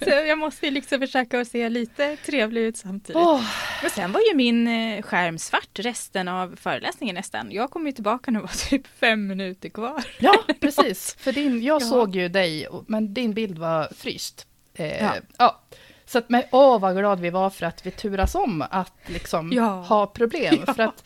så 0.04 0.10
jag 0.28 0.38
måste 0.38 0.70
liksom 0.70 1.00
försöka 1.00 1.40
att 1.40 1.48
se 1.48 1.68
lite 1.68 2.16
trevlig 2.16 2.60
ut 2.60 2.76
samtidigt. 2.76 3.16
Åh, 3.22 3.42
Men 3.82 3.90
sen 3.90 4.12
var 4.12 4.20
ju 4.30 4.34
min 4.36 4.68
eh, 4.68 5.02
skärm 5.02 5.38
svart 5.38 5.78
resten 5.78 6.28
av 6.28 6.56
föreläsningen 6.56 7.14
nästan. 7.14 7.48
Jag 7.52 7.70
kom 7.70 7.86
ju 7.86 7.92
tillbaka 7.92 8.30
när 8.30 8.40
det 8.40 8.46
var 8.46 8.68
typ 8.70 8.86
fem 8.86 9.26
minuter 9.26 9.68
kvar. 9.68 10.04
ja, 10.18 10.34
precis. 10.60 11.14
För 11.18 11.32
din, 11.32 11.62
jag 11.62 11.82
Ja. 11.82 11.86
såg 11.86 12.16
ju 12.16 12.28
dig, 12.28 12.66
men 12.86 13.14
din 13.14 13.34
bild 13.34 13.58
var 13.58 13.88
fryst. 13.96 14.46
Eh, 14.74 15.02
Ja. 15.04 15.12
ja. 15.38 15.60
Så 16.06 16.18
att, 16.18 16.28
men 16.30 16.42
åh 16.52 16.80
vad 16.80 16.96
glad 16.96 17.20
vi 17.20 17.30
var 17.30 17.50
för 17.50 17.66
att 17.66 17.86
vi 17.86 17.90
turas 17.90 18.34
om 18.34 18.64
att 18.70 18.92
liksom 19.06 19.52
Ja. 19.52 19.64
ha 19.68 20.06
problem. 20.06 20.66
För 20.76 20.80
att, 20.82 21.02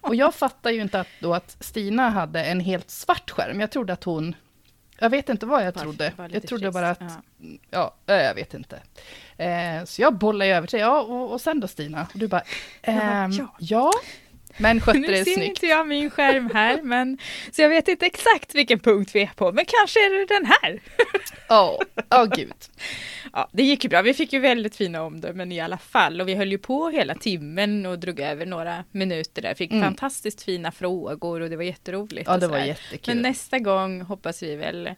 och 0.00 0.14
jag 0.14 0.34
fattar 0.34 0.70
ju 0.70 0.80
inte 0.82 1.00
att, 1.00 1.08
då 1.20 1.34
att 1.34 1.56
Stina 1.60 2.10
hade 2.10 2.44
en 2.44 2.60
helt 2.60 2.90
svart 2.90 3.30
skärm. 3.30 3.60
Jag 3.60 3.70
trodde 3.70 3.92
att 3.92 4.04
hon... 4.04 4.34
Jag 5.02 5.10
vet 5.10 5.28
inte 5.28 5.46
vad 5.46 5.66
jag 5.66 5.74
Bara- 5.74 5.80
trodde. 5.82 6.12
Jag 6.16 6.30
trodde 6.46 6.62
trist. 6.62 6.72
bara 6.74 6.90
att... 6.90 7.00
Ja. 7.00 7.54
Ja, 7.70 8.14
eh, 8.14 8.22
jag 8.22 8.34
vet 8.34 8.54
inte. 8.54 8.80
Eh, 9.36 9.84
så 9.84 10.02
jag 10.02 10.14
bollade 10.14 10.50
över 10.50 10.66
till, 10.66 10.80
ja, 10.80 11.00
och, 11.02 11.32
och 11.32 11.40
sen 11.40 11.60
då 11.60 11.68
Stina? 11.68 12.06
Och 12.14 12.18
du 12.18 12.28
bara, 12.28 12.42
ehm, 12.82 13.30
ja. 13.32 13.56
ja. 13.58 13.90
Men 14.56 14.80
skötte 14.80 14.98
Nu 14.98 15.06
det 15.06 15.24
ser 15.24 15.32
snyggt. 15.34 15.48
inte 15.48 15.66
jag 15.66 15.88
min 15.88 16.10
skärm 16.10 16.50
här, 16.54 16.82
men 16.82 17.18
så 17.52 17.62
jag 17.62 17.68
vet 17.68 17.88
inte 17.88 18.06
exakt 18.06 18.54
vilken 18.54 18.78
punkt 18.78 19.10
vi 19.14 19.22
är 19.22 19.30
på, 19.36 19.52
men 19.52 19.64
kanske 19.68 19.98
är 20.06 20.18
det 20.18 20.34
den 20.34 20.46
här. 20.46 20.80
Åh, 21.48 21.78
åh 22.10 22.24
gud. 22.36 22.52
Ja, 23.34 23.48
det 23.52 23.62
gick 23.62 23.84
ju 23.84 23.90
bra. 23.90 24.02
Vi 24.02 24.14
fick 24.14 24.32
ju 24.32 24.38
väldigt 24.38 24.76
fina 24.76 25.02
omdömen 25.02 25.52
i 25.52 25.60
alla 25.60 25.78
fall 25.78 26.20
och 26.20 26.28
vi 26.28 26.34
höll 26.34 26.50
ju 26.52 26.58
på 26.58 26.88
hela 26.90 27.14
timmen 27.14 27.86
och 27.86 27.98
drog 27.98 28.20
över 28.20 28.46
några 28.46 28.84
minuter 28.90 29.42
där. 29.42 29.54
Fick 29.54 29.70
Mm. 29.70 29.82
fantastiskt 29.84 30.42
fina 30.42 30.72
frågor 30.72 31.40
och 31.40 31.50
det 31.50 31.56
var 31.56 31.62
jätteroligt. 31.64 32.28
Ja, 32.28 32.36
det 32.38 32.48
var 32.48 32.58
jättekul. 32.58 33.14
Men 33.14 33.22
nästa 33.22 33.58
gång 33.58 34.00
hoppas 34.02 34.42
vi 34.42 34.56
väl 34.56 34.90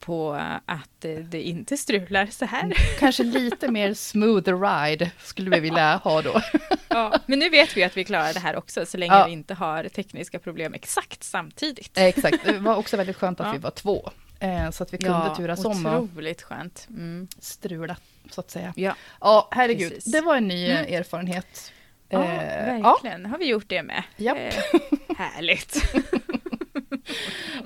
på 0.00 0.32
att 0.66 1.04
eh, 1.04 1.10
det 1.14 1.42
inte 1.42 1.76
strular 1.76 2.26
så 2.26 2.44
här. 2.44 2.72
Kanske 2.98 3.22
lite 3.24 3.70
mer 3.70 3.94
smooth 3.94 4.62
ride 4.62 5.10
skulle 5.18 5.50
vi 5.50 5.60
vilja 5.60 5.96
ha 6.04 6.22
då. 6.22 6.40
Ja, 6.88 7.18
men 7.26 7.38
nu 7.38 7.48
vet 7.50 7.76
vi 7.76 7.84
att 7.84 7.96
vi 7.96 8.04
klarar 8.04 8.32
det 8.34 8.40
här 8.40 8.56
också 8.56 8.86
så 8.86 8.96
länge 8.98 9.14
Ja. 9.14 9.26
vi 9.26 9.32
inte 9.32 9.54
har 9.54 9.84
tekniska 9.88 10.38
problem 10.38 10.74
exakt 10.74 11.22
samtidigt. 11.24 11.98
Exakt, 11.98 12.44
det 12.44 12.58
var 12.58 12.76
också 12.76 12.96
väldigt 12.96 13.16
skönt 13.16 13.40
att 13.40 13.46
Ja. 13.46 13.52
vi 13.52 13.58
var 13.58 13.70
två. 13.70 14.10
Eh, 14.40 14.70
så 14.70 14.82
att 14.82 14.94
vi 14.94 14.98
kunde 14.98 15.34
turas 15.36 15.64
om 15.64 15.86
och 15.86 16.02
otroligt 16.02 16.42
skönt. 16.42 16.86
Mm. 16.90 17.28
strula, 17.40 17.96
så 18.30 18.40
att 18.40 18.50
säga. 18.50 18.72
Ja, 18.76 18.94
Ja, 19.20 19.48
herregud, 19.50 19.92
Precis. 19.94 20.12
det 20.12 20.20
var 20.20 20.36
en 20.36 20.48
ny 20.48 20.70
Mm. 20.70 20.84
eh, 20.84 20.92
erfarenhet. 20.98 21.72
ja 22.08 22.24
Eh, 22.24 22.78
ja, 22.78 22.90
verkligen. 22.92 23.26
Har 23.26 23.38
vi 23.38 23.44
gjort 23.46 23.68
det 23.68 23.82
med. 23.82 24.02
Japp. 24.16 24.38
Eh, 24.38 24.80
härligt. 25.18 25.76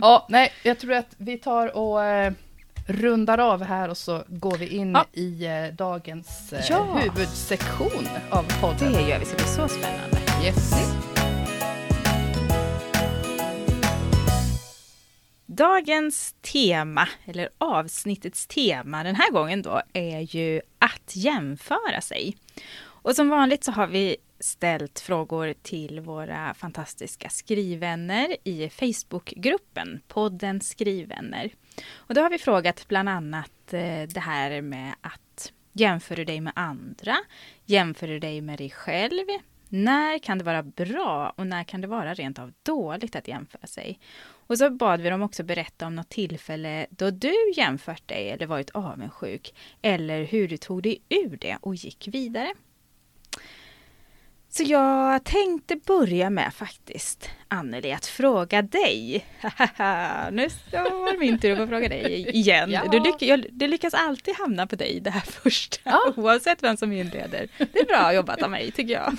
Ja, 0.00 0.26
nej, 0.28 0.52
jag 0.62 0.78
tror 0.78 0.92
att 0.92 1.14
vi 1.18 1.38
tar 1.38 1.76
och 1.76 2.04
eh, 2.04 2.32
rundar 2.88 3.38
av 3.38 3.62
här 3.62 3.88
och 3.88 3.96
så 3.96 4.24
går 4.28 4.56
vi 4.56 4.66
in 4.68 4.92
Ja. 4.92 5.04
i 5.12 5.46
eh, 5.46 5.66
dagens 5.76 6.52
eh, 6.52 6.64
Ja. 6.70 6.98
huvudsektion 7.02 8.08
av 8.30 8.60
podden. 8.60 8.92
Det 8.92 9.00
gör 9.08 9.18
vi, 9.18 9.24
så 9.24 9.30
det 9.30 9.36
blir 9.36 9.46
så 9.46 9.68
spännande. 9.68 10.18
Yes. 10.44 10.72
Dagens 15.46 16.34
tema, 16.52 17.08
eller 17.24 17.48
avsnittets 17.58 18.46
tema 18.46 19.02
den 19.04 19.14
här 19.16 19.30
gången 19.30 19.62
då, 19.62 19.82
är 19.92 20.20
ju 20.36 20.60
att 20.78 21.16
jämföra 21.16 22.00
sig. 22.00 22.36
Och 22.84 23.16
som 23.16 23.28
vanligt 23.28 23.64
så 23.64 23.72
har 23.72 23.86
vi 23.86 24.16
ställt 24.40 25.00
frågor 25.00 25.54
till 25.62 26.00
våra 26.00 26.54
fantastiska 26.54 27.28
skrivvänner 27.28 28.36
i 28.44 28.68
Facebookgruppen, 28.68 30.00
podden 30.08 30.60
Skrivvänner. 30.60 31.50
Och 31.94 32.14
då 32.14 32.20
har 32.20 32.30
vi 32.30 32.38
frågat 32.38 32.88
bland 32.88 33.08
annat 33.08 33.72
eh, 33.72 34.02
det 34.02 34.20
här 34.20 34.60
med 34.60 34.94
att 35.00 35.52
jämför 35.72 36.16
du 36.16 36.24
dig 36.24 36.40
med 36.40 36.52
andra? 36.56 37.16
Jämför 37.64 38.08
du 38.08 38.18
dig 38.18 38.40
med 38.40 38.58
dig 38.58 38.70
själv? 38.70 39.26
När 39.68 40.18
kan 40.18 40.38
det 40.38 40.44
vara 40.44 40.62
bra 40.62 41.34
och 41.36 41.46
när 41.46 41.64
kan 41.64 41.80
det 41.80 41.86
vara 41.86 42.14
rent 42.14 42.38
av 42.38 42.52
dåligt 42.62 43.16
att 43.16 43.28
jämföra 43.28 43.66
sig? 43.66 43.98
Och 44.46 44.58
så 44.58 44.70
bad 44.70 45.00
vi 45.00 45.10
dem 45.10 45.22
också 45.22 45.42
berätta 45.42 45.86
om 45.86 45.94
något 45.94 46.08
tillfälle 46.08 46.86
då 46.90 47.10
du 47.10 47.34
jämfört 47.56 48.08
dig 48.08 48.30
eller 48.30 48.46
varit 48.46 48.70
avundsjuk 48.70 49.54
eller 49.82 50.24
hur 50.24 50.48
du 50.48 50.56
tog 50.56 50.82
dig 50.82 51.02
ur 51.08 51.36
det 51.36 51.58
och 51.60 51.74
gick 51.74 52.08
vidare. 52.08 52.54
Så 54.56 54.62
jag 54.62 55.24
tänkte 55.24 55.76
börja 55.76 56.30
med 56.30 56.54
faktiskt 56.54 57.30
Anneli 57.48 57.92
att 57.92 58.06
fråga 58.06 58.62
dig. 58.62 59.26
nu 60.30 60.48
var 60.70 61.12
det 61.12 61.18
min 61.18 61.38
tur 61.38 61.52
att 61.52 61.58
få 61.58 61.66
fråga 61.66 61.88
dig 61.88 62.30
igen. 62.36 62.70
Ja. 62.70 62.88
Du, 62.90 63.00
lyck 63.00 63.22
jag, 63.22 63.46
det 63.50 63.68
lyckas 63.68 63.94
alltid 63.94 64.34
hamna 64.34 64.66
på 64.66 64.76
dig 64.76 65.00
det 65.00 65.10
här 65.10 65.20
första, 65.20 65.80
ja. 65.84 66.12
oavsett 66.16 66.62
vem 66.62 66.76
som 66.76 66.92
inleder. 66.92 67.48
Det 67.58 67.78
är 67.78 67.86
bra 67.86 68.14
jobbat 68.14 68.42
av 68.42 68.50
mig 68.50 68.70
tycker 68.70 68.94
jag. 68.94 69.16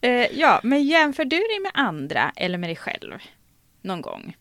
eh, 0.00 0.38
ja, 0.38 0.60
men 0.62 0.84
jämför 0.84 1.24
du 1.24 1.36
dig 1.36 1.60
med 1.62 1.72
andra 1.74 2.32
eller 2.36 2.58
med 2.58 2.68
dig 2.68 2.76
själv? 2.76 3.18
Någon 3.82 4.00
gång? 4.00 4.36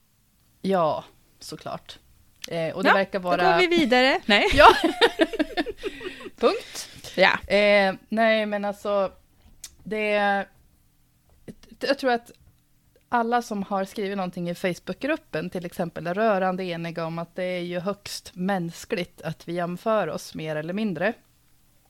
Ja, 0.62 1.04
såklart. 1.40 2.00
Eh, 2.48 2.76
och 2.76 2.84
det 2.84 2.90
ja, 2.90 2.96
verkar 2.96 3.20
vara... 3.20 3.38
då 3.38 3.44
går 3.44 3.58
vi 3.58 3.68
vidare. 3.68 4.20
Nej. 4.26 4.46
ja. 4.54 4.76
Punkt. 6.40 6.90
Ja. 7.16 7.56
Eh, 7.56 7.94
nej, 8.10 8.46
men 8.46 8.66
alltså, 8.66 9.12
det... 9.84 10.46
Jag 11.80 11.98
tror 11.98 12.12
att 12.12 12.32
alla 13.10 13.42
som 13.42 13.64
har 13.64 13.86
skrivit 13.86 14.18
någonting 14.18 14.50
i 14.50 14.56
Facebookgruppen 14.56 15.50
till 15.50 15.66
exempel 15.66 16.08
är 16.08 16.14
rörande 16.14 16.64
eniga 16.64 17.06
om 17.06 17.20
att 17.20 17.36
det 17.36 17.44
är 17.44 17.62
ju 17.62 17.80
högst 17.80 18.32
mänskligt 18.36 19.22
att 19.22 19.48
vi 19.48 19.54
jämför 19.54 20.08
oss 20.08 20.36
mer 20.36 20.56
eller 20.56 20.74
mindre. 20.74 21.14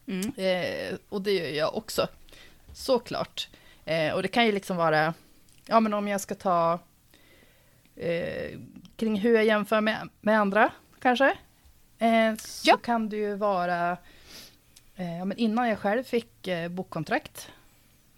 Mm. 0.08 0.32
Eh, 0.36 0.98
och 1.10 1.22
det 1.22 1.32
gör 1.32 1.50
jag 1.50 1.78
också, 1.78 2.08
såklart. 2.74 3.50
Eh, 3.86 4.14
och 4.14 4.22
det 4.22 4.28
kan 4.28 4.46
ju 4.46 4.52
liksom 4.52 4.78
vara, 4.78 5.14
ja 5.66 5.80
men 5.80 5.94
om 5.94 6.08
jag 6.08 6.22
ska 6.22 6.36
ta 6.36 6.80
eh, 7.96 8.60
kring 8.96 9.20
hur 9.20 9.36
jag 9.36 9.46
jämför 9.46 9.82
med, 9.82 10.10
med 10.22 10.40
andra, 10.40 10.72
kanske. 11.00 11.38
Eh, 11.98 12.36
så 12.36 12.70
ja. 12.70 12.78
kan 12.78 13.10
det 13.10 13.18
ju 13.18 13.36
vara, 13.36 13.98
eh, 14.96 15.18
ja 15.18 15.26
men 15.26 15.38
innan 15.38 15.70
jag 15.70 15.80
själv 15.80 16.04
fick 16.04 16.48
eh, 16.48 16.70
bokkontrakt, 16.70 17.52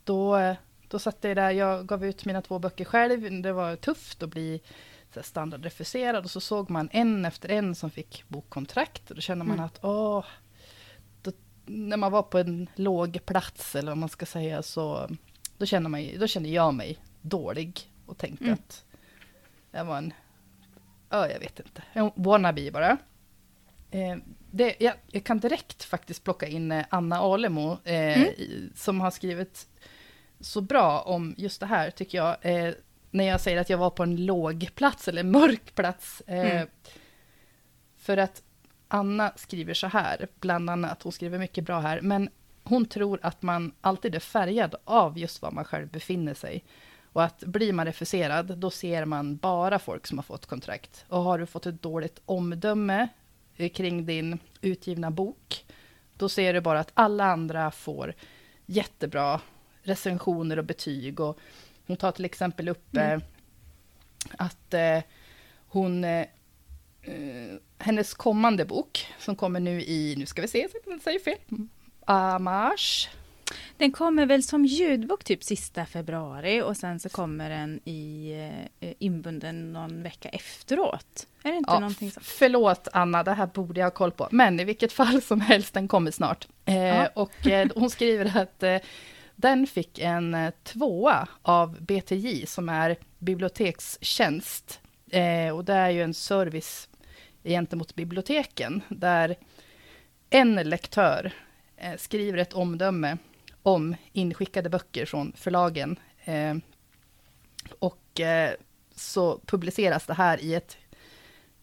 då 0.03 0.55
då 0.93 0.99
satt 0.99 1.17
jag 1.21 1.35
där, 1.35 1.51
jag 1.51 1.85
gav 1.85 2.05
ut 2.05 2.25
mina 2.25 2.41
två 2.41 2.59
böcker 2.59 2.85
själv. 2.85 3.41
Det 3.41 3.53
var 3.53 3.75
tufft 3.75 4.23
att 4.23 4.29
bli 4.29 4.61
standardrefuserad 5.21 6.23
och 6.23 6.31
så 6.31 6.39
såg 6.39 6.69
man 6.69 6.89
en 6.91 7.25
efter 7.25 7.49
en 7.49 7.75
som 7.75 7.89
fick 7.89 8.23
bokkontrakt. 8.27 9.09
Och 9.09 9.15
då 9.15 9.21
kände 9.21 9.45
man 9.45 9.53
mm. 9.53 9.65
att 9.65 9.79
åh, 9.83 10.25
då, 11.21 11.31
när 11.65 11.97
man 11.97 12.11
var 12.11 12.23
på 12.23 12.37
en 12.37 12.69
låg 12.75 13.25
plats 13.25 13.75
eller 13.75 13.91
vad 13.91 13.97
man 13.97 14.09
ska 14.09 14.25
säga 14.25 14.63
så 14.63 15.09
då 15.57 15.65
kände, 15.65 15.89
man, 15.89 16.09
då 16.19 16.27
kände 16.27 16.49
jag 16.49 16.73
mig 16.73 16.97
dålig 17.21 17.91
och 18.05 18.17
tänkte 18.17 18.45
mm. 18.45 18.53
att 18.53 18.85
jag 19.71 19.85
var 19.85 19.97
en, 19.97 20.13
ja 21.09 21.29
jag 21.29 21.39
vet 21.39 21.59
inte, 21.59 21.83
en 21.93 22.11
wannabe 22.15 22.71
bara. 22.71 22.97
Eh, 23.91 24.17
det, 24.51 24.75
jag, 24.79 24.93
jag, 25.11 25.23
kan 25.23 25.39
direkt 25.39 25.83
faktiskt 25.83 26.23
plocka 26.23 26.47
in 26.47 26.71
eh, 26.71 26.85
Anna 26.89 27.17
Alemo 27.17 27.77
eh, 27.83 28.21
mm. 28.21 28.69
som 28.75 29.01
har 29.01 29.11
skrivit 29.11 29.67
så 30.43 30.61
bra 30.61 31.01
om 31.01 31.35
just 31.37 31.59
det 31.59 31.65
här, 31.65 31.91
tycker 31.91 32.17
jag. 32.17 32.37
Eh, 32.41 32.73
när 33.11 33.23
jag 33.23 33.41
säger 33.41 33.61
att 33.61 33.69
jag 33.69 33.77
var 33.77 33.89
på 33.89 34.03
en 34.03 34.25
låg 34.25 34.69
plats, 34.75 35.07
eller 35.07 35.23
mörk 35.23 35.75
plats. 35.75 36.21
Eh, 36.27 36.51
mm. 36.51 36.67
För 37.97 38.17
att 38.17 38.43
Anna 38.87 39.33
skriver 39.35 39.73
så 39.73 39.87
här, 39.87 40.27
bland 40.39 40.69
annat, 40.69 41.03
hon 41.03 41.11
skriver 41.11 41.39
mycket 41.39 41.63
bra 41.63 41.79
här, 41.79 42.01
men 42.01 42.29
hon 42.63 42.85
tror 42.85 43.19
att 43.21 43.41
man 43.41 43.73
alltid 43.81 44.15
är 44.15 44.19
färgad 44.19 44.75
av 44.85 45.17
just 45.17 45.41
var 45.41 45.51
man 45.51 45.65
själv 45.65 45.87
befinner 45.87 46.33
sig. 46.33 46.63
Och 47.13 47.23
att 47.23 47.39
blir 47.39 47.73
man 47.73 47.85
refuserad, 47.85 48.57
då 48.57 48.69
ser 48.69 49.05
man 49.05 49.37
bara 49.37 49.79
folk 49.79 50.07
som 50.07 50.17
har 50.17 50.23
fått 50.23 50.45
kontrakt. 50.45 51.05
Och 51.07 51.23
har 51.23 51.39
du 51.39 51.45
fått 51.45 51.65
ett 51.65 51.81
dåligt 51.81 52.21
omdöme 52.25 53.07
eh, 53.55 53.69
kring 53.69 54.05
din 54.05 54.39
utgivna 54.61 55.11
bok, 55.11 55.65
då 56.17 56.29
ser 56.29 56.53
du 56.53 56.61
bara 56.61 56.79
att 56.79 56.91
alla 56.93 57.25
andra 57.25 57.71
får 57.71 58.13
jättebra 58.65 59.41
recensioner 59.83 60.59
och 60.59 60.65
betyg. 60.65 61.19
Och 61.19 61.39
hon 61.87 61.97
tar 61.97 62.11
till 62.11 62.25
exempel 62.25 62.69
upp 62.69 62.95
mm. 62.95 63.11
eh, 63.11 63.25
att 64.37 64.73
eh, 64.73 64.99
hon... 65.67 66.03
Eh, 66.03 66.25
hennes 67.77 68.13
kommande 68.13 68.65
bok, 68.65 69.07
som 69.19 69.35
kommer 69.35 69.59
nu 69.59 69.81
i, 69.81 70.15
nu 70.17 70.25
ska 70.25 70.41
vi 70.41 70.47
se 70.47 70.67
så 70.71 70.77
jag 70.85 70.93
inte 70.93 71.03
säger 71.03 71.19
fel, 71.19 71.37
Amars. 72.05 73.09
Den 73.77 73.91
kommer 73.91 74.25
väl 74.25 74.43
som 74.43 74.65
ljudbok 74.65 75.23
typ 75.23 75.43
sista 75.43 75.85
februari 75.85 76.61
och 76.61 76.77
sen 76.77 76.99
så 76.99 77.09
kommer 77.09 77.49
den 77.49 77.79
i 77.85 78.33
inbunden 78.99 79.73
någon 79.73 80.03
vecka 80.03 80.29
efteråt. 80.29 81.27
Är 81.43 81.51
det 81.51 81.57
inte 81.57 81.71
ja, 81.71 81.79
någonting 81.79 82.11
så? 82.11 82.19
Förlåt 82.23 82.87
Anna, 82.93 83.23
det 83.23 83.33
här 83.33 83.47
borde 83.47 83.79
jag 83.79 83.85
ha 83.85 83.91
koll 83.91 84.11
på. 84.11 84.27
Men 84.31 84.59
i 84.59 84.63
vilket 84.63 84.93
fall 84.93 85.21
som 85.21 85.41
helst, 85.41 85.73
den 85.73 85.87
kommer 85.87 86.11
snart. 86.11 86.47
Eh, 86.65 87.05
och 87.13 87.47
eh, 87.47 87.69
hon 87.75 87.89
skriver 87.89 88.37
att 88.37 88.63
eh, 88.63 88.77
den 89.43 89.67
fick 89.67 89.99
en 89.99 90.33
eh, 90.33 90.53
tvåa 90.63 91.27
av 91.41 91.81
BTJ 91.81 92.45
som 92.45 92.69
är 92.69 92.95
bibliotekstjänst. 93.19 94.79
Eh, 95.11 95.55
och 95.55 95.65
det 95.65 95.73
är 95.73 95.89
ju 95.89 96.03
en 96.03 96.13
service 96.13 96.89
gentemot 97.43 97.95
biblioteken 97.95 98.81
där 98.89 99.35
en 100.29 100.55
lektör 100.55 101.33
eh, 101.77 101.97
skriver 101.97 102.37
ett 102.37 102.53
omdöme 102.53 103.17
om 103.63 103.95
inskickade 104.11 104.69
böcker 104.69 105.05
från 105.05 105.33
förlagen. 105.35 105.99
Eh, 106.23 106.55
och 107.79 108.19
eh, 108.19 108.53
så 108.95 109.39
publiceras 109.45 110.05
det 110.05 110.13
här 110.13 110.43
i 110.43 110.53
ett 110.53 110.77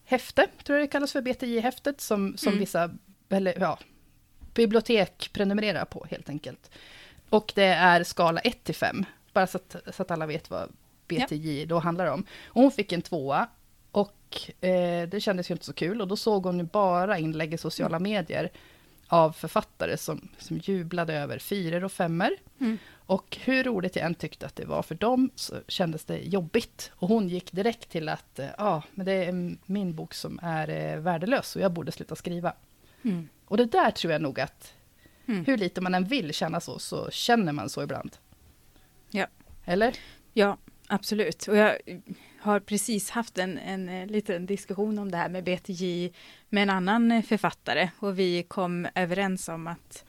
häfte, 0.03 0.47
tror 0.63 0.79
jag 0.79 0.87
det 0.87 0.91
kallas 0.91 1.11
för 1.11 1.21
BTJ-häftet, 1.21 2.01
som, 2.01 2.37
som 2.37 2.47
mm. 2.47 2.59
vissa 2.59 2.91
eller, 3.29 3.59
ja, 3.59 3.79
bibliotek 4.53 5.29
prenumererar 5.33 5.85
på 5.85 6.05
helt 6.09 6.29
enkelt. 6.29 6.71
Och 7.31 7.51
det 7.55 7.65
är 7.65 8.03
skala 8.03 8.39
1 8.39 8.63
till 8.63 8.75
5, 8.75 9.05
bara 9.33 9.47
så 9.47 9.57
att, 9.57 9.75
så 9.95 10.01
att 10.01 10.11
alla 10.11 10.25
vet 10.25 10.49
vad 10.49 10.69
BTJ 11.07 11.59
ja. 11.59 11.65
då 11.65 11.79
handlar 11.79 12.05
om. 12.05 12.25
Och 12.45 12.61
hon 12.61 12.71
fick 12.71 12.91
en 12.91 13.01
tvåa 13.01 13.47
och 13.91 14.65
eh, 14.65 15.09
det 15.09 15.21
kändes 15.21 15.49
ju 15.49 15.53
inte 15.53 15.65
så 15.65 15.73
kul 15.73 16.01
och 16.01 16.07
då 16.07 16.15
såg 16.15 16.45
hon 16.45 16.57
ju 16.57 16.63
bara 16.63 17.17
inlägg 17.17 17.53
i 17.53 17.57
sociala 17.57 17.97
mm. 17.97 18.11
medier 18.11 18.51
av 19.07 19.31
författare 19.31 19.97
som, 19.97 20.27
som 20.37 20.57
jublade 20.57 21.13
över 21.13 21.39
fyror 21.39 21.83
och 21.83 21.91
femmer. 21.91 22.37
Mm. 22.59 22.77
Och 22.93 23.37
hur 23.43 23.63
roligt 23.63 23.95
jag 23.95 24.05
än 24.05 24.15
tyckte 24.15 24.45
att 24.45 24.55
det 24.55 24.65
var 24.65 24.81
för 24.81 24.95
dem 24.95 25.29
så 25.35 25.55
kändes 25.67 26.05
det 26.05 26.17
jobbigt. 26.17 26.91
Och 26.95 27.07
hon 27.07 27.29
gick 27.29 27.51
direkt 27.51 27.89
till 27.89 28.09
att 28.09 28.39
eh, 28.39 28.45
ja, 28.45 28.65
ah, 28.65 28.83
men 28.91 29.05
det 29.05 29.13
är 29.13 29.57
min 29.65 29.95
bok 29.95 30.13
som 30.13 30.39
är 30.43 30.69
eh, 30.69 30.99
värdelös 30.99 31.55
och 31.55 31.61
jag 31.61 31.71
borde 31.71 31.91
sluta 31.91 32.15
skriva. 32.15 32.53
Mm. 33.03 33.29
Och 33.45 33.57
det 33.57 33.65
där 33.65 33.91
tror 33.91 34.13
jag 34.13 34.21
nog 34.21 34.39
att 34.39 34.73
Mm. 35.31 35.45
Hur 35.45 35.57
lite 35.57 35.81
man 35.81 35.95
än 35.95 36.03
vill 36.03 36.33
känna 36.33 36.59
så, 36.59 36.79
så 36.79 37.11
känner 37.11 37.51
man 37.51 37.69
så 37.69 37.83
ibland. 37.83 38.17
Ja. 39.11 39.27
Eller? 39.65 39.97
Ja, 40.33 40.57
absolut. 40.87 41.47
Och 41.47 41.57
jag 41.57 41.77
har 42.39 42.59
precis 42.59 43.09
haft 43.09 43.37
en, 43.37 43.57
en 43.57 43.89
eh, 43.89 44.07
liten 44.07 44.45
diskussion 44.45 44.99
om 44.99 45.11
det 45.11 45.17
här 45.17 45.29
med 45.29 45.43
BTJ 45.43 46.11
med 46.49 46.63
en 46.63 46.69
annan 46.69 47.11
eh, 47.11 47.23
författare 47.23 47.89
och 47.99 48.19
vi 48.19 48.43
kom 48.43 48.87
överens 48.95 49.49
om 49.49 49.67
att 49.67 50.05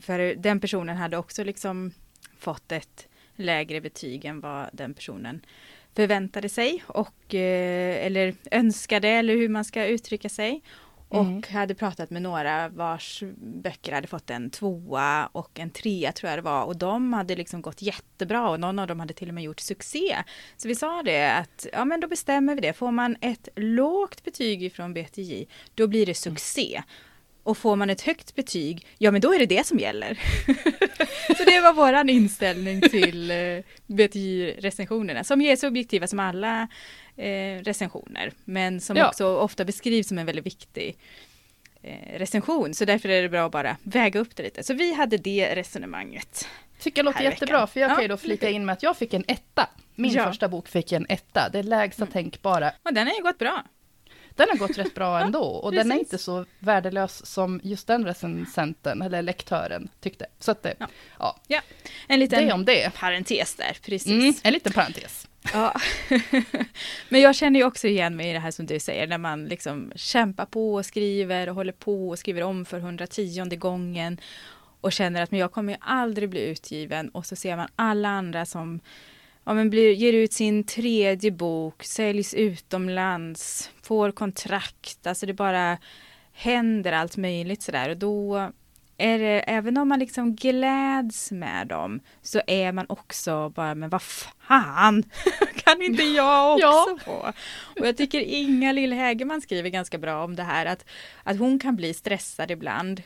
för 0.00 0.34
den 0.34 0.60
personen 0.60 0.96
hade 0.96 1.16
också 1.16 1.44
liksom 1.44 1.92
fått 2.38 2.72
ett 2.72 3.08
lägre 3.36 3.80
betyg 3.80 4.24
än 4.24 4.40
vad 4.40 4.70
den 4.72 4.94
personen 4.94 5.40
förväntade 5.94 6.48
sig 6.48 6.84
och 6.86 7.34
eh, 7.34 8.06
eller 8.06 8.34
önskade 8.50 9.08
eller 9.08 9.36
hur 9.36 9.48
man 9.48 9.64
ska 9.64 9.86
uttrycka 9.86 10.28
sig. 10.28 10.62
Mm. 11.10 11.38
Och 11.38 11.48
hade 11.48 11.74
pratat 11.74 12.10
med 12.10 12.22
några 12.22 12.68
vars 12.68 13.22
böcker 13.36 13.92
hade 13.92 14.08
fått 14.08 14.30
en 14.30 14.50
tvåa 14.50 15.26
och 15.32 15.60
en 15.60 15.70
trea 15.70 16.12
tror 16.12 16.30
jag 16.30 16.38
det 16.38 16.42
var. 16.42 16.64
Och 16.64 16.76
de 16.76 17.12
hade 17.12 17.36
liksom 17.36 17.62
gått 17.62 17.82
jättebra 17.82 18.50
och 18.50 18.60
någon 18.60 18.78
av 18.78 18.86
dem 18.86 19.00
hade 19.00 19.14
till 19.14 19.28
och 19.28 19.34
med 19.34 19.44
gjort 19.44 19.60
succé. 19.60 20.16
Så 20.56 20.68
vi 20.68 20.74
sa 20.74 21.02
det 21.02 21.32
att 21.32 21.66
ja 21.72 21.84
men 21.84 22.00
då 22.00 22.08
bestämmer 22.08 22.54
vi 22.54 22.60
det. 22.60 22.72
Får 22.72 22.90
man 22.90 23.16
ett 23.20 23.48
lågt 23.56 24.24
betyg 24.24 24.72
från 24.72 24.94
BTJ 24.94 25.46
då 25.74 25.86
blir 25.86 26.06
det 26.06 26.14
succé. 26.14 26.74
Mm. 26.74 26.84
Och 27.42 27.58
får 27.58 27.76
man 27.76 27.90
ett 27.90 28.00
högt 28.00 28.34
betyg, 28.34 28.86
ja 28.98 29.10
men 29.10 29.20
då 29.20 29.34
är 29.34 29.38
det 29.38 29.46
det 29.46 29.66
som 29.66 29.78
gäller. 29.78 30.18
så 31.36 31.44
det 31.44 31.60
var 31.60 31.72
våran 31.72 32.08
inställning 32.08 32.80
till 32.80 33.30
eh, 33.30 33.36
BTJ-recensionerna 33.86 35.24
som 35.24 35.40
är 35.40 35.56
så 35.56 35.68
objektiva 35.68 36.06
som 36.06 36.20
alla 36.20 36.68
eh, 37.16 37.62
recensioner, 37.62 38.32
men 38.44 38.80
som 38.80 38.96
ja. 38.96 39.08
också 39.08 39.36
ofta 39.36 39.64
beskrivs 39.64 40.08
som 40.08 40.18
en 40.18 40.26
väldigt 40.26 40.46
viktig 40.46 40.96
eh, 41.82 42.18
recension. 42.18 42.74
Så 42.74 42.84
därför 42.84 43.08
är 43.08 43.22
det 43.22 43.28
bra 43.28 43.46
att 43.46 43.52
bara 43.52 43.76
väga 43.82 44.20
upp 44.20 44.36
det 44.36 44.42
lite. 44.42 44.62
Så 44.62 44.74
vi 44.74 44.94
hade 44.94 45.16
det 45.18 45.54
resonemanget. 45.56 46.48
Tycker 46.80 46.98
jag 46.98 47.04
låter 47.04 47.24
jättebra, 47.24 47.56
veckan. 47.56 47.68
för 47.68 47.80
jag 47.80 47.90
kan 47.90 48.02
ju 48.02 48.08
då 48.08 48.16
flika 48.16 48.50
in 48.50 48.66
med 48.66 48.72
att 48.72 48.82
jag 48.82 48.96
fick 48.96 49.14
en 49.14 49.24
etta. 49.28 49.68
Min 49.94 50.12
ja. 50.12 50.26
första 50.26 50.48
bok 50.48 50.68
fick 50.68 50.92
en 50.92 51.06
etta, 51.08 51.48
det 51.52 51.62
lägsta 51.62 52.02
mm. 52.02 52.12
tänkbara. 52.12 52.72
Och 52.82 52.94
den 52.94 53.06
har 53.06 53.14
ju 53.14 53.22
gått 53.22 53.38
bra. 53.38 53.64
Den 54.36 54.48
har 54.48 54.56
gått 54.56 54.78
rätt 54.78 54.94
bra 54.94 55.20
ändå, 55.24 55.42
och 55.42 55.72
den 55.72 55.92
är 55.92 55.98
inte 55.98 56.18
så 56.18 56.44
värdelös 56.58 57.26
som 57.26 57.60
just 57.64 57.86
den 57.86 58.04
recensenten, 58.04 59.02
eller 59.02 59.22
lektören, 59.22 59.88
tyckte. 60.00 60.26
Så 60.38 60.50
att 60.50 60.62
det, 60.62 60.74
ja. 60.78 60.86
ja. 61.18 61.36
ja. 61.46 61.60
En 62.06 62.20
liten 62.20 62.46
det 62.46 62.52
om 62.52 62.64
det. 62.64 62.94
parentes 62.94 63.54
där, 63.54 63.76
precis. 63.82 64.06
Mm, 64.06 64.34
en 64.42 64.52
liten 64.52 64.72
parentes. 64.72 65.28
Ja. 65.52 65.74
Men 67.08 67.20
jag 67.20 67.34
känner 67.34 67.60
ju 67.60 67.66
också 67.66 67.86
igen 67.86 68.16
mig 68.16 68.30
i 68.30 68.32
det 68.32 68.38
här 68.38 68.50
som 68.50 68.66
du 68.66 68.78
säger, 68.78 69.06
när 69.06 69.18
man 69.18 69.44
liksom 69.44 69.92
kämpar 69.96 70.46
på 70.46 70.74
och 70.74 70.86
skriver 70.86 71.48
och 71.48 71.54
håller 71.54 71.72
på 71.72 72.08
och 72.08 72.18
skriver 72.18 72.42
om 72.42 72.64
för 72.64 72.78
110 72.78 73.56
gången 73.56 74.20
och 74.80 74.92
känner 74.92 75.22
att 75.22 75.30
men 75.30 75.40
jag 75.40 75.52
kommer 75.52 75.76
aldrig 75.80 76.28
bli 76.30 76.44
utgiven. 76.44 77.08
Och 77.08 77.26
så 77.26 77.36
ser 77.36 77.56
man 77.56 77.68
alla 77.76 78.08
andra 78.08 78.46
som 78.46 78.80
ja, 79.44 79.54
men 79.54 79.70
blir, 79.70 79.92
ger 79.92 80.12
ut 80.12 80.32
sin 80.32 80.64
tredje 80.64 81.30
bok, 81.30 81.84
säljs 81.84 82.34
utomlands, 82.34 83.70
får 83.82 84.10
kontrakt, 84.10 85.06
alltså 85.06 85.26
det 85.26 85.34
bara 85.34 85.78
händer 86.32 86.92
allt 86.92 87.16
möjligt 87.16 87.62
sådär. 87.62 87.88
Och 87.88 87.96
då 87.96 88.50
är 88.98 89.18
det, 89.18 89.40
även 89.40 89.76
om 89.76 89.88
man 89.88 89.98
liksom 89.98 90.34
gläds 90.34 91.30
med 91.30 91.66
dem 91.66 92.00
så 92.22 92.40
är 92.46 92.72
man 92.72 92.86
också 92.88 93.48
bara, 93.48 93.74
men 93.74 93.90
vad 93.90 94.02
fan, 94.02 95.02
kan 95.56 95.82
inte 95.82 96.02
jag 96.02 96.52
också 96.52 96.66
ja. 96.66 96.98
få? 97.04 97.32
Och 97.80 97.86
jag 97.86 97.96
tycker 97.96 98.20
Inga 98.20 98.72
Lill 98.72 98.92
Hägerman 98.92 99.40
skriver 99.40 99.70
ganska 99.70 99.98
bra 99.98 100.24
om 100.24 100.36
det 100.36 100.42
här 100.42 100.66
att, 100.66 100.84
att 101.22 101.38
hon 101.38 101.58
kan 101.58 101.76
bli 101.76 101.94
stressad 101.94 102.50
ibland 102.50 103.02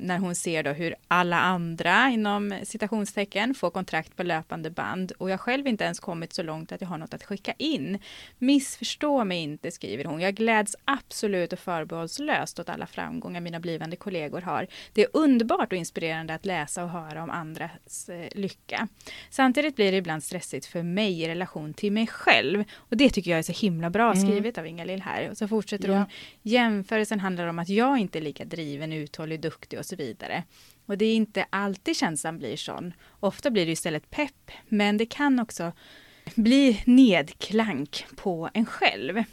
när 0.00 0.18
hon 0.18 0.34
ser 0.34 0.62
då 0.62 0.70
hur 0.70 0.94
alla 1.08 1.40
andra 1.40 2.08
inom 2.08 2.54
citationstecken 2.62 3.54
får 3.54 3.70
kontrakt 3.70 4.16
på 4.16 4.22
löpande 4.22 4.70
band 4.70 5.12
och 5.18 5.30
jag 5.30 5.40
själv 5.40 5.66
inte 5.66 5.84
ens 5.84 6.00
kommit 6.00 6.32
så 6.32 6.42
långt 6.42 6.72
att 6.72 6.80
jag 6.80 6.88
har 6.88 6.98
något 6.98 7.14
att 7.14 7.24
skicka 7.24 7.52
in. 7.58 7.98
Missförstå 8.38 9.24
mig 9.24 9.38
inte, 9.38 9.70
skriver 9.70 10.04
hon. 10.04 10.20
Jag 10.20 10.34
gläds 10.34 10.76
absolut 10.84 11.52
och 11.52 11.58
förbehållslöst 11.58 12.58
åt 12.58 12.68
alla 12.68 12.86
framgångar 12.86 13.40
mina 13.40 13.60
blivande 13.60 13.96
kollegor 13.96 14.40
har. 14.40 14.66
Det 14.92 15.02
är 15.02 15.08
underbart 15.12 15.72
och 15.72 15.78
inspirerande 15.78 16.34
att 16.34 16.46
läsa 16.46 16.84
och 16.84 16.90
höra 16.90 17.22
om 17.22 17.30
andras 17.30 18.08
eh, 18.08 18.28
lycka. 18.32 18.88
Samtidigt 19.30 19.76
blir 19.76 19.92
det 19.92 19.98
ibland 19.98 20.24
stressigt 20.24 20.66
för 20.66 20.82
mig 20.82 21.22
i 21.22 21.28
relation 21.28 21.74
till 21.74 21.92
mig 21.92 22.06
själv 22.06 22.64
och 22.76 22.96
det 22.96 23.10
tycker 23.10 23.30
jag 23.30 23.38
är 23.38 23.42
så 23.42 23.66
himla 23.66 23.90
bra 23.90 24.12
mm. 24.12 24.26
skrivet 24.26 24.58
mm. 24.58 24.64
av 24.64 24.66
Inga-Lill 24.66 25.02
här. 25.02 25.30
Och 25.30 25.38
så 25.38 25.48
fortsätter 25.48 25.88
hon. 25.88 26.04
Jämförelsen 26.42 27.20
handlar 27.20 27.46
om 27.46 27.58
att 27.58 27.68
jag 27.68 27.98
inte 27.98 28.18
är 28.18 28.22
lika 28.22 28.44
driven, 28.44 28.92
uthållig, 28.92 29.40
duktig 29.50 29.78
och 29.78 29.86
så 29.86 29.96
vidare. 29.96 30.42
Och 30.86 30.98
det 30.98 31.04
är 31.04 31.14
inte 31.14 31.46
alltid 31.50 31.96
känslan 31.96 32.38
blir 32.38 32.56
sån. 32.56 32.92
Ofta 33.20 33.50
blir 33.50 33.66
det 33.66 33.72
istället 33.72 34.10
pepp, 34.10 34.50
men 34.68 34.96
det 34.96 35.06
kan 35.06 35.40
också 35.40 35.72
bli 36.34 36.82
nedklank 36.86 38.06
på 38.16 38.50
en 38.54 38.66
själv. 38.66 39.24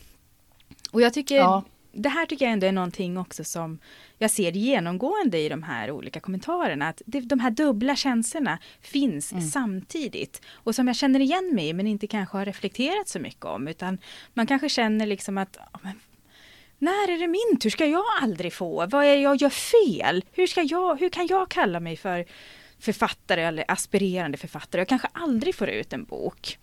Och 0.92 1.02
jag 1.02 1.14
tycker, 1.14 1.36
ja. 1.36 1.64
det 1.92 2.10
här 2.10 2.26
tycker 2.26 2.46
jag 2.46 2.54
ändå 2.54 2.68
är 2.68 2.72
någonting 2.72 3.18
också 3.18 3.44
som 3.44 3.80
jag 4.18 4.32
ser 4.32 4.52
genomgående 4.52 5.38
i 5.38 5.50
de 5.50 5.64
här 5.64 5.92
olika 5.92 6.20
kommentarerna, 6.20 6.88
att 6.88 7.02
det, 7.06 7.22
de 7.22 7.40
här 7.40 7.52
dubbla 7.52 7.96
känslorna 7.96 8.60
finns 8.82 9.32
mm. 9.32 9.44
samtidigt. 9.44 10.42
Och 10.52 10.76
som 10.76 10.88
jag 10.88 10.96
känner 10.96 11.20
igen 11.20 11.56
mig 11.56 11.74
men 11.74 11.88
inte 11.88 12.08
kanske 12.08 12.38
har 12.38 12.46
reflekterat 12.46 13.08
så 13.08 13.20
mycket 13.20 13.46
om, 13.46 13.68
utan 13.68 13.98
man 14.34 14.48
kanske 14.48 14.70
känner 14.70 15.06
liksom 15.06 15.38
att, 15.38 15.58
när 16.80 17.12
är 17.12 17.18
det 17.18 17.28
min 17.28 17.60
tur? 17.60 17.70
Ska 17.70 17.86
jag 17.86 18.06
aldrig 18.22 18.54
få? 18.54 18.86
Vad 18.86 19.06
är 19.06 19.16
det 19.16 19.22
jag 19.22 19.36
gör 19.36 19.50
fel? 19.50 20.26
Hur, 20.32 20.48
ska 20.48 20.62
jag, 20.62 21.00
hur 21.00 21.10
kan 21.10 21.28
jag 21.28 21.50
kalla 21.50 21.80
mig 21.80 21.98
för 21.98 22.26
författare 22.80 23.42
eller 23.42 23.66
aspirerande 23.68 24.38
författare? 24.38 24.80
Jag 24.80 24.88
kanske 24.88 25.08
aldrig 25.12 25.56
får 25.56 25.70
ut 25.70 25.94
en 25.94 26.04
bok. 26.04 26.58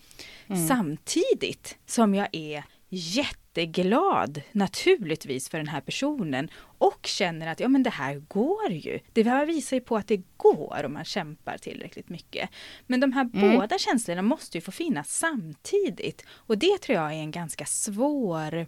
Mm. 0.46 0.68
Samtidigt 0.68 1.78
som 1.86 2.14
jag 2.14 2.28
är 2.32 2.64
jätteglad 2.88 4.40
naturligtvis 4.52 5.48
för 5.48 5.58
den 5.58 5.68
här 5.68 5.80
personen 5.80 6.48
och 6.78 7.06
känner 7.06 7.46
att 7.46 7.60
ja 7.60 7.68
men 7.68 7.82
det 7.82 7.90
här 7.90 8.14
går 8.14 8.72
ju. 8.72 8.98
Det 9.12 9.22
här 9.22 9.46
visar 9.46 9.76
ju 9.76 9.80
på 9.80 9.96
att 9.96 10.08
det 10.08 10.22
går 10.36 10.82
om 10.86 10.92
man 10.92 11.04
kämpar 11.04 11.58
tillräckligt 11.58 12.08
mycket. 12.08 12.50
Men 12.86 13.00
de 13.00 13.12
här 13.12 13.30
mm. 13.34 13.58
båda 13.58 13.78
känslorna 13.78 14.22
måste 14.22 14.58
ju 14.58 14.62
få 14.62 14.72
finnas 14.72 15.18
samtidigt 15.18 16.24
och 16.30 16.58
det 16.58 16.78
tror 16.78 16.98
jag 16.98 17.12
är 17.12 17.16
en 17.18 17.30
ganska 17.30 17.66
svår 17.66 18.66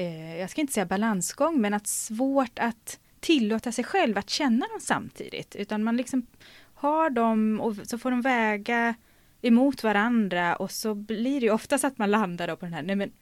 eh, 0.00 0.36
jag 0.36 0.50
ska 0.50 0.60
inte 0.60 0.72
säga 0.72 0.86
balansgång, 0.86 1.60
men 1.60 1.74
att 1.74 1.86
svårt 1.86 2.58
att 2.58 2.98
tillåta 3.20 3.72
sig 3.72 3.84
själv 3.84 4.18
att 4.18 4.30
känna 4.30 4.66
dem 4.66 4.80
samtidigt. 4.80 5.56
Utan 5.56 5.84
man 5.84 5.96
liksom 5.96 6.26
har 6.74 7.10
dem 7.10 7.60
och 7.60 7.76
så 7.84 7.98
får 7.98 8.10
de 8.10 8.20
väga 8.20 8.94
emot 9.42 9.82
varandra 9.82 10.56
och 10.56 10.70
så 10.70 10.94
blir 10.94 11.40
det 11.40 11.46
ju 11.46 11.52
oftast 11.52 11.84
att 11.84 11.98
man 11.98 12.10
landar 12.10 12.56
på 12.56 12.66
den 12.66 12.74
här, 12.74 12.82
nej 12.82 12.96
men 12.96 13.12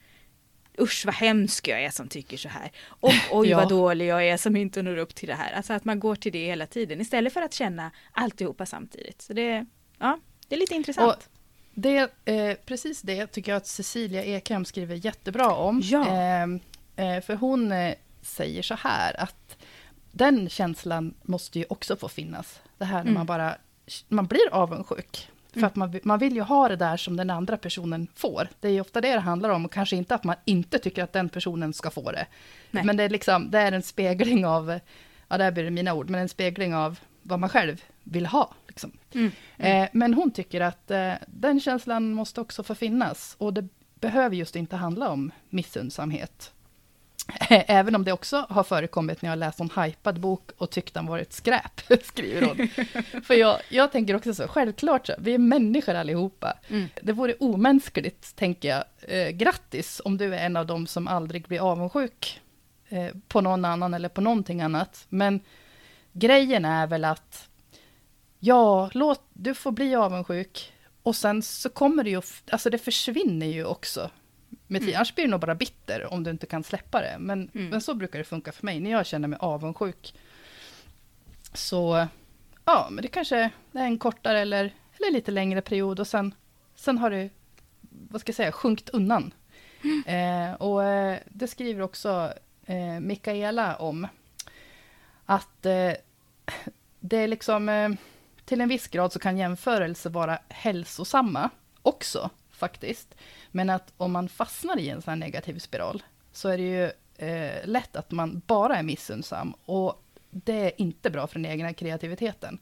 usch 0.80 1.06
vad 1.06 1.14
hemsk 1.14 1.68
jag 1.68 1.84
är 1.84 1.90
som 1.90 2.08
tycker 2.08 2.36
så 2.36 2.48
här. 2.48 2.70
Och 2.86 3.12
oj 3.32 3.48
ja. 3.48 3.56
vad 3.56 3.68
dålig 3.68 4.06
jag 4.06 4.28
är 4.28 4.36
som 4.36 4.56
inte 4.56 4.82
når 4.82 4.96
upp 4.96 5.14
till 5.14 5.28
det 5.28 5.34
här. 5.34 5.52
Alltså 5.52 5.72
att 5.72 5.84
man 5.84 6.00
går 6.00 6.14
till 6.14 6.32
det 6.32 6.46
hela 6.46 6.66
tiden 6.66 7.00
istället 7.00 7.32
för 7.32 7.42
att 7.42 7.54
känna 7.54 7.90
alltihopa 8.12 8.66
samtidigt. 8.66 9.22
Så 9.22 9.32
det, 9.32 9.66
ja, 9.98 10.20
det 10.48 10.54
är 10.54 10.58
lite 10.58 10.74
intressant. 10.74 11.16
Och 11.16 11.37
det, 11.80 12.10
eh, 12.24 12.56
precis 12.66 13.02
det 13.02 13.26
tycker 13.26 13.52
jag 13.52 13.56
att 13.56 13.66
Cecilia 13.66 14.24
Ekhem 14.24 14.64
skriver 14.64 14.94
jättebra 14.94 15.52
om. 15.52 15.80
Ja. 15.84 16.06
Eh, 16.06 16.42
eh, 16.96 17.22
för 17.22 17.34
hon 17.34 17.72
eh, 17.72 17.94
säger 18.22 18.62
så 18.62 18.74
här 18.74 19.20
att 19.20 19.56
den 20.12 20.48
känslan 20.48 21.14
måste 21.22 21.58
ju 21.58 21.64
också 21.68 21.96
få 21.96 22.08
finnas. 22.08 22.60
Det 22.78 22.84
här 22.84 22.96
när 22.96 23.02
mm. 23.02 23.14
man 23.14 23.26
bara 23.26 23.54
man 24.08 24.26
blir 24.26 24.48
avundsjuk. 24.52 25.28
För 25.52 25.58
mm. 25.58 25.66
att 25.66 25.76
man, 25.76 26.00
man 26.02 26.18
vill 26.18 26.34
ju 26.34 26.42
ha 26.42 26.68
det 26.68 26.76
där 26.76 26.96
som 26.96 27.16
den 27.16 27.30
andra 27.30 27.56
personen 27.56 28.06
får. 28.14 28.48
Det 28.60 28.68
är 28.68 28.72
ju 28.72 28.80
ofta 28.80 29.00
det 29.00 29.12
det 29.12 29.20
handlar 29.20 29.50
om. 29.50 29.64
Och 29.64 29.72
kanske 29.72 29.96
inte 29.96 30.14
att 30.14 30.24
man 30.24 30.36
inte 30.44 30.78
tycker 30.78 31.04
att 31.04 31.12
den 31.12 31.28
personen 31.28 31.72
ska 31.72 31.90
få 31.90 32.12
det. 32.12 32.26
Nej. 32.70 32.84
Men 32.84 32.96
det 32.96 33.02
är, 33.04 33.08
liksom, 33.08 33.50
det 33.50 33.58
är 33.58 33.72
en 33.72 33.82
spegling 33.82 34.46
av, 34.46 34.78
ja 35.28 35.38
där 35.38 35.50
blir 35.50 35.64
det 35.64 35.70
mina 35.70 35.94
ord, 35.94 36.10
men 36.10 36.20
en 36.20 36.28
spegling 36.28 36.74
av 36.74 36.98
vad 37.22 37.38
man 37.38 37.48
själv 37.48 37.84
vill 38.02 38.26
ha. 38.26 38.54
Mm. 39.14 39.30
Mm. 39.56 39.82
Eh, 39.82 39.88
men 39.92 40.14
hon 40.14 40.30
tycker 40.30 40.60
att 40.60 40.90
eh, 40.90 41.12
den 41.26 41.60
känslan 41.60 42.12
måste 42.12 42.40
också 42.40 42.62
få 42.62 42.74
finnas. 42.74 43.36
Och 43.38 43.52
det 43.52 43.68
behöver 43.94 44.36
just 44.36 44.56
inte 44.56 44.76
handla 44.76 45.08
om 45.08 45.30
missundsamhet. 45.50 46.52
Även 47.48 47.94
om 47.94 48.04
det 48.04 48.12
också 48.12 48.46
har 48.48 48.64
förekommit 48.64 49.22
när 49.22 49.30
jag 49.30 49.38
läst 49.38 49.60
en 49.60 49.70
hypad 49.76 50.20
bok 50.20 50.50
och 50.58 50.70
tyckt 50.70 50.94
den 50.94 51.06
varit 51.06 51.32
skräp, 51.32 51.80
skriver 52.04 52.46
hon. 52.46 52.68
För 53.22 53.34
jag, 53.34 53.60
jag 53.68 53.92
tänker 53.92 54.16
också 54.16 54.34
så, 54.34 54.48
självklart 54.48 55.06
så, 55.06 55.12
vi 55.18 55.34
är 55.34 55.38
människor 55.38 55.94
allihopa. 55.94 56.54
Mm. 56.68 56.88
Det 57.02 57.12
vore 57.12 57.34
omänskligt, 57.34 58.36
tänker 58.36 58.68
jag. 58.68 58.84
Eh, 59.00 59.30
grattis 59.30 60.00
om 60.04 60.16
du 60.18 60.34
är 60.34 60.46
en 60.46 60.56
av 60.56 60.66
dem 60.66 60.86
som 60.86 61.08
aldrig 61.08 61.48
blir 61.48 61.70
avundsjuk 61.72 62.40
eh, 62.88 63.08
på 63.28 63.40
någon 63.40 63.64
annan 63.64 63.94
eller 63.94 64.08
på 64.08 64.20
någonting 64.20 64.60
annat. 64.60 65.06
Men 65.08 65.40
grejen 66.12 66.64
är 66.64 66.86
väl 66.86 67.04
att, 67.04 67.48
ja, 68.38 68.90
låt, 68.94 69.22
du 69.32 69.54
får 69.54 69.72
bli 69.72 69.94
avundsjuk. 69.94 70.72
Och 71.02 71.16
sen 71.16 71.42
så 71.42 71.68
kommer 71.68 72.04
det 72.04 72.10
ju, 72.10 72.22
alltså 72.50 72.70
det 72.70 72.78
försvinner 72.78 73.46
ju 73.46 73.64
också 73.64 74.10
med 74.66 74.80
tiden. 74.80 74.88
Mm. 74.88 74.96
Annars 74.96 75.14
blir 75.14 75.24
du 75.24 75.30
nog 75.30 75.40
bara 75.40 75.54
bitter 75.54 76.12
om 76.12 76.24
du 76.24 76.30
inte 76.30 76.46
kan 76.46 76.64
släppa 76.64 77.00
det. 77.00 77.16
Men, 77.18 77.50
mm. 77.54 77.68
men 77.68 77.80
så 77.80 77.94
brukar 77.94 78.18
det 78.18 78.24
funka 78.24 78.52
för 78.52 78.64
mig 78.64 78.80
när 78.80 78.90
jag 78.90 79.06
känner 79.06 79.28
mig 79.28 79.38
avundsjuk. 79.42 80.14
Så 81.52 82.06
ja, 82.64 82.88
men 82.90 83.02
det 83.02 83.08
kanske 83.08 83.36
är 83.38 83.50
en 83.72 83.98
kortare 83.98 84.40
eller, 84.40 84.74
eller 84.96 85.12
lite 85.12 85.30
längre 85.30 85.60
period 85.60 86.00
och 86.00 86.06
sen, 86.06 86.34
sen 86.74 86.98
har 86.98 87.10
det, 87.10 87.30
vad 87.80 88.20
ska 88.20 88.30
jag 88.30 88.36
säga, 88.36 88.52
sjunkit 88.52 88.88
undan. 88.88 89.34
Mm. 89.84 90.50
Eh, 90.50 90.54
och 90.54 90.84
eh, 90.84 91.18
det 91.28 91.48
skriver 91.48 91.82
också 91.82 92.32
eh, 92.66 93.00
Mikaela 93.00 93.76
om. 93.76 94.06
Att 95.26 95.66
eh, 95.66 95.92
det 97.00 97.16
är 97.16 97.28
liksom, 97.28 97.68
eh, 97.68 97.88
till 98.48 98.60
en 98.60 98.68
viss 98.68 98.88
grad 98.88 99.12
så 99.12 99.18
kan 99.18 99.38
jämförelser 99.38 100.10
vara 100.10 100.38
hälsosamma 100.48 101.50
också 101.82 102.30
faktiskt. 102.50 103.14
Men 103.50 103.70
att 103.70 103.92
om 103.96 104.12
man 104.12 104.28
fastnar 104.28 104.78
i 104.78 104.88
en 104.88 105.02
sån 105.02 105.10
här 105.10 105.16
negativ 105.16 105.58
spiral, 105.58 106.02
så 106.32 106.48
är 106.48 106.58
det 106.58 106.62
ju 106.62 106.84
eh, 107.28 107.66
lätt 107.66 107.96
att 107.96 108.10
man 108.10 108.42
bara 108.46 108.76
är 108.76 108.82
missunnsam. 108.82 109.54
Och 109.64 110.02
det 110.30 110.52
är 110.52 110.80
inte 110.80 111.10
bra 111.10 111.26
för 111.26 111.38
den 111.38 111.50
egna 111.50 111.74
kreativiteten. 111.74 112.58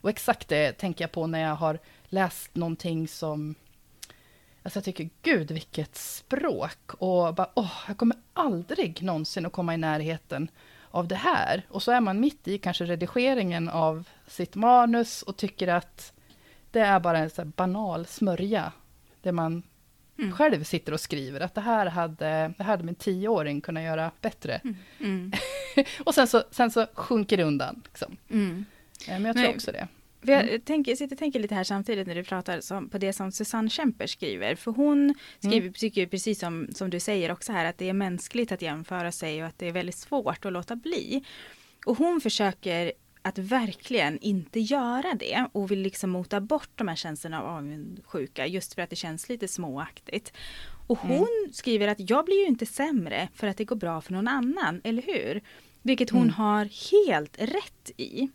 Och 0.00 0.10
exakt 0.10 0.48
det 0.48 0.72
tänker 0.72 1.04
jag 1.04 1.12
på 1.12 1.26
när 1.26 1.42
jag 1.42 1.54
har 1.54 1.78
läst 2.04 2.54
någonting 2.54 3.08
som... 3.08 3.54
Alltså 4.62 4.76
jag 4.76 4.84
tycker, 4.84 5.10
gud 5.22 5.50
vilket 5.50 5.96
språk! 5.96 6.94
Och 6.94 7.34
bara, 7.34 7.50
åh, 7.54 7.72
jag 7.88 7.98
kommer 7.98 8.16
aldrig 8.32 9.02
någonsin 9.02 9.46
att 9.46 9.52
komma 9.52 9.74
i 9.74 9.76
närheten 9.76 10.48
av 10.94 11.08
det 11.08 11.14
här. 11.14 11.62
Och 11.68 11.82
så 11.82 11.92
är 11.92 12.00
man 12.00 12.20
mitt 12.20 12.48
i 12.48 12.58
kanske 12.58 12.84
redigeringen 12.84 13.68
av 13.68 14.08
sitt 14.26 14.54
manus 14.54 15.22
och 15.22 15.36
tycker 15.36 15.68
att 15.68 16.12
det 16.70 16.80
är 16.80 17.00
bara 17.00 17.18
en 17.18 17.30
så 17.30 17.44
banal 17.44 18.06
smörja. 18.06 18.72
Där 19.22 19.32
man 19.32 19.62
mm. 20.18 20.32
själv 20.32 20.64
sitter 20.64 20.92
och 20.92 21.00
skriver 21.00 21.40
att 21.40 21.54
det 21.54 21.60
här 21.60 21.86
hade, 21.86 22.54
det 22.56 22.62
här 22.62 22.64
hade 22.64 22.84
min 22.84 22.94
tioåring 22.94 23.60
kunnat 23.60 23.82
göra 23.82 24.10
bättre. 24.20 24.60
Mm. 24.64 24.76
Mm. 25.00 25.32
och 26.04 26.14
sen 26.14 26.26
så, 26.26 26.42
sen 26.50 26.70
så 26.70 26.86
sjunker 26.94 27.36
det 27.36 27.44
undan. 27.44 27.82
Liksom. 27.84 28.16
Mm. 28.30 28.64
Men 29.08 29.24
jag 29.24 29.36
tror 29.36 29.46
Men, 29.46 29.54
också 29.54 29.72
det. 29.72 29.88
Jag 30.26 30.48
mm. 30.48 30.60
tänker, 30.60 30.96
sitter 30.96 31.14
och 31.14 31.18
tänker 31.18 31.40
lite 31.40 31.54
här 31.54 31.64
samtidigt 31.64 32.06
när 32.06 32.14
du 32.14 32.24
pratar 32.24 32.60
som, 32.60 32.88
på 32.88 32.98
det 32.98 33.12
som 33.12 33.32
Susanne 33.32 33.70
Kemper 33.70 34.06
skriver. 34.06 34.54
För 34.54 34.70
hon 34.70 35.14
skriver, 35.38 35.60
mm. 35.60 35.72
tycker 35.72 36.06
precis 36.06 36.40
som, 36.40 36.68
som 36.74 36.90
du 36.90 37.00
säger 37.00 37.32
också 37.32 37.52
här 37.52 37.64
att 37.64 37.78
det 37.78 37.88
är 37.88 37.92
mänskligt 37.92 38.52
att 38.52 38.62
jämföra 38.62 39.12
sig 39.12 39.42
och 39.42 39.48
att 39.48 39.58
det 39.58 39.68
är 39.68 39.72
väldigt 39.72 39.96
svårt 39.96 40.44
att 40.44 40.52
låta 40.52 40.76
bli. 40.76 41.24
Och 41.86 41.98
hon 41.98 42.20
försöker 42.20 42.92
att 43.22 43.38
verkligen 43.38 44.18
inte 44.18 44.60
göra 44.60 45.14
det 45.14 45.46
och 45.52 45.70
vill 45.70 45.80
liksom 45.80 46.10
mota 46.10 46.40
bort 46.40 46.70
de 46.74 46.88
här 46.88 46.96
känslorna 46.96 47.42
av 47.42 47.48
avundsjuka 47.48 48.46
just 48.46 48.74
för 48.74 48.82
att 48.82 48.90
det 48.90 48.96
känns 48.96 49.28
lite 49.28 49.48
småaktigt. 49.48 50.32
Och 50.86 51.04
mm. 51.04 51.16
hon 51.16 51.28
mm. 51.42 51.52
skriver 51.52 51.88
att 51.88 52.10
jag 52.10 52.24
blir 52.24 52.40
ju 52.40 52.46
inte 52.46 52.66
sämre 52.66 53.28
för 53.34 53.46
att 53.46 53.56
det 53.56 53.64
går 53.64 53.76
bra 53.76 54.00
för 54.00 54.12
någon 54.12 54.28
annan, 54.28 54.80
eller 54.84 55.02
hur? 55.02 55.42
Vilket 55.82 56.10
hon 56.10 56.22
mm. 56.22 56.34
har 56.34 56.92
helt 56.92 57.38
rätt 57.38 57.90
i. 57.96 58.28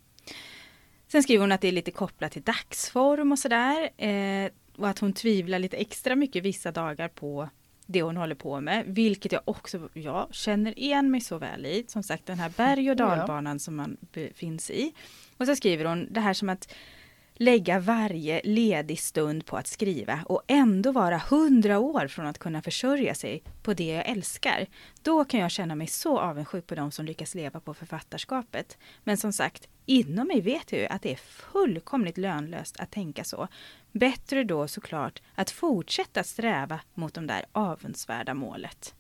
Sen 1.12 1.24
skriver 1.24 1.41
hon 1.41 1.52
att 1.52 1.62
det 1.62 1.67
är 1.67 1.72
lite 1.72 1.91
kopplat 1.91 2.32
till 2.32 2.41
dagsform 2.41 3.32
och 3.32 3.39
sådär. 3.39 3.89
Eh, 3.98 4.52
och 4.78 4.88
att 4.88 5.00
hon 5.00 5.13
tvivlar 5.13 5.60
lite 5.60 5.78
extra 5.78 6.15
mycket 6.15 6.43
vissa 6.43 6.72
dagar 6.72 7.08
på 7.08 7.50
det 7.86 8.02
hon 8.02 8.17
håller 8.17 8.36
på 8.36 8.62
med, 8.62 8.86
vilket 8.88 9.32
jag 9.32 9.41
också 9.45 9.89
jag 9.93 10.28
känner 10.32 10.80
igen 10.80 11.12
mig 11.12 11.22
så 11.22 11.38
väl 11.38 11.65
i. 11.65 11.86
Som 11.88 12.04
sagt 12.04 12.26
den 12.26 12.39
här 12.39 12.50
berg 12.58 12.89
och 12.91 12.95
dalbanan 12.95 13.60
som 13.60 13.76
man 13.76 13.98
finns 14.34 14.72
i. 14.72 14.93
Och 15.38 15.45
så 15.45 15.56
skriver 15.56 15.86
hon 15.86 16.08
det 16.13 16.19
här 16.19 16.34
som 16.34 16.50
att 16.50 16.74
lägga 17.34 17.80
varje 17.80 18.41
ledig 18.43 19.00
stund 19.00 19.45
på 19.45 19.58
att 19.58 19.67
skriva 19.67 20.19
och 20.26 20.41
ändå 20.48 20.91
vara 20.91 21.17
hundra 21.17 21.80
år 21.80 22.08
från 22.08 22.28
att 22.28 22.38
kunna 22.38 22.62
försörja 22.62 23.15
sig 23.15 23.43
på 23.63 23.74
det 23.74 23.93
jag 23.93 24.10
älskar. 24.10 24.65
Då 25.02 25.26
kan 25.26 25.39
jag 25.39 25.52
känna 25.52 25.76
mig 25.76 25.88
så 25.88 26.19
avundsjuk 26.19 26.67
på 26.67 26.76
de 26.76 26.91
som 26.91 27.06
lyckas 27.06 27.36
leva 27.36 27.60
på 27.60 27.74
författarskapet. 27.74 28.78
Men 29.04 29.17
som 29.17 29.34
sagt, 29.34 29.67
inom 29.89 30.28
mig 30.28 30.41
vet 30.41 30.71
jag 30.71 30.82
ju 30.82 30.88
att 30.88 31.02
det 31.02 31.12
är 31.12 31.15
fullkomligt 31.15 32.17
lönlöst 32.17 32.80
att 32.80 32.91
tänka 32.91 33.23
så. 33.23 33.47
Bättre 33.91 34.43
då 34.43 34.67
såklart 34.67 35.21
att 35.36 35.52
fortsätta 35.52 36.23
sträva 36.23 36.80
mot 36.93 37.13
de 37.13 37.28
där 37.28 37.45
avundsvärda 37.52 38.34
målet. 38.34 38.95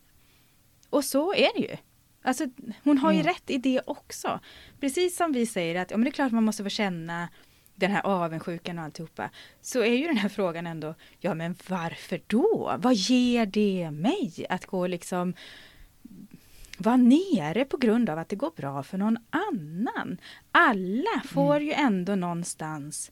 Och 0.89 1.05
så 1.05 1.33
är 1.33 1.49
det 1.55 1.61
ju. 1.61 1.77
Alltså, 2.21 2.45
hon 2.83 2.97
har 2.97 3.11
ju 3.11 3.19
mm. 3.19 3.33
rätt 3.33 3.49
i 3.49 3.57
det 3.57 3.81
också. 3.85 4.39
Precis 4.79 5.17
som 5.17 5.31
vi 5.31 5.45
säger 5.45 5.81
att 5.81 5.91
ja, 5.91 5.97
men 5.97 6.03
det 6.03 6.09
är 6.09 6.11
klart 6.11 6.31
man 6.31 6.43
måste 6.43 6.63
få 6.63 6.69
känna 6.69 7.29
den 7.75 7.91
här 7.91 8.05
avundsjukan 8.05 8.79
och 8.79 8.85
alltihopa, 8.85 9.29
så 9.61 9.79
är 9.83 9.93
ju 9.93 10.07
den 10.07 10.17
här 10.17 10.29
frågan 10.29 10.67
ändå, 10.67 10.95
ja 11.19 11.33
men 11.33 11.55
varför 11.67 12.21
då? 12.27 12.75
Vad 12.79 12.93
ger 12.93 13.45
det 13.45 13.91
mig 13.91 14.45
att 14.49 14.65
gå 14.65 14.87
liksom 14.87 15.33
vara 16.79 16.97
nere 16.97 17.65
på 17.65 17.77
grund 17.77 18.09
av 18.09 18.19
att 18.19 18.29
det 18.29 18.35
går 18.35 18.51
bra 18.55 18.83
för 18.83 18.97
någon 18.97 19.17
annan? 19.29 20.17
Alla 20.51 21.21
får 21.25 21.55
mm. 21.55 21.67
ju 21.67 21.73
ändå 21.73 22.15
någonstans 22.15 23.11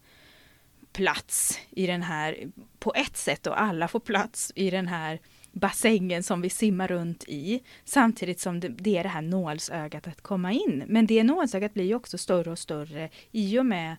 plats 0.93 1.59
i 1.69 1.87
den 1.87 2.03
här, 2.03 2.51
på 2.79 2.93
ett 2.95 3.17
sätt 3.17 3.47
och 3.47 3.61
alla 3.61 3.87
får 3.87 3.99
plats 3.99 4.51
i 4.55 4.69
den 4.69 4.87
här 4.87 5.19
bassängen 5.51 6.23
som 6.23 6.41
vi 6.41 6.49
simmar 6.49 6.87
runt 6.87 7.23
i. 7.27 7.63
Samtidigt 7.85 8.39
som 8.39 8.59
det, 8.59 8.67
det 8.67 8.97
är 8.97 9.03
det 9.03 9.09
här 9.09 9.21
nålsögat 9.21 10.07
att 10.07 10.21
komma 10.21 10.51
in. 10.51 10.83
Men 10.87 11.07
det 11.07 11.23
nålsögat 11.23 11.73
blir 11.73 11.85
ju 11.85 11.95
också 11.95 12.17
större 12.17 12.51
och 12.51 12.59
större 12.59 13.09
i 13.31 13.59
och 13.59 13.65
med 13.65 13.95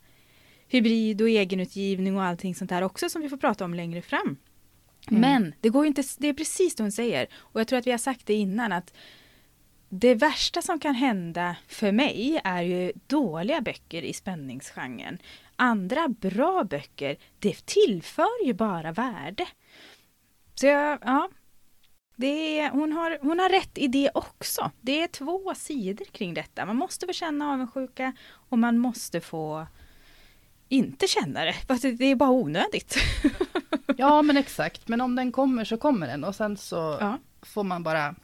hybrid 0.69 1.23
och 1.23 1.29
egenutgivning 1.29 2.17
och 2.17 2.23
allting 2.23 2.55
sånt 2.55 2.71
där 2.71 2.83
också 2.83 3.09
som 3.09 3.23
vi 3.23 3.29
får 3.29 3.37
prata 3.37 3.65
om 3.65 3.75
längre 3.75 4.03
fram. 4.03 4.37
Mm. 5.11 5.21
Men 5.21 5.55
det 5.61 5.69
går 5.69 5.87
inte, 5.87 6.03
det 6.19 6.29
är 6.29 6.35
precis 6.35 6.75
det 6.75 6.83
hon 6.83 6.93
säger. 6.93 7.29
Och 7.35 7.61
jag 7.61 7.69
tror 7.69 7.79
att 7.79 7.87
vi 7.87 7.91
har 7.91 7.99
sagt 7.99 8.27
det 8.27 8.35
innan 8.35 8.73
att 8.73 8.95
det 9.89 10.15
värsta 10.15 10.63
som 10.63 10.81
kan 10.81 10.95
hända 10.95 11.57
för 11.69 11.93
mig 11.93 12.41
är 12.45 12.63
ju 12.63 12.93
dåliga 13.07 13.61
böcker 13.61 14.03
i 14.03 14.13
spänningsgenren. 14.13 15.19
Andra 15.57 16.09
bra 16.09 16.65
böcker, 16.65 17.17
det 17.39 17.67
tillför 17.67 18.47
ju 18.47 18.55
bara 18.55 18.93
värde. 18.93 19.47
Så 20.55 20.67
jag, 20.67 20.99
ja, 21.03 21.29
det 22.17 22.59
är, 22.59 22.71
hon, 22.71 22.93
har, 22.93 23.19
hon 23.23 23.39
har 23.39 23.49
rätt 23.49 23.79
i 23.79 23.89
det 23.89 24.11
också. 24.15 24.71
Det 24.81 25.03
är 25.03 25.07
två 25.07 25.55
sidor 25.55 26.05
kring 26.05 26.35
detta. 26.35 26.67
Man 26.67 26.77
måste 26.77 27.07
få 27.07 27.13
känna 27.13 27.53
avundsjuka 27.53 28.13
och 28.31 28.59
man 28.59 28.79
måste 28.79 29.21
få 29.21 29.67
inte 30.69 31.07
känna 31.07 31.45
det. 31.45 31.55
Det 31.99 32.05
är 32.05 32.17
bara 32.17 32.31
onödigt. 32.31 32.97
ja 33.97 34.23
men 34.23 34.37
exakt, 34.37 34.89
men 34.89 35.01
om 35.01 35.15
den 35.15 35.33
kommer 35.33 35.65
så 35.65 35.77
kommer 35.77 36.07
den 36.07 36.25
och 36.25 36.35
sen 36.35 36.57
så 36.57 36.99
ja. 37.01 37.19
får 37.43 37.65
man 37.65 37.83
bara 37.83 38.15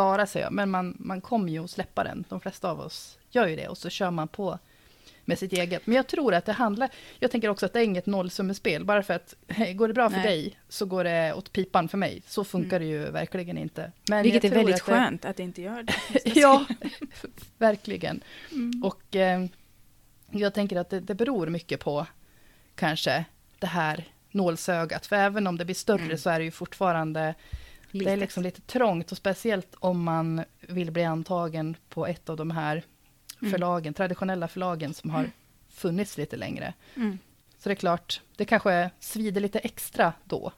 bara 0.00 0.26
säga, 0.26 0.50
men 0.50 0.70
man, 0.70 0.96
man 0.98 1.20
kommer 1.20 1.48
ju 1.48 1.64
att 1.64 1.70
släppa 1.70 2.04
den. 2.04 2.24
De 2.28 2.40
flesta 2.40 2.70
av 2.70 2.80
oss 2.80 3.18
gör 3.30 3.46
ju 3.46 3.56
det 3.56 3.68
och 3.68 3.78
så 3.78 3.90
kör 3.90 4.10
man 4.10 4.28
på 4.28 4.58
med 5.24 5.38
sitt 5.38 5.52
eget. 5.52 5.86
Men 5.86 5.96
jag 5.96 6.06
tror 6.06 6.34
att 6.34 6.44
det 6.44 6.52
handlar, 6.52 6.90
jag 7.18 7.30
tänker 7.30 7.48
också 7.48 7.66
att 7.66 7.72
det 7.72 7.80
är 7.80 7.84
inget 7.84 8.06
nollsummespel, 8.06 8.84
bara 8.84 9.02
för 9.02 9.14
att 9.14 9.34
går 9.74 9.88
det 9.88 9.94
bra 9.94 10.10
för 10.10 10.16
Nej. 10.16 10.26
dig 10.26 10.58
så 10.68 10.86
går 10.86 11.04
det 11.04 11.32
åt 11.34 11.52
pipan 11.52 11.88
för 11.88 11.98
mig. 11.98 12.22
Så 12.26 12.44
funkar 12.44 12.76
mm. 12.76 12.88
det 12.88 12.94
ju 12.94 13.10
verkligen 13.10 13.58
inte. 13.58 13.92
Men 14.08 14.22
Vilket 14.22 14.44
är 14.44 14.50
väldigt 14.50 14.74
att 14.74 14.86
det, 14.86 14.92
skönt 14.92 15.24
att 15.24 15.36
det 15.36 15.42
inte 15.42 15.62
gör 15.62 15.82
det. 15.82 15.94
ja, 16.40 16.66
verkligen. 17.58 18.20
Mm. 18.52 18.84
Och 18.84 19.16
eh, 19.16 19.46
jag 20.30 20.54
tänker 20.54 20.76
att 20.76 20.90
det, 20.90 21.00
det 21.00 21.14
beror 21.14 21.46
mycket 21.46 21.80
på 21.80 22.06
kanske 22.74 23.24
det 23.58 23.66
här 23.66 24.04
nålsögat. 24.30 25.06
För 25.06 25.16
även 25.16 25.46
om 25.46 25.58
det 25.58 25.64
blir 25.64 25.74
större 25.74 26.02
mm. 26.02 26.18
så 26.18 26.30
är 26.30 26.38
det 26.38 26.44
ju 26.44 26.50
fortfarande 26.50 27.34
Litet. 27.90 28.06
Det 28.06 28.12
är 28.12 28.16
liksom 28.16 28.42
lite 28.42 28.60
trångt 28.60 29.12
och 29.12 29.18
speciellt 29.18 29.74
om 29.78 30.02
man 30.02 30.44
vill 30.60 30.90
bli 30.90 31.04
antagen 31.04 31.76
på 31.88 32.06
ett 32.06 32.28
av 32.28 32.36
de 32.36 32.50
här 32.50 32.84
mm. 33.40 33.52
förlagen, 33.52 33.86
mm. 33.86 33.94
traditionella 33.94 34.48
förlagen 34.48 34.94
som 34.94 35.10
har 35.10 35.30
funnits 35.68 36.16
lite 36.16 36.36
längre. 36.36 36.74
Mm. 36.96 37.18
Så 37.58 37.68
det 37.68 37.72
är 37.72 37.76
klart, 37.76 38.20
det 38.36 38.44
kanske 38.44 38.90
svider 39.00 39.40
lite 39.40 39.58
extra 39.58 40.12
då, 40.24 40.52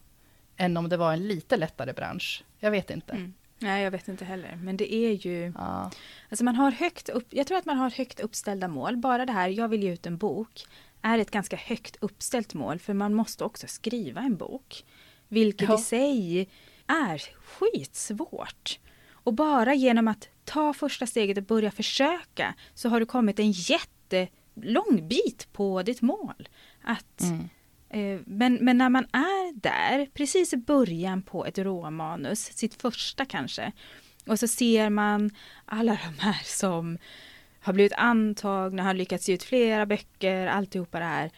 än 0.57 0.77
om 0.77 0.88
det 0.88 0.97
var 0.97 1.12
en 1.12 1.29
lite 1.29 1.57
lättare 1.57 1.92
bransch. 1.92 2.45
Jag 2.59 2.71
vet 2.71 2.90
inte. 2.90 3.12
Mm. 3.12 3.35
Nej, 3.59 3.85
jag 3.85 3.90
vet 3.90 4.09
inte 4.09 4.25
heller. 4.25 4.57
Men 4.57 4.77
det 4.77 4.95
är 4.95 5.27
ju... 5.27 5.53
Ja. 5.59 5.90
Alltså 6.29 6.45
man 6.45 6.57
har 6.57 6.71
högt 6.71 7.09
upp, 7.09 7.27
jag 7.31 7.47
tror 7.47 7.59
att 7.59 7.64
man 7.64 7.77
har 7.77 7.90
högt 7.90 8.21
uppställda 8.21 8.68
mål. 8.68 8.97
Bara 8.97 9.27
det 9.27 9.33
här, 9.33 9.49
jag 9.49 9.68
vill 9.68 9.83
ge 9.83 9.92
ut 9.92 10.07
en 10.07 10.16
bok, 10.16 10.64
är 11.03 11.18
ett 11.18 11.31
ganska 11.31 11.57
högt 11.57 11.97
uppställt 12.01 12.55
mål. 12.55 12.79
För 12.79 12.95
man 12.95 13.14
måste 13.14 13.45
också 13.45 13.66
skriva 13.66 14.21
en 14.21 14.37
bok. 14.37 14.85
Vilket 15.29 15.68
ja. 15.68 15.79
i 15.79 15.83
sig 15.83 16.49
är 16.93 17.23
skitsvårt. 17.45 18.79
Och 19.13 19.35
bara 19.35 19.75
genom 19.75 20.09
att 20.09 20.29
ta 20.45 20.73
första 20.73 21.07
steget 21.07 21.39
och 21.39 21.45
börja 21.45 21.71
försöka 21.71 22.55
så 22.75 22.89
har 22.89 23.01
du 23.01 23.07
kommit 23.07 23.39
en 23.39 23.51
jättelång 23.51 25.09
bit 25.09 25.49
på 25.53 25.83
ditt 25.83 26.03
mål. 26.03 26.49
Att 26.83 27.21
mm. 27.21 27.49
Eh, 27.93 28.21
men, 28.27 28.55
men 28.55 28.79
när 28.79 28.89
man 28.89 29.05
är 29.05 29.61
där, 29.61 30.07
precis 30.15 30.53
i 30.53 30.57
början 30.57 31.23
på 31.23 31.47
ett 31.47 31.59
råmanus, 31.59 32.41
sitt 32.41 32.83
första 32.83 33.25
kanske, 33.25 33.73
och 34.27 34.39
så 34.39 34.49
ser 34.49 34.91
man 34.91 35.31
alla 35.65 35.93
de 35.93 36.23
här 36.23 36.41
som 36.45 36.99
har 37.61 37.73
blivit 37.73 37.93
antagna, 37.93 38.83
har 38.83 38.95
lyckats 38.95 39.29
ge 39.29 39.35
ut 39.35 39.43
flera 39.43 39.87
böcker, 39.87 40.47
alltihopa 40.47 40.99
det 40.99 41.05
här, 41.05 41.31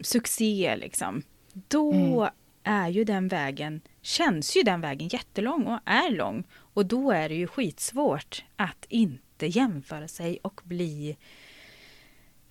succé 0.00 0.76
liksom. 0.76 1.22
Då 1.68 1.92
mm. 1.92 2.30
Är 2.64 2.88
ju 2.88 3.04
den 3.04 3.28
vägen, 3.28 3.80
känns 4.02 4.56
ju 4.56 4.62
den 4.62 4.80
vägen 4.80 5.08
jättelång 5.08 5.66
och 5.66 5.78
är 5.84 6.10
lång. 6.10 6.44
Och 6.52 6.86
då 6.86 7.10
är 7.10 7.28
det 7.28 7.34
ju 7.34 7.46
skitsvårt 7.46 8.44
att 8.56 8.86
inte 8.88 9.46
jämföra 9.46 10.08
sig 10.08 10.38
och 10.42 10.60
bli 10.64 11.16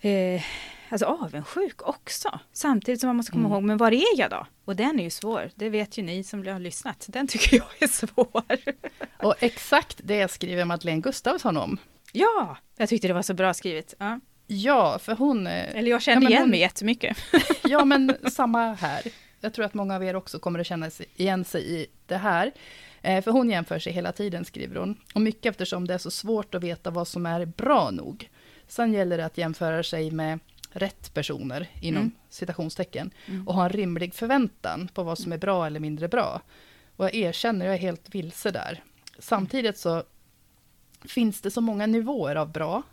eh, 0.02 0.42
alltså 0.90 1.06
avundsjuk 1.06 1.88
också. 1.88 2.40
Samtidigt 2.54 3.00
som 3.00 3.08
man 3.08 3.16
måste 3.16 3.32
komma 3.32 3.46
mm. 3.46 3.52
ihåg, 3.52 3.64
men 3.64 3.78
var 3.78 3.92
är 3.92 4.20
jag 4.20 4.30
då? 4.30 4.48
Och 4.66 4.76
den 4.76 5.00
är 5.00 5.04
ju 5.04 5.10
svår, 5.10 5.52
det 5.56 5.70
vet 5.70 5.98
ju 5.98 6.04
ni 6.04 6.24
som 6.24 6.48
har 6.48 6.60
lyssnat. 6.60 7.06
Den 7.10 7.28
tycker 7.28 7.58
jag 7.58 7.68
är 7.80 7.88
svår. 7.88 8.44
Och 9.28 9.36
exakt 9.40 10.02
det 10.04 10.32
skriver 10.32 10.66
Madeleine 10.66 11.02
Gustafsson 11.02 11.58
om. 11.58 11.78
Ja, 12.12 12.58
jag 12.78 12.90
tyckte 12.90 13.08
det 13.08 13.14
var 13.14 13.22
så 13.22 13.34
bra 13.34 13.54
skrivet. 13.54 13.94
Ja, 13.98 14.20
ja 14.48 15.00
för 15.00 15.16
hon... 15.16 15.48
Eh, 15.48 15.78
Eller 15.78 15.92
jag 15.92 16.02
kände 16.02 16.26
ja, 16.26 16.30
igen 16.30 16.42
hon, 16.42 16.50
mig 16.50 16.60
jättemycket. 16.60 17.18
ja, 17.64 17.86
men 17.86 18.16
samma 18.32 18.74
här. 18.74 19.02
Jag 19.42 19.54
tror 19.54 19.66
att 19.66 19.74
många 19.74 19.96
av 19.96 20.04
er 20.04 20.16
också 20.16 20.40
kommer 20.40 20.60
att 20.60 20.68
känna 20.68 20.90
igen 21.16 21.46
sig 21.46 21.82
i 21.82 21.88
det 22.06 22.18
här. 22.18 22.52
Eh, 23.02 23.24
för 23.24 23.32
hon 23.32 23.50
jämför 23.50 23.80
sig 23.80 23.94
hela 23.94 24.12
tiden, 24.12 24.46
skriver 24.46 24.76
hon. 24.76 24.98
Och 25.14 25.22
mycket 25.22 25.46
eftersom 25.46 25.88
det 25.88 25.94
är 25.94 25.98
så 25.98 26.12
svårt 26.12 26.56
att 26.56 26.64
veta 26.64 26.92
vad 26.92 27.08
som 27.08 27.26
är 27.26 27.46
bra 27.46 27.92
nog. 27.92 28.30
Sen 28.68 28.94
gäller 28.94 29.18
det 29.18 29.26
att 29.26 29.38
jämföra 29.38 29.84
sig 29.84 30.12
med 30.12 30.40
rätt 30.72 31.14
personer, 31.14 31.70
inom 31.82 32.02
mm. 32.02 32.12
citationstecken, 32.30 33.12
mm. 33.26 33.48
och 33.48 33.54
ha 33.54 33.64
en 33.64 33.70
rimlig 33.70 34.14
förväntan 34.14 34.90
på 34.94 35.04
vad 35.04 35.20
som 35.20 35.32
är 35.32 35.38
bra 35.38 35.66
eller 35.66 35.80
mindre 35.80 36.08
bra. 36.08 36.42
Och 36.96 37.06
jag 37.06 37.16
erkänner, 37.16 37.66
jag 37.66 37.76
är 37.76 37.80
helt 37.80 38.16
vilse 38.16 38.52
där. 38.52 38.84
Samtidigt 39.20 39.78
så 39.78 40.04
finns 41.06 41.42
det 41.42 41.52
så 41.52 41.62
många 41.62 41.86
nivåer 41.86 42.36
av 42.36 42.52
bra, 42.52 42.84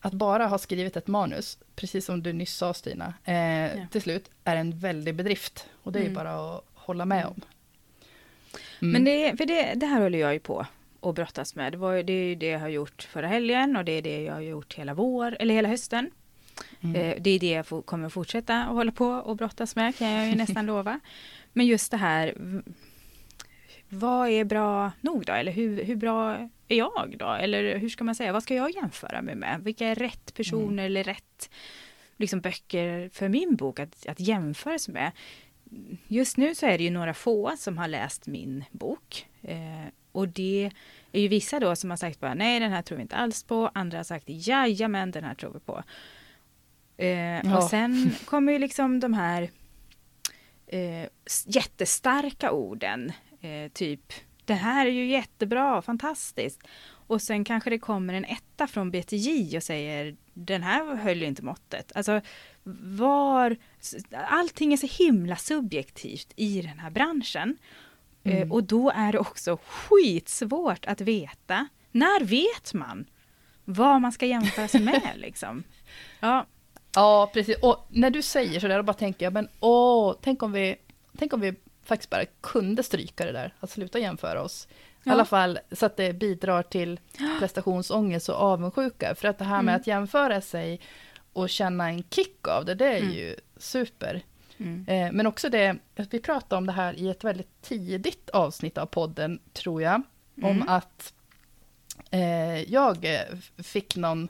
att 0.00 0.12
bara 0.12 0.46
ha 0.46 0.58
skrivit 0.58 0.96
ett 0.96 1.06
manus, 1.06 1.58
precis 1.76 2.04
som 2.04 2.22
du 2.22 2.32
nyss 2.32 2.56
sa 2.56 2.74
Stina, 2.74 3.14
eh, 3.24 3.34
ja. 3.34 3.86
till 3.90 4.02
slut 4.02 4.30
är 4.44 4.56
en 4.56 4.78
väldig 4.78 5.14
bedrift. 5.14 5.68
Och 5.82 5.92
det 5.92 5.98
är 5.98 6.00
mm. 6.00 6.12
ju 6.12 6.16
bara 6.16 6.56
att 6.56 6.64
hålla 6.74 7.04
med 7.04 7.26
om. 7.26 7.40
Mm. 8.82 8.92
Men 8.92 9.04
det, 9.04 9.36
för 9.36 9.46
det, 9.46 9.74
det 9.74 9.86
här 9.86 10.00
håller 10.00 10.18
jag 10.18 10.32
ju 10.32 10.40
på 10.40 10.66
och 11.00 11.14
brottas 11.14 11.54
med. 11.54 11.72
Det, 11.72 11.78
var, 11.78 12.02
det 12.02 12.12
är 12.12 12.24
ju 12.24 12.34
det 12.34 12.46
jag 12.46 12.60
har 12.60 12.68
gjort 12.68 13.02
förra 13.02 13.26
helgen 13.26 13.76
och 13.76 13.84
det 13.84 13.92
är 13.92 14.02
det 14.02 14.22
jag 14.22 14.34
har 14.34 14.40
gjort 14.40 14.74
hela 14.74 14.94
vår, 14.94 15.36
eller 15.40 15.54
hela 15.54 15.68
hösten. 15.68 16.10
Mm. 16.80 16.96
Eh, 16.96 17.16
det 17.20 17.30
är 17.30 17.38
det 17.38 17.50
jag 17.50 17.86
kommer 17.86 18.08
fortsätta 18.08 18.64
att 18.64 18.74
hålla 18.74 18.92
på 18.92 19.06
och 19.06 19.36
brottas 19.36 19.76
med 19.76 19.96
kan 19.96 20.10
jag 20.10 20.28
ju 20.28 20.34
nästan 20.36 20.66
lova. 20.66 21.00
Men 21.52 21.66
just 21.66 21.90
det 21.90 21.96
här, 21.96 22.34
vad 23.90 24.28
är 24.28 24.44
bra 24.44 24.92
nog 25.00 25.24
då? 25.26 25.32
Eller 25.32 25.52
hur, 25.52 25.84
hur 25.84 25.96
bra 25.96 26.48
är 26.68 26.76
jag 26.76 27.14
då? 27.18 27.28
Eller 27.28 27.78
hur 27.78 27.88
ska 27.88 28.04
man 28.04 28.14
säga, 28.14 28.32
vad 28.32 28.42
ska 28.42 28.54
jag 28.54 28.74
jämföra 28.74 29.22
mig 29.22 29.34
med? 29.34 29.60
Vilka 29.64 29.86
är 29.86 29.94
rätt 29.94 30.34
personer 30.34 30.72
mm. 30.72 30.84
eller 30.86 31.04
rätt 31.04 31.50
liksom, 32.16 32.40
böcker 32.40 33.10
för 33.12 33.28
min 33.28 33.56
bok 33.56 33.80
att, 33.80 34.06
att 34.06 34.20
jämföra 34.20 34.78
sig 34.78 34.94
med? 34.94 35.12
Just 36.08 36.36
nu 36.36 36.54
så 36.54 36.66
är 36.66 36.78
det 36.78 36.84
ju 36.84 36.90
några 36.90 37.14
få 37.14 37.52
som 37.58 37.78
har 37.78 37.88
läst 37.88 38.26
min 38.26 38.64
bok. 38.70 39.26
Eh, 39.42 39.86
och 40.12 40.28
det 40.28 40.70
är 41.12 41.20
ju 41.20 41.28
vissa 41.28 41.60
då 41.60 41.76
som 41.76 41.90
har 41.90 41.96
sagt 41.96 42.20
bara 42.20 42.34
nej 42.34 42.60
den 42.60 42.72
här 42.72 42.82
tror 42.82 42.96
vi 42.96 43.02
inte 43.02 43.16
alls 43.16 43.42
på. 43.42 43.70
Andra 43.74 43.98
har 43.98 44.04
sagt 44.04 44.24
jajamän 44.26 45.10
den 45.10 45.24
här 45.24 45.34
tror 45.34 45.52
vi 45.52 45.60
på. 45.60 45.82
Eh, 46.96 47.08
ja. 47.08 47.56
Och 47.56 47.64
sen 47.64 48.10
kommer 48.24 48.52
ju 48.52 48.58
liksom 48.58 49.00
de 49.00 49.12
här 49.12 49.50
eh, 50.66 51.08
jättestarka 51.46 52.50
orden. 52.50 53.12
Eh, 53.40 53.70
typ, 53.72 54.12
det 54.44 54.54
här 54.54 54.86
är 54.86 54.90
ju 54.90 55.06
jättebra, 55.06 55.82
fantastiskt. 55.82 56.60
Och 57.06 57.22
sen 57.22 57.44
kanske 57.44 57.70
det 57.70 57.78
kommer 57.78 58.14
en 58.14 58.24
etta 58.24 58.66
från 58.66 58.90
BTJ 58.90 59.56
och 59.56 59.62
säger 59.62 60.16
den 60.34 60.62
här 60.62 60.96
höll 60.96 61.20
ju 61.20 61.26
inte 61.26 61.42
måttet. 61.42 61.92
Alltså 61.96 62.20
var, 62.98 63.56
allting 64.12 64.72
är 64.72 64.76
så 64.76 65.04
himla 65.04 65.36
subjektivt 65.36 66.32
i 66.36 66.62
den 66.62 66.78
här 66.78 66.90
branschen. 66.90 67.56
Eh, 68.24 68.36
mm. 68.36 68.52
och 68.52 68.64
då 68.64 68.90
är 68.90 69.12
det 69.12 69.18
också 69.18 69.58
skitsvårt 69.66 70.86
att 70.86 71.00
veta. 71.00 71.68
När 71.92 72.24
vet 72.24 72.74
man 72.74 73.04
vad 73.64 74.00
man 74.00 74.12
ska 74.12 74.26
jämföra 74.26 74.68
sig 74.68 74.80
med 74.80 75.12
liksom? 75.16 75.62
Ja. 76.20 76.46
ja, 76.94 77.30
precis. 77.32 77.56
Och 77.62 77.86
när 77.88 78.10
du 78.10 78.22
säger 78.22 78.60
sådär, 78.60 78.76
då 78.76 78.82
bara 78.82 78.92
tänker 78.92 79.26
jag, 79.26 79.32
men 79.32 79.48
åh, 79.60 80.14
tänk 80.20 80.42
om 80.42 80.52
vi, 80.52 80.76
tänk 81.18 81.32
om 81.32 81.40
vi 81.40 81.54
faktiskt 81.90 82.10
bara 82.10 82.24
kunde 82.40 82.82
stryka 82.82 83.24
det 83.24 83.32
där, 83.32 83.54
att 83.60 83.70
sluta 83.70 83.98
jämföra 83.98 84.42
oss. 84.42 84.68
Ja. 85.02 85.10
I 85.10 85.14
alla 85.14 85.24
fall 85.24 85.58
så 85.72 85.86
att 85.86 85.96
det 85.96 86.12
bidrar 86.12 86.62
till 86.62 87.00
prestationsångest 87.38 88.28
och 88.28 88.34
avundsjuka. 88.34 89.14
För 89.14 89.28
att 89.28 89.38
det 89.38 89.44
här 89.44 89.62
med 89.62 89.72
mm. 89.72 89.80
att 89.80 89.86
jämföra 89.86 90.40
sig 90.40 90.80
och 91.32 91.50
känna 91.50 91.88
en 91.88 92.02
kick 92.10 92.48
av 92.48 92.64
det, 92.64 92.74
det 92.74 92.86
är 92.86 93.02
mm. 93.02 93.12
ju 93.12 93.36
super. 93.56 94.22
Mm. 94.56 94.84
Eh, 94.88 95.12
men 95.12 95.26
också 95.26 95.48
det, 95.48 95.76
vi 96.10 96.20
pratade 96.20 96.58
om 96.58 96.66
det 96.66 96.72
här 96.72 96.94
i 96.94 97.08
ett 97.08 97.24
väldigt 97.24 97.62
tidigt 97.62 98.30
avsnitt 98.30 98.78
av 98.78 98.86
podden, 98.86 99.38
tror 99.52 99.82
jag, 99.82 100.02
om 100.42 100.50
mm. 100.50 100.68
att 100.68 101.14
eh, 102.10 102.72
jag 102.72 103.06
fick 103.58 103.96
någon, 103.96 104.28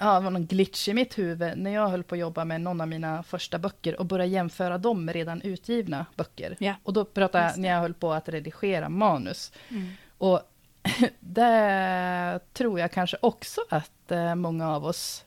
ja, 0.00 0.14
det 0.14 0.24
var 0.24 0.30
någon 0.30 0.46
glitch 0.46 0.88
i 0.88 0.94
mitt 0.94 1.18
huvud 1.18 1.58
när 1.58 1.70
jag 1.70 1.88
höll 1.88 2.02
på 2.02 2.14
att 2.14 2.18
jobba 2.18 2.44
med 2.44 2.60
någon 2.60 2.80
av 2.80 2.88
mina 2.88 3.22
första 3.22 3.58
böcker 3.58 4.00
och 4.00 4.06
började 4.06 4.30
jämföra 4.30 4.78
dem 4.78 5.04
med 5.04 5.14
redan 5.14 5.42
utgivna 5.42 6.06
böcker. 6.16 6.56
Ja. 6.58 6.74
Och 6.82 6.92
då 6.92 7.04
pratade 7.04 7.44
jag 7.44 7.58
när 7.58 7.68
jag 7.68 7.80
höll 7.80 7.94
på 7.94 8.12
att 8.12 8.28
redigera 8.28 8.88
manus. 8.88 9.52
Mm. 9.68 9.88
Och 10.18 10.40
det 11.20 12.40
tror 12.52 12.80
jag 12.80 12.92
kanske 12.92 13.16
också 13.20 13.60
att 13.68 14.10
eh, 14.10 14.34
många 14.34 14.70
av 14.70 14.84
oss 14.84 15.24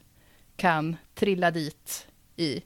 kan 0.55 0.95
trilla 1.13 1.51
dit 1.51 2.07
i. 2.35 2.61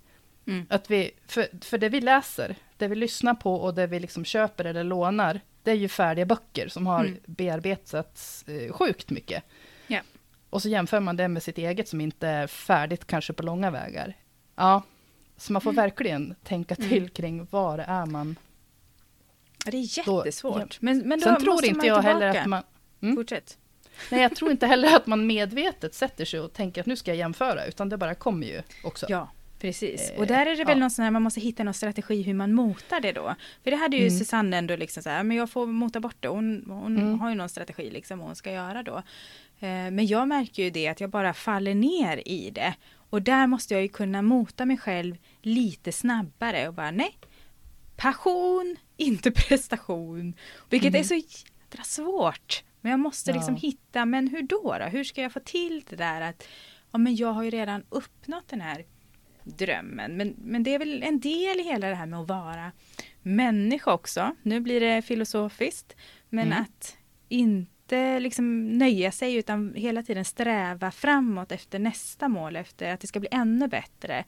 Mm. 0.47 0.65
Att 0.69 0.91
vi, 0.91 1.11
för, 1.27 1.47
för 1.61 1.77
det 1.77 1.89
vi 1.89 2.01
läser, 2.01 2.55
det 2.77 2.87
vi 2.87 2.95
lyssnar 2.95 3.33
på 3.33 3.55
och 3.55 3.73
det 3.73 3.87
vi 3.87 3.99
liksom 3.99 4.25
köper 4.25 4.65
eller 4.65 4.83
lånar, 4.83 5.41
det 5.63 5.71
är 5.71 5.75
ju 5.75 5.87
färdiga 5.87 6.25
böcker 6.25 6.67
som 6.67 6.87
har 6.87 7.05
mm. 7.05 7.19
bearbetats 7.25 8.47
eh, 8.47 8.73
sjukt 8.73 9.09
mycket. 9.09 9.43
Och 10.49 10.61
så 10.61 10.69
jämför 10.69 10.99
man 10.99 11.17
det 11.17 11.27
med 11.27 11.43
sitt 11.43 11.57
eget 11.57 11.87
som 11.87 12.01
inte 12.01 12.27
är 12.27 12.47
färdigt 12.47 13.07
kanske 13.07 13.33
på 13.33 13.43
långa 13.43 13.71
vägar. 13.71 14.13
Ja, 14.55 14.83
så 15.37 15.53
man 15.53 15.61
får 15.61 15.69
mm. 15.69 15.83
verkligen 15.83 16.35
tänka 16.43 16.75
mm. 16.75 16.89
till 16.89 17.09
kring 17.09 17.47
vad 17.51 17.79
det 17.79 17.83
är 17.83 18.05
man... 18.05 18.35
Ja, 19.65 19.71
det 19.71 19.77
är 19.77 19.97
jättesvårt. 19.97 20.71
Då, 20.71 20.77
men, 20.79 20.97
men 20.97 21.19
då 21.19 21.25
Sen 21.25 21.41
tror 21.41 21.65
inte 21.65 21.87
jag 21.87 22.01
heller 22.01 22.27
att 22.27 22.45
man... 22.45 22.63
Mm? 23.01 23.15
Fortsätt. 23.15 23.57
Nej, 24.11 24.21
jag 24.21 24.35
tror 24.35 24.51
inte 24.51 24.67
heller 24.67 24.95
att 24.95 25.07
man 25.07 25.27
medvetet 25.27 25.95
sätter 25.95 26.25
sig 26.25 26.39
och 26.39 26.53
tänker 26.53 26.81
att 26.81 26.87
nu 26.87 26.95
ska 26.95 27.11
jag 27.11 27.17
jämföra, 27.17 27.65
utan 27.65 27.89
det 27.89 27.97
bara 27.97 28.15
kommer 28.15 28.47
ju 28.47 28.61
också. 28.83 29.05
Ja, 29.09 29.29
Precis, 29.59 30.11
och 30.17 30.27
där 30.27 30.45
är 30.45 30.55
det 30.55 30.63
väl 30.63 30.77
ja. 30.77 30.79
någon 30.79 30.91
sån 30.91 31.03
här, 31.03 31.11
man 31.11 31.21
måste 31.21 31.39
hitta 31.39 31.63
någon 31.63 31.73
strategi 31.73 32.21
hur 32.21 32.33
man 32.33 32.53
motar 32.53 32.99
det 32.99 33.11
då. 33.11 33.35
För 33.63 33.71
det 33.71 33.77
hade 33.77 33.97
ju 33.97 34.07
mm. 34.07 34.19
Susanne 34.19 34.57
ändå 34.57 34.75
liksom 34.75 35.03
så 35.03 35.09
här, 35.09 35.23
men 35.23 35.37
jag 35.37 35.49
får 35.49 35.67
mota 35.67 35.99
bort 35.99 36.15
det. 36.19 36.27
Hon, 36.27 36.63
hon 36.67 36.97
mm. 36.97 37.19
har 37.19 37.29
ju 37.29 37.35
någon 37.35 37.49
strategi 37.49 37.89
liksom 37.89 38.19
vad 38.19 38.27
hon 38.27 38.35
ska 38.35 38.51
göra 38.51 38.83
då. 38.83 39.03
Eh, 39.59 39.91
men 39.91 40.05
jag 40.05 40.27
märker 40.27 40.63
ju 40.63 40.69
det 40.69 40.87
att 40.87 41.01
jag 41.01 41.09
bara 41.09 41.33
faller 41.33 41.75
ner 41.75 42.27
i 42.27 42.51
det. 42.51 42.75
Och 43.09 43.21
där 43.21 43.47
måste 43.47 43.73
jag 43.73 43.83
ju 43.83 43.87
kunna 43.87 44.21
mota 44.21 44.65
mig 44.65 44.77
själv 44.77 45.17
lite 45.41 45.91
snabbare 45.91 46.67
och 46.67 46.73
bara 46.73 46.91
nej, 46.91 47.17
passion, 47.95 48.75
inte 48.97 49.31
prestation. 49.31 50.33
Vilket 50.69 50.89
mm. 50.89 50.99
är 50.99 51.03
så 51.03 51.15
jädra 51.15 51.83
svårt. 51.83 52.63
Men 52.81 52.91
jag 52.91 52.99
måste 52.99 53.33
liksom 53.33 53.53
ja. 53.53 53.59
hitta, 53.59 54.05
men 54.05 54.27
hur 54.27 54.41
då, 54.41 54.77
då? 54.79 54.85
Hur 54.85 55.03
ska 55.03 55.21
jag 55.21 55.33
få 55.33 55.39
till 55.39 55.83
det 55.89 55.95
där 55.95 56.21
att 56.21 56.47
ja, 56.91 56.97
men 56.97 57.15
jag 57.15 57.33
har 57.33 57.43
ju 57.43 57.49
redan 57.49 57.83
uppnått 57.89 58.47
den 58.47 58.61
här 58.61 58.85
drömmen. 59.43 60.17
Men, 60.17 60.35
men 60.37 60.63
det 60.63 60.73
är 60.73 60.79
väl 60.79 61.03
en 61.03 61.19
del 61.19 61.59
i 61.59 61.63
hela 61.63 61.87
det 61.87 61.95
här 61.95 62.05
med 62.05 62.19
att 62.19 62.27
vara 62.27 62.71
människa 63.21 63.93
också. 63.93 64.35
Nu 64.41 64.59
blir 64.59 64.79
det 64.79 65.01
filosofiskt. 65.01 65.95
Men 66.29 66.47
mm. 66.47 66.61
att 66.61 66.97
inte 67.29 67.76
liksom 67.95 68.77
nöja 68.77 69.11
sig 69.11 69.35
utan 69.35 69.73
hela 69.75 70.03
tiden 70.03 70.25
sträva 70.25 70.91
framåt 70.91 71.51
efter 71.51 71.79
nästa 71.79 72.27
mål, 72.27 72.55
efter 72.55 72.93
att 72.93 72.99
det 72.99 73.07
ska 73.07 73.19
bli 73.19 73.29
ännu 73.31 73.67
bättre. 73.67 74.25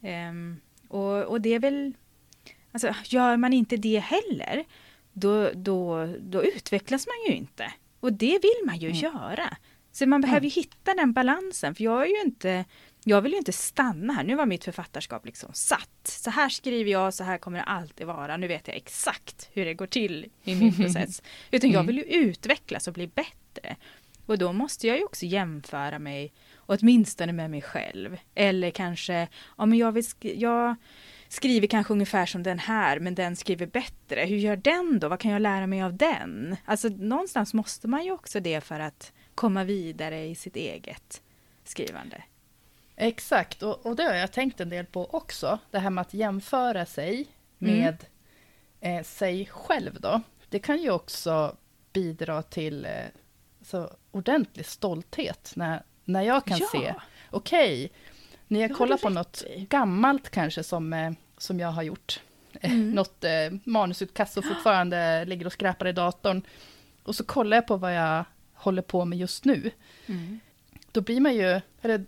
Um, 0.00 0.60
och, 0.88 1.22
och 1.22 1.40
det 1.40 1.54
är 1.54 1.58
väl, 1.58 1.92
alltså 2.72 2.94
gör 3.04 3.36
man 3.36 3.52
inte 3.52 3.76
det 3.76 3.98
heller, 3.98 4.64
då, 5.12 5.50
då, 5.54 6.14
då 6.20 6.44
utvecklas 6.44 7.06
man 7.06 7.32
ju 7.32 7.38
inte. 7.38 7.72
Och 8.00 8.12
det 8.12 8.38
vill 8.42 8.66
man 8.66 8.78
ju 8.78 8.88
mm. 8.88 9.00
göra. 9.00 9.56
Så 9.92 10.06
man 10.06 10.20
behöver 10.20 10.40
mm. 10.40 10.50
hitta 10.50 10.94
den 10.94 11.12
balansen, 11.12 11.74
för 11.74 11.84
jag 11.84 12.02
är 12.02 12.06
ju 12.06 12.20
inte 12.20 12.64
jag 13.04 13.20
vill 13.20 13.32
ju 13.32 13.38
inte 13.38 13.52
stanna 13.52 14.12
här. 14.12 14.24
Nu 14.24 14.34
var 14.34 14.46
mitt 14.46 14.64
författarskap 14.64 15.26
liksom 15.26 15.50
satt. 15.52 15.90
Så 16.04 16.30
här 16.30 16.48
skriver 16.48 16.90
jag, 16.90 17.14
så 17.14 17.24
här 17.24 17.38
kommer 17.38 17.58
det 17.58 17.64
alltid 17.64 18.06
vara. 18.06 18.36
Nu 18.36 18.46
vet 18.46 18.68
jag 18.68 18.76
exakt 18.76 19.50
hur 19.52 19.64
det 19.64 19.74
går 19.74 19.86
till 19.86 20.26
i 20.44 20.54
min 20.54 20.76
process. 20.76 21.22
Utan 21.50 21.70
jag 21.70 21.80
mm. 21.80 21.86
vill 21.86 21.96
ju 21.96 22.04
utvecklas 22.04 22.88
och 22.88 22.94
bli 22.94 23.06
bättre. 23.06 23.76
Och 24.26 24.38
då 24.38 24.52
måste 24.52 24.86
jag 24.86 24.96
ju 24.96 25.04
också 25.04 25.26
jämföra 25.26 25.98
mig, 25.98 26.32
åtminstone 26.56 27.32
med 27.32 27.50
mig 27.50 27.62
själv. 27.62 28.16
Eller 28.34 28.70
kanske, 28.70 29.28
ja 29.58 29.66
men 29.66 29.78
jag, 29.78 29.92
vill 29.92 30.06
sk 30.06 30.24
jag 30.24 30.76
skriver 31.28 31.66
kanske 31.66 31.92
ungefär 31.92 32.26
som 32.26 32.42
den 32.42 32.58
här, 32.58 33.00
men 33.00 33.14
den 33.14 33.36
skriver 33.36 33.66
bättre. 33.66 34.24
Hur 34.24 34.36
gör 34.36 34.56
den 34.56 34.98
då? 34.98 35.08
Vad 35.08 35.20
kan 35.20 35.30
jag 35.30 35.42
lära 35.42 35.66
mig 35.66 35.82
av 35.82 35.96
den? 35.96 36.56
Alltså 36.64 36.88
någonstans 36.88 37.54
måste 37.54 37.88
man 37.88 38.04
ju 38.04 38.12
också 38.12 38.40
det 38.40 38.60
för 38.60 38.80
att 38.80 39.12
komma 39.34 39.64
vidare 39.64 40.26
i 40.26 40.34
sitt 40.34 40.56
eget 40.56 41.22
skrivande. 41.64 42.22
Exakt, 43.00 43.62
och, 43.62 43.86
och 43.86 43.96
det 43.96 44.02
har 44.02 44.14
jag 44.14 44.32
tänkt 44.32 44.60
en 44.60 44.68
del 44.68 44.86
på 44.86 45.06
också. 45.10 45.58
Det 45.70 45.78
här 45.78 45.90
med 45.90 46.02
att 46.02 46.14
jämföra 46.14 46.86
sig 46.86 47.26
med 47.58 48.04
mm. 48.80 48.98
eh, 48.98 49.04
sig 49.04 49.46
själv 49.46 50.00
då. 50.00 50.20
Det 50.48 50.58
kan 50.58 50.82
ju 50.82 50.90
också 50.90 51.56
bidra 51.92 52.42
till 52.42 52.84
eh, 52.84 52.90
så 53.62 53.90
ordentlig 54.10 54.66
stolthet 54.66 55.52
när, 55.56 55.82
när 56.04 56.22
jag 56.22 56.44
kan 56.44 56.58
ja. 56.58 56.68
se, 56.72 56.94
okej, 57.30 57.84
okay, 57.84 57.88
när 58.48 58.60
jag 58.60 58.76
kollar 58.76 58.96
på 58.96 59.08
något 59.08 59.42
i. 59.42 59.66
gammalt 59.70 60.30
kanske 60.30 60.62
som, 60.62 60.92
eh, 60.92 61.12
som 61.36 61.60
jag 61.60 61.68
har 61.68 61.82
gjort, 61.82 62.20
eh, 62.60 62.72
mm. 62.72 62.90
något 62.90 63.24
eh, 63.24 63.50
manusutkast 63.64 64.34
som 64.34 64.42
fortfarande 64.42 65.24
ligger 65.24 65.46
och 65.46 65.52
skräpar 65.52 65.86
i 65.86 65.92
datorn, 65.92 66.42
och 67.02 67.14
så 67.14 67.24
kollar 67.24 67.56
jag 67.56 67.66
på 67.66 67.76
vad 67.76 67.94
jag 67.94 68.24
håller 68.54 68.82
på 68.82 69.04
med 69.04 69.18
just 69.18 69.44
nu. 69.44 69.70
Mm. 70.06 70.40
Då 70.92 71.00
blir 71.00 71.20
man 71.20 71.34
ju, 71.34 71.60
eller 71.82 72.04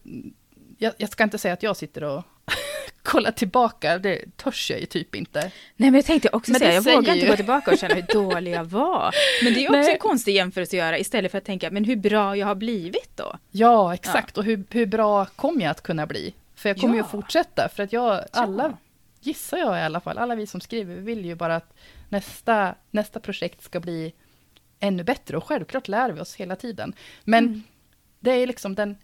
jag, 0.80 0.92
jag 0.96 1.10
ska 1.10 1.24
inte 1.24 1.38
säga 1.38 1.54
att 1.54 1.62
jag 1.62 1.76
sitter 1.76 2.04
och 2.04 2.24
kollar 3.02 3.30
tillbaka, 3.30 3.98
det 3.98 4.36
törs 4.36 4.70
jag 4.70 4.80
ju 4.80 4.86
typ 4.86 5.14
inte. 5.14 5.40
Nej 5.40 5.52
men 5.76 5.94
jag 5.94 6.04
tänkte 6.04 6.28
också 6.32 6.54
säga, 6.54 6.72
jag 6.72 6.82
vågar 6.82 7.14
ju. 7.14 7.20
inte 7.20 7.30
gå 7.30 7.36
tillbaka 7.36 7.70
och 7.70 7.78
känna 7.78 7.94
hur 7.94 8.02
dålig 8.02 8.52
jag 8.52 8.64
var. 8.64 9.14
Men 9.44 9.54
det 9.54 9.64
är 9.64 9.68
också 9.68 9.80
Nej. 9.80 9.92
en 9.92 9.98
konstig 9.98 10.34
jämförelse 10.34 10.76
att 10.76 10.78
göra 10.78 10.98
istället 10.98 11.30
för 11.30 11.38
att 11.38 11.44
tänka, 11.44 11.70
men 11.70 11.84
hur 11.84 11.96
bra 11.96 12.36
jag 12.36 12.46
har 12.46 12.54
blivit 12.54 13.16
då? 13.16 13.38
Ja, 13.50 13.94
exakt. 13.94 14.36
Ja. 14.36 14.40
Och 14.40 14.44
hur, 14.44 14.64
hur 14.70 14.86
bra 14.86 15.26
kommer 15.26 15.62
jag 15.62 15.70
att 15.70 15.82
kunna 15.82 16.06
bli? 16.06 16.34
För 16.54 16.68
jag 16.68 16.78
kommer 16.78 16.94
ja. 16.94 16.98
ju 16.98 17.04
att 17.04 17.10
fortsätta, 17.10 17.68
för 17.68 17.82
att 17.82 17.92
jag, 17.92 18.24
alla, 18.32 18.62
ja. 18.62 18.76
gissar 19.20 19.58
jag 19.58 19.78
i 19.78 19.82
alla 19.82 20.00
fall, 20.00 20.18
alla 20.18 20.34
vi 20.34 20.46
som 20.46 20.60
skriver, 20.60 20.94
vi 20.94 21.00
vill 21.00 21.24
ju 21.24 21.34
bara 21.34 21.56
att 21.56 21.74
nästa, 22.08 22.74
nästa 22.90 23.20
projekt 23.20 23.62
ska 23.62 23.80
bli 23.80 24.12
ännu 24.80 25.04
bättre. 25.04 25.36
Och 25.36 25.44
självklart 25.44 25.88
lär 25.88 26.10
vi 26.10 26.20
oss 26.20 26.34
hela 26.34 26.56
tiden. 26.56 26.92
Men 27.24 27.44
mm. 27.46 27.62
det 28.20 28.30
är 28.30 28.46
liksom 28.46 28.74
den 28.74 28.96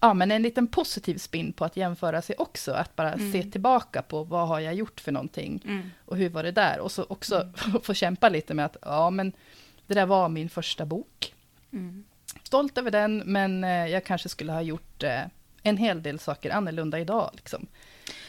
ja, 0.00 0.14
men 0.14 0.30
en 0.30 0.42
liten 0.42 0.66
positiv 0.66 1.18
spin 1.18 1.52
på 1.52 1.64
att 1.64 1.76
jämföra 1.76 2.22
sig 2.22 2.36
också. 2.38 2.72
Att 2.72 2.96
bara 2.96 3.12
mm. 3.12 3.32
se 3.32 3.42
tillbaka 3.42 4.02
på 4.02 4.24
vad 4.24 4.48
har 4.48 4.60
jag 4.60 4.74
gjort 4.74 5.00
för 5.00 5.12
någonting. 5.12 5.62
Mm. 5.64 5.90
Och 6.04 6.16
hur 6.16 6.28
var 6.28 6.42
det 6.42 6.52
där? 6.52 6.80
Och 6.80 6.92
så 6.92 7.06
också 7.08 7.48
mm. 7.66 7.80
få 7.82 7.94
kämpa 7.94 8.28
lite 8.28 8.54
med 8.54 8.64
att 8.64 8.76
ja, 8.82 9.10
men 9.10 9.32
det 9.86 9.94
där 9.94 10.06
var 10.06 10.28
min 10.28 10.48
första 10.48 10.86
bok. 10.86 11.34
Mm. 11.72 12.04
Stolt 12.42 12.78
över 12.78 12.90
den, 12.90 13.18
men 13.18 13.64
eh, 13.64 13.86
jag 13.86 14.04
kanske 14.04 14.28
skulle 14.28 14.52
ha 14.52 14.62
gjort 14.62 15.02
eh, 15.02 15.20
en 15.62 15.76
hel 15.76 16.02
del 16.02 16.18
saker 16.18 16.50
annorlunda 16.50 17.00
idag. 17.00 17.30
Liksom. 17.32 17.66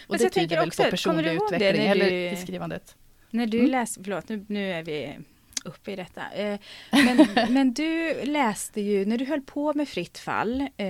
Och 0.07 0.17
det 0.17 0.29
tyder 0.29 0.55
väl 0.55 0.67
också, 0.67 0.83
på 0.83 0.89
personlig 0.89 1.33
utveckling, 1.33 1.87
eller 1.87 2.09
du, 2.09 2.29
i 2.29 2.35
skrivandet. 2.35 2.95
När 3.29 3.47
du 3.47 3.59
mm. 3.59 3.71
läser, 3.71 4.03
förlåt, 4.03 4.29
nu, 4.29 4.45
nu 4.47 4.71
är 4.71 4.83
vi 4.83 5.17
uppe 5.65 5.91
i 5.91 5.95
detta. 5.95 6.31
Eh, 6.31 6.59
men, 6.91 7.27
men 7.53 7.73
du 7.73 8.13
läste 8.23 8.81
ju, 8.81 9.05
när 9.05 9.17
du 9.17 9.25
höll 9.25 9.41
på 9.41 9.73
med 9.73 9.89
Fritt 9.89 10.17
fall, 10.17 10.61
eh, 10.61 10.87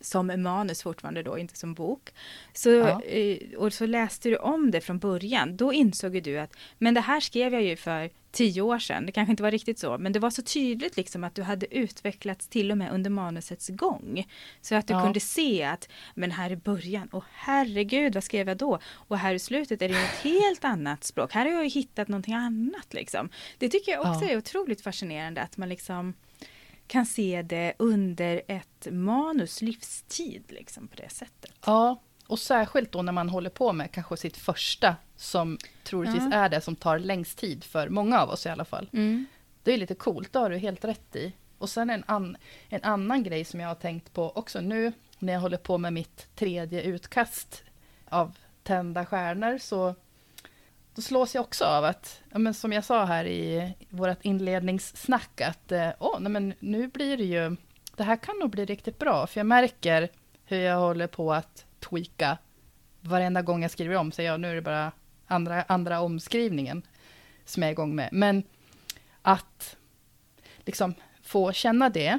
som 0.00 0.42
manus 0.42 0.82
fortfarande 0.82 1.22
då, 1.22 1.38
inte 1.38 1.58
som 1.58 1.74
bok, 1.74 2.10
så, 2.52 2.70
ja. 2.70 3.02
Eh, 3.02 3.58
och 3.58 3.72
så 3.72 3.86
läste 3.86 4.28
du 4.28 4.36
om 4.36 4.70
det 4.70 4.80
från 4.80 4.98
början. 4.98 5.56
Då 5.56 5.72
insåg 5.72 6.22
du 6.22 6.38
att, 6.38 6.56
men 6.78 6.94
det 6.94 7.00
här 7.00 7.20
skrev 7.20 7.52
jag 7.52 7.62
ju 7.62 7.76
för 7.76 8.10
tio 8.30 8.62
år 8.62 8.78
sedan. 8.78 9.06
Det 9.06 9.12
kanske 9.12 9.30
inte 9.30 9.42
var 9.42 9.50
riktigt 9.50 9.78
så, 9.78 9.98
men 9.98 10.12
det 10.12 10.18
var 10.18 10.30
så 10.30 10.42
tydligt 10.42 10.96
liksom 10.96 11.24
att 11.24 11.34
du 11.34 11.42
hade 11.42 11.76
utvecklats 11.76 12.48
till 12.48 12.70
och 12.70 12.78
med 12.78 12.92
under 12.92 13.10
manusets 13.10 13.68
gång. 13.68 14.26
Så 14.60 14.74
att 14.74 14.86
du 14.86 14.94
ja. 14.94 15.02
kunde 15.02 15.20
se 15.20 15.64
att, 15.64 15.88
men 16.14 16.30
här 16.30 16.50
i 16.50 16.56
början, 16.56 17.08
och 17.08 17.24
herregud, 17.32 18.14
vad 18.14 18.24
skrev 18.24 18.48
jag 18.48 18.56
då? 18.56 18.78
Och 18.92 19.18
här 19.18 19.34
i 19.34 19.38
slutet 19.38 19.82
är 19.82 19.88
det 19.88 19.94
ett 19.94 20.22
helt 20.22 20.64
annat 20.64 21.04
språk. 21.04 21.32
Här 21.32 21.46
har 21.46 21.52
jag 21.52 21.64
ju 21.64 21.70
hittat 21.70 22.08
någonting 22.08 22.34
annat 22.34 22.94
liksom. 22.94 23.28
Det 23.58 23.68
tycker 23.68 23.92
jag 23.92 24.00
också 24.00 24.24
ja. 24.24 24.30
är 24.30 24.36
otroligt 24.36 24.80
fascinerande 24.80 25.42
att 25.42 25.56
man 25.56 25.68
liksom 25.68 26.14
kan 26.86 27.06
se 27.06 27.42
det 27.42 27.72
under 27.78 28.42
ett 28.48 28.88
manus 28.90 29.62
livstid 29.62 30.44
liksom 30.48 30.88
på 30.88 30.96
det 30.96 31.08
sättet. 31.08 31.52
Ja, 31.66 32.00
och 32.28 32.38
särskilt 32.38 32.92
då 32.92 33.02
när 33.02 33.12
man 33.12 33.28
håller 33.28 33.50
på 33.50 33.72
med 33.72 33.92
kanske 33.92 34.16
sitt 34.16 34.36
första, 34.36 34.96
som 35.16 35.58
troligtvis 35.84 36.22
ja. 36.30 36.36
är 36.36 36.48
det 36.48 36.60
som 36.60 36.76
tar 36.76 36.98
längst 36.98 37.38
tid 37.38 37.64
för 37.64 37.88
många 37.88 38.20
av 38.20 38.30
oss 38.30 38.46
i 38.46 38.48
alla 38.48 38.64
fall. 38.64 38.90
Mm. 38.92 39.26
Det 39.62 39.72
är 39.72 39.78
lite 39.78 39.94
coolt, 39.94 40.32
det 40.32 40.38
har 40.38 40.50
du 40.50 40.58
helt 40.58 40.84
rätt 40.84 41.16
i. 41.16 41.32
Och 41.58 41.70
sen 41.70 41.90
en, 41.90 42.04
an, 42.06 42.36
en 42.68 42.82
annan 42.82 43.22
grej 43.22 43.44
som 43.44 43.60
jag 43.60 43.68
har 43.68 43.74
tänkt 43.74 44.12
på 44.12 44.30
också 44.30 44.60
nu, 44.60 44.92
när 45.18 45.32
jag 45.32 45.40
håller 45.40 45.56
på 45.56 45.78
med 45.78 45.92
mitt 45.92 46.36
tredje 46.36 46.82
utkast 46.82 47.62
av 48.08 48.36
Tända 48.62 49.06
stjärnor, 49.06 49.58
så 49.58 49.94
då 50.94 51.02
slås 51.02 51.34
jag 51.34 51.42
också 51.42 51.64
av 51.64 51.84
att, 51.84 52.22
ja, 52.30 52.38
men 52.38 52.54
som 52.54 52.72
jag 52.72 52.84
sa 52.84 53.04
här 53.04 53.26
i 53.26 53.74
vårt 53.90 54.24
inledningssnack, 54.24 55.40
att 55.40 55.72
eh, 55.72 55.90
åh, 55.98 56.20
nej, 56.20 56.32
men 56.32 56.54
nu 56.58 56.88
blir 56.88 57.16
det 57.16 57.24
ju, 57.24 57.56
det 57.96 58.04
här 58.04 58.16
kan 58.16 58.38
nog 58.38 58.50
bli 58.50 58.64
riktigt 58.64 58.98
bra, 58.98 59.26
för 59.26 59.40
jag 59.40 59.46
märker 59.46 60.08
hur 60.44 60.58
jag 60.58 60.78
håller 60.78 61.06
på 61.06 61.32
att 61.32 61.64
tweaka 61.80 62.38
varenda 63.00 63.42
gång 63.42 63.62
jag 63.62 63.70
skriver 63.70 63.96
om, 63.96 64.12
så 64.12 64.22
jag 64.22 64.40
nu 64.40 64.50
är 64.50 64.54
det 64.54 64.62
bara 64.62 64.92
andra, 65.26 65.62
andra 65.62 66.00
omskrivningen 66.00 66.82
som 67.44 67.62
jag 67.62 67.68
är 67.68 67.72
igång 67.72 67.94
med. 67.94 68.08
Men 68.12 68.42
att 69.22 69.76
liksom 70.58 70.94
få 71.22 71.52
känna 71.52 71.88
det, 71.88 72.18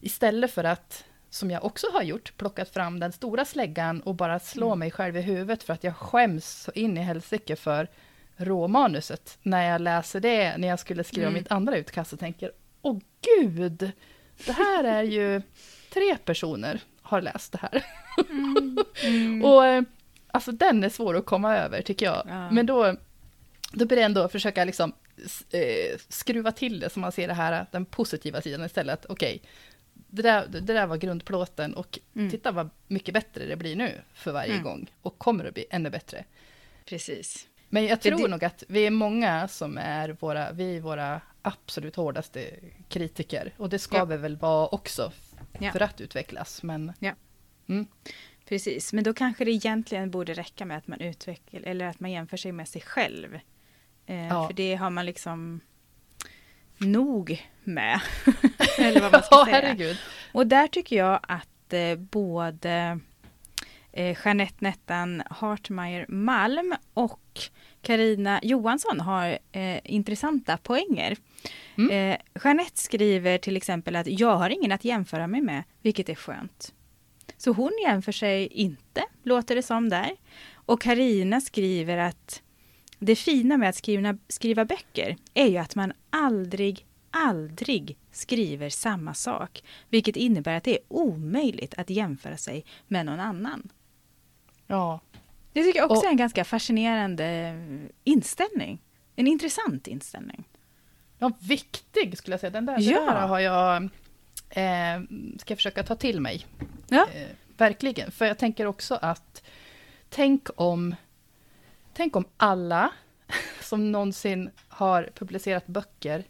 istället 0.00 0.50
för 0.50 0.64
att, 0.64 1.04
som 1.30 1.50
jag 1.50 1.64
också 1.64 1.86
har 1.92 2.02
gjort, 2.02 2.36
plockat 2.36 2.68
fram 2.68 3.00
den 3.00 3.12
stora 3.12 3.44
släggan 3.44 4.00
och 4.00 4.14
bara 4.14 4.38
slå 4.38 4.66
mm. 4.66 4.78
mig 4.78 4.90
själv 4.90 5.16
i 5.16 5.20
huvudet 5.20 5.62
för 5.62 5.72
att 5.72 5.84
jag 5.84 5.96
skäms 5.96 6.62
så 6.62 6.72
in 6.72 6.98
i 6.98 7.00
helsike 7.00 7.56
för 7.56 7.88
råmanuset. 8.36 9.38
När 9.42 9.70
jag 9.70 9.80
läser 9.80 10.20
det, 10.20 10.56
när 10.58 10.68
jag 10.68 10.80
skulle 10.80 11.04
skriva 11.04 11.28
mm. 11.28 11.38
mitt 11.40 11.52
andra 11.52 11.76
utkast, 11.76 12.12
och 12.12 12.18
tänker, 12.18 12.52
åh 12.82 12.98
gud, 13.20 13.92
det 14.46 14.52
här 14.52 14.84
är 14.84 15.02
ju 15.02 15.42
tre 15.92 16.16
personer 16.24 16.80
har 17.10 17.22
läst 17.22 17.52
det 17.52 17.58
här. 17.62 17.84
Mm. 18.30 18.78
Mm. 19.04 19.44
och 19.44 19.66
eh, 19.66 19.82
alltså 20.26 20.52
den 20.52 20.84
är 20.84 20.88
svår 20.88 21.16
att 21.16 21.26
komma 21.26 21.56
över 21.56 21.82
tycker 21.82 22.06
jag. 22.06 22.22
Ja. 22.28 22.50
Men 22.50 22.66
då, 22.66 22.96
då 23.72 23.84
blir 23.84 23.96
det 23.96 24.02
ändå 24.02 24.20
att 24.20 24.32
försöka 24.32 24.64
liksom 24.64 24.92
eh, 25.50 25.98
skruva 26.08 26.52
till 26.52 26.80
det 26.80 26.90
så 26.90 27.00
man 27.00 27.12
ser 27.12 27.28
det 27.28 27.34
här, 27.34 27.66
den 27.70 27.84
positiva 27.84 28.40
sidan 28.40 28.64
istället. 28.64 29.06
Okej, 29.08 29.36
okay, 29.36 29.48
det, 29.94 30.22
där, 30.22 30.46
det 30.48 30.60
där 30.60 30.86
var 30.86 30.96
grundplåten 30.96 31.74
och 31.74 31.98
mm. 32.14 32.30
titta 32.30 32.52
vad 32.52 32.70
mycket 32.86 33.14
bättre 33.14 33.46
det 33.46 33.56
blir 33.56 33.76
nu 33.76 33.92
för 34.14 34.32
varje 34.32 34.52
mm. 34.52 34.64
gång. 34.64 34.90
Och 35.02 35.18
kommer 35.18 35.44
att 35.44 35.54
bli 35.54 35.64
ännu 35.70 35.90
bättre. 35.90 36.24
Precis. 36.84 37.46
Men 37.68 37.86
jag 37.86 38.00
tror 38.00 38.18
det, 38.18 38.28
nog 38.28 38.44
att 38.44 38.64
vi 38.68 38.86
är 38.86 38.90
många 38.90 39.48
som 39.48 39.78
är 39.78 40.16
våra, 40.20 40.52
vi 40.52 40.76
är 40.76 40.80
våra 40.80 41.20
absolut 41.42 41.96
hårdaste 41.96 42.50
kritiker. 42.88 43.54
Och 43.56 43.68
det 43.68 43.78
ska 43.78 43.96
ja. 43.96 44.04
vi 44.04 44.16
väl 44.16 44.36
vara 44.36 44.66
också 44.66 45.12
ja. 45.58 45.72
för 45.72 45.80
att 45.80 46.00
utvecklas. 46.00 46.62
Men, 46.62 46.92
ja. 46.98 47.12
Mm. 47.68 47.86
Precis, 48.48 48.92
men 48.92 49.04
då 49.04 49.14
kanske 49.14 49.44
det 49.44 49.50
egentligen 49.50 50.10
borde 50.10 50.34
räcka 50.34 50.64
med 50.64 50.76
att 50.76 50.86
man 50.86 51.00
utvecklar 51.00 51.60
eller 51.60 51.86
att 51.86 52.00
man 52.00 52.10
jämför 52.10 52.36
sig 52.36 52.52
med 52.52 52.68
sig 52.68 52.82
själv. 52.82 53.38
Eh, 54.06 54.26
ja. 54.26 54.46
För 54.46 54.54
det 54.54 54.74
har 54.74 54.90
man 54.90 55.06
liksom 55.06 55.60
nog 56.78 57.46
med. 57.64 58.00
eller 58.78 59.00
vad 59.00 59.12
man 59.12 59.22
ska 59.22 59.44
säga. 59.44 59.56
Herregud. 59.56 59.96
Och 60.32 60.46
där 60.46 60.68
tycker 60.68 60.96
jag 60.96 61.20
att 61.22 61.72
eh, 61.72 61.96
både 61.96 63.00
eh, 63.92 64.16
Jeanette 64.24 64.56
Nettan 64.58 65.22
Hartmeier 65.30 66.06
Malm 66.08 66.74
och 66.94 67.40
Karina 67.82 68.40
Johansson 68.42 69.00
har 69.00 69.38
eh, 69.52 69.80
intressanta 69.84 70.56
poänger. 70.56 71.16
Mm. 71.78 71.90
Eh, 71.90 72.18
Jeanette 72.44 72.80
skriver 72.80 73.38
till 73.38 73.56
exempel 73.56 73.96
att 73.96 74.06
jag 74.06 74.36
har 74.36 74.50
ingen 74.50 74.72
att 74.72 74.84
jämföra 74.84 75.26
mig 75.26 75.40
med, 75.40 75.62
vilket 75.82 76.08
är 76.08 76.14
skönt. 76.14 76.72
Så 77.36 77.52
hon 77.52 77.72
jämför 77.82 78.12
sig 78.12 78.46
inte, 78.46 79.04
låter 79.22 79.54
det 79.54 79.62
som 79.62 79.88
där. 79.88 80.10
Och 80.54 80.80
Karina 80.80 81.40
skriver 81.40 81.96
att 81.96 82.42
det 82.98 83.16
fina 83.16 83.56
med 83.56 83.68
att 83.68 83.76
skriva, 83.76 84.18
skriva 84.28 84.64
böcker 84.64 85.16
är 85.34 85.46
ju 85.46 85.56
att 85.56 85.74
man 85.74 85.92
aldrig, 86.10 86.86
aldrig 87.10 87.98
skriver 88.12 88.68
samma 88.68 89.14
sak. 89.14 89.62
Vilket 89.88 90.16
innebär 90.16 90.56
att 90.56 90.64
det 90.64 90.78
är 90.78 90.84
omöjligt 90.88 91.74
att 91.74 91.90
jämföra 91.90 92.36
sig 92.36 92.64
med 92.88 93.06
någon 93.06 93.20
annan. 93.20 93.68
Ja. 94.70 95.00
Det 95.52 95.62
tycker 95.62 95.78
jag 95.78 95.90
också 95.90 96.00
och, 96.00 96.06
är 96.06 96.10
en 96.10 96.16
ganska 96.16 96.44
fascinerande 96.44 97.54
inställning. 98.04 98.82
En 99.16 99.26
intressant 99.26 99.86
inställning. 99.86 100.44
Ja, 101.18 101.32
viktig 101.40 102.18
skulle 102.18 102.32
jag 102.32 102.40
säga. 102.40 102.50
Den 102.50 102.66
där, 102.66 102.76
ja. 102.80 103.00
där 103.00 103.26
har 103.26 103.40
jag, 103.40 103.82
eh, 104.50 105.02
ska 105.38 105.52
jag 105.52 105.58
försöka 105.58 105.82
ta 105.82 105.94
till 105.96 106.20
mig. 106.20 106.46
Ja. 106.88 107.06
Eh, 107.14 107.26
verkligen, 107.56 108.10
för 108.10 108.24
jag 108.24 108.38
tänker 108.38 108.66
också 108.66 108.98
att, 109.02 109.42
tänk 110.08 110.48
om, 110.56 110.94
tänk 111.92 112.16
om 112.16 112.24
alla 112.36 112.90
som 113.60 113.92
någonsin 113.92 114.50
har 114.68 115.10
publicerat 115.14 115.66
böcker 115.66 116.24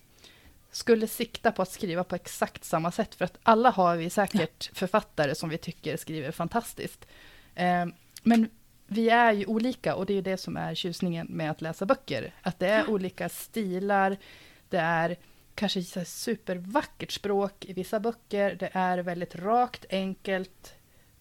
skulle 0.70 1.07
sikta 1.07 1.53
på 1.53 1.62
att 1.62 1.72
skriva 1.72 2.05
på 2.05 2.14
exakt 2.14 2.64
samma 2.64 2.93
sätt, 2.93 3.14
för 3.14 3.24
att 3.24 3.38
alla 3.43 3.70
har 3.70 3.97
vi 3.97 4.11
säkert 4.11 4.70
författare 4.78 5.34
som 5.34 5.49
vi 5.49 5.59
tycker 5.59 5.97
skriver 5.97 6.32
fantastiskt. 6.32 7.07
Men 8.22 8.48
vi 8.86 9.08
är 9.08 9.32
ju 9.32 9.46
olika 9.46 9.94
och 9.94 10.06
det 10.06 10.14
är 10.14 10.22
det 10.22 10.36
som 10.36 10.56
är 10.56 10.74
tjusningen 10.74 11.26
med 11.30 11.50
att 11.50 11.60
läsa 11.60 11.86
böcker. 11.86 12.34
Att 12.42 12.58
det 12.58 12.68
är 12.68 12.90
olika 12.90 13.28
stilar, 13.28 14.16
det 14.68 14.78
är 14.78 15.16
kanske 15.54 15.82
så 15.82 16.04
supervackert 16.04 17.12
språk 17.12 17.64
i 17.64 17.72
vissa 17.72 18.00
böcker, 18.00 18.54
det 18.54 18.70
är 18.72 18.98
väldigt 18.98 19.34
rakt, 19.34 19.84
enkelt, 19.90 20.74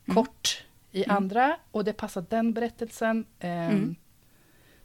mm. 0.05 0.15
kort 0.15 0.63
i 0.91 1.03
mm. 1.03 1.15
andra 1.15 1.57
och 1.71 1.83
det 1.83 1.93
passar 1.93 2.25
den 2.29 2.53
berättelsen. 2.53 3.25
Um, 3.39 3.49
mm. 3.49 3.95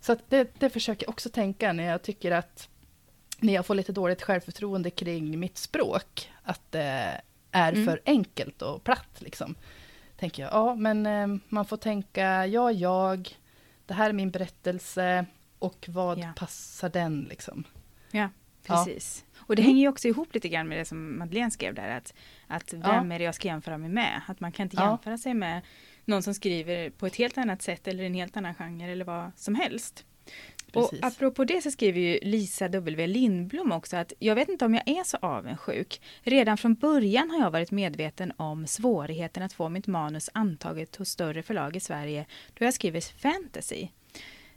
Så 0.01 0.17
det, 0.29 0.61
det 0.61 0.71
försöker 0.71 1.07
jag 1.07 1.11
också 1.11 1.29
tänka 1.29 1.73
när 1.73 1.85
jag 1.85 2.03
tycker 2.03 2.31
att 2.31 2.69
när 3.39 3.55
jag 3.55 3.67
får 3.67 3.75
lite 3.75 3.93
dåligt 3.93 4.23
självförtroende 4.23 4.91
kring 4.91 5.41
mitt 5.41 5.59
språk, 5.59 6.31
att 6.43 6.61
det 6.71 7.21
är 7.51 7.73
mm. 7.73 7.85
för 7.85 8.01
enkelt 8.07 8.63
och 8.63 8.85
platt 8.85 9.17
liksom 9.19 9.55
tänker 10.17 10.43
jag, 10.43 10.53
ja 10.53 10.75
men 10.75 11.07
eh, 11.07 11.41
man 11.49 11.65
får 11.65 11.77
tänka, 11.77 12.47
ja 12.47 12.73
jag, 12.73 13.39
det 13.87 13.95
här 13.95 14.09
är 14.09 14.13
min 14.13 14.31
berättelse 14.31 15.27
och 15.59 15.87
vad 15.89 16.19
ja. 16.19 16.33
passar 16.37 16.89
den 16.89 17.23
liksom? 17.23 17.65
Ja, 18.11 18.29
precis. 18.67 19.25
Ja. 19.27 19.45
Och 19.47 19.57
det 19.57 19.63
hänger 19.63 19.81
ju 19.81 19.89
också 19.89 20.09
ihop 20.09 20.35
lite 20.35 20.49
grann 20.49 20.69
med 20.69 20.79
det 20.79 20.85
som 20.85 21.19
Madeleine 21.19 21.51
skrev 21.51 21.75
där, 21.75 21.97
att, 21.97 22.15
att 22.47 22.73
vem 22.73 23.11
ja. 23.11 23.15
är 23.15 23.19
det 23.19 23.25
jag 23.25 23.35
ska 23.35 23.49
jämföra 23.49 23.79
mig 23.79 23.91
med? 23.91 24.21
Att 24.27 24.41
man 24.41 24.53
kan 24.53 24.65
inte 24.65 24.77
jämföra 24.77 25.19
sig 25.19 25.35
med 25.35 25.63
någon 26.05 26.23
som 26.23 26.35
skriver 26.35 26.91
på 26.91 27.07
ett 27.07 27.17
helt 27.17 27.39
annat 27.39 27.63
sätt 27.63 27.89
eller 27.89 28.05
en 28.05 28.15
helt 28.15 28.37
annan 28.37 28.55
genre 28.55 28.93
eller 28.93 29.05
vad 29.05 29.33
som 29.37 29.55
helst. 29.55 30.05
Precis. 30.75 30.99
Och 30.99 31.07
apropå 31.07 31.45
det 31.45 31.63
så 31.63 31.71
skriver 31.71 32.01
ju 32.01 32.19
Lisa 32.23 32.69
W 32.69 33.07
Lindblom 33.07 33.73
också 33.73 33.97
att 33.97 34.13
jag 34.19 34.35
vet 34.35 34.49
inte 34.49 34.65
om 34.65 34.75
jag 34.75 34.89
är 34.89 35.05
så 35.05 35.17
avundsjuk. 35.17 36.01
Redan 36.23 36.59
från 36.59 36.75
början 36.75 37.31
har 37.31 37.41
jag 37.41 37.51
varit 37.51 37.71
medveten 37.71 38.33
om 38.37 38.67
svårigheten 38.67 39.43
att 39.43 39.53
få 39.53 39.69
mitt 39.69 39.87
manus 39.87 40.31
antaget 40.35 40.97
hos 40.97 41.09
större 41.09 41.43
förlag 41.43 41.77
i 41.77 41.81
Sverige 41.81 42.27
då 42.55 42.65
jag 42.65 42.75
skriver 42.75 43.01
fantasy. 43.01 43.89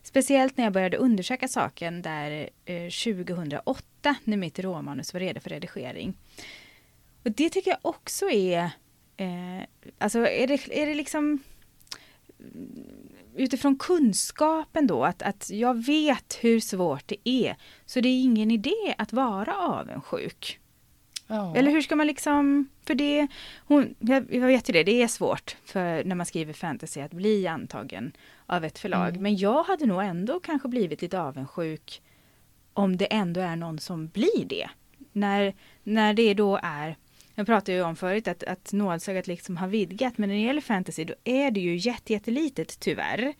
Speciellt 0.04 0.58
när 0.58 0.64
jag 0.64 0.74
började 0.74 0.98
undersöka 0.98 1.48
saken 1.48 2.02
där 2.02 2.50
eh, 2.66 2.90
2008 2.90 4.16
när 4.24 4.38
mitt 4.38 4.60
råmanus 4.60 5.14
var 5.14 5.20
redo 5.20 5.40
för 5.40 5.50
redigering. 5.50 6.18
Och 7.24 7.32
det 7.32 7.50
tycker 7.50 7.72
jag 7.72 7.80
också 7.82 8.30
är, 8.30 8.70
eh, 9.18 9.64
alltså 9.98 10.20
är 10.20 10.48
det, 10.48 10.82
är 10.82 10.86
det 10.86 10.96
liksom 10.96 11.40
utifrån 13.38 13.78
kunskapen 13.78 14.88
då, 14.88 15.06
att, 15.06 15.22
att 15.22 15.50
jag 15.50 15.86
vet 15.86 16.38
hur 16.42 16.60
svårt 16.60 17.08
det 17.08 17.30
är. 17.30 17.56
Så 17.86 18.00
det 18.00 18.10
är 18.10 18.24
ingen 18.24 18.52
idé 18.52 18.96
att 18.98 19.14
vara 19.14 19.56
avundsjuk. 19.56 20.60
Ja. 21.28 21.56
Eller 21.56 21.72
hur 21.72 21.82
ska 21.82 21.96
man 21.96 22.08
liksom, 22.08 22.70
för 22.86 22.96
det, 22.96 23.28
hon, 23.58 23.96
jag, 24.00 24.34
jag 24.34 24.48
vet 24.48 24.70
ju 24.70 24.74
det, 24.74 24.84
det 24.84 25.02
är 25.02 25.08
svårt 25.08 25.58
för 25.66 26.04
när 26.04 26.16
man 26.16 26.26
skriver 26.26 26.54
fantasy 26.54 27.02
att 27.02 27.12
bli 27.12 27.48
antagen 27.48 28.12
av 28.46 28.66
ett 28.66 28.80
förlag. 28.80 29.10
Mm. 29.10 29.24
Men 29.24 29.38
jag 29.38 29.64
hade 29.64 29.86
nog 29.86 30.04
ändå 30.04 30.40
kanske 30.40 30.68
blivit 30.68 31.02
lite 31.02 31.22
avundsjuk 31.22 32.02
om 32.74 32.98
det 32.98 33.06
ändå 33.06 33.42
är 33.42 33.56
någon 33.56 33.80
som 33.80 34.08
blir 34.08 34.46
det. 34.46 34.70
När, 35.12 35.54
när 35.84 36.14
det 36.14 36.34
då 36.34 36.60
är 36.64 36.98
jag 37.38 37.46
pratade 37.46 37.72
ju 37.72 37.84
om 37.84 37.96
förut 37.96 38.28
att, 38.28 38.44
att 38.44 38.74
nålsögat 38.74 39.28
liksom 39.28 39.58
har 39.58 39.68
vidgat, 39.68 40.18
men 40.18 40.30
när 40.30 40.36
det 40.36 40.42
gäller 40.42 40.62
fantasy 40.62 41.04
då 41.04 41.14
är 41.24 41.52
det 41.52 41.60
ju 41.60 41.76
jättejättelitet 41.76 42.80
tyvärr. 42.80 43.34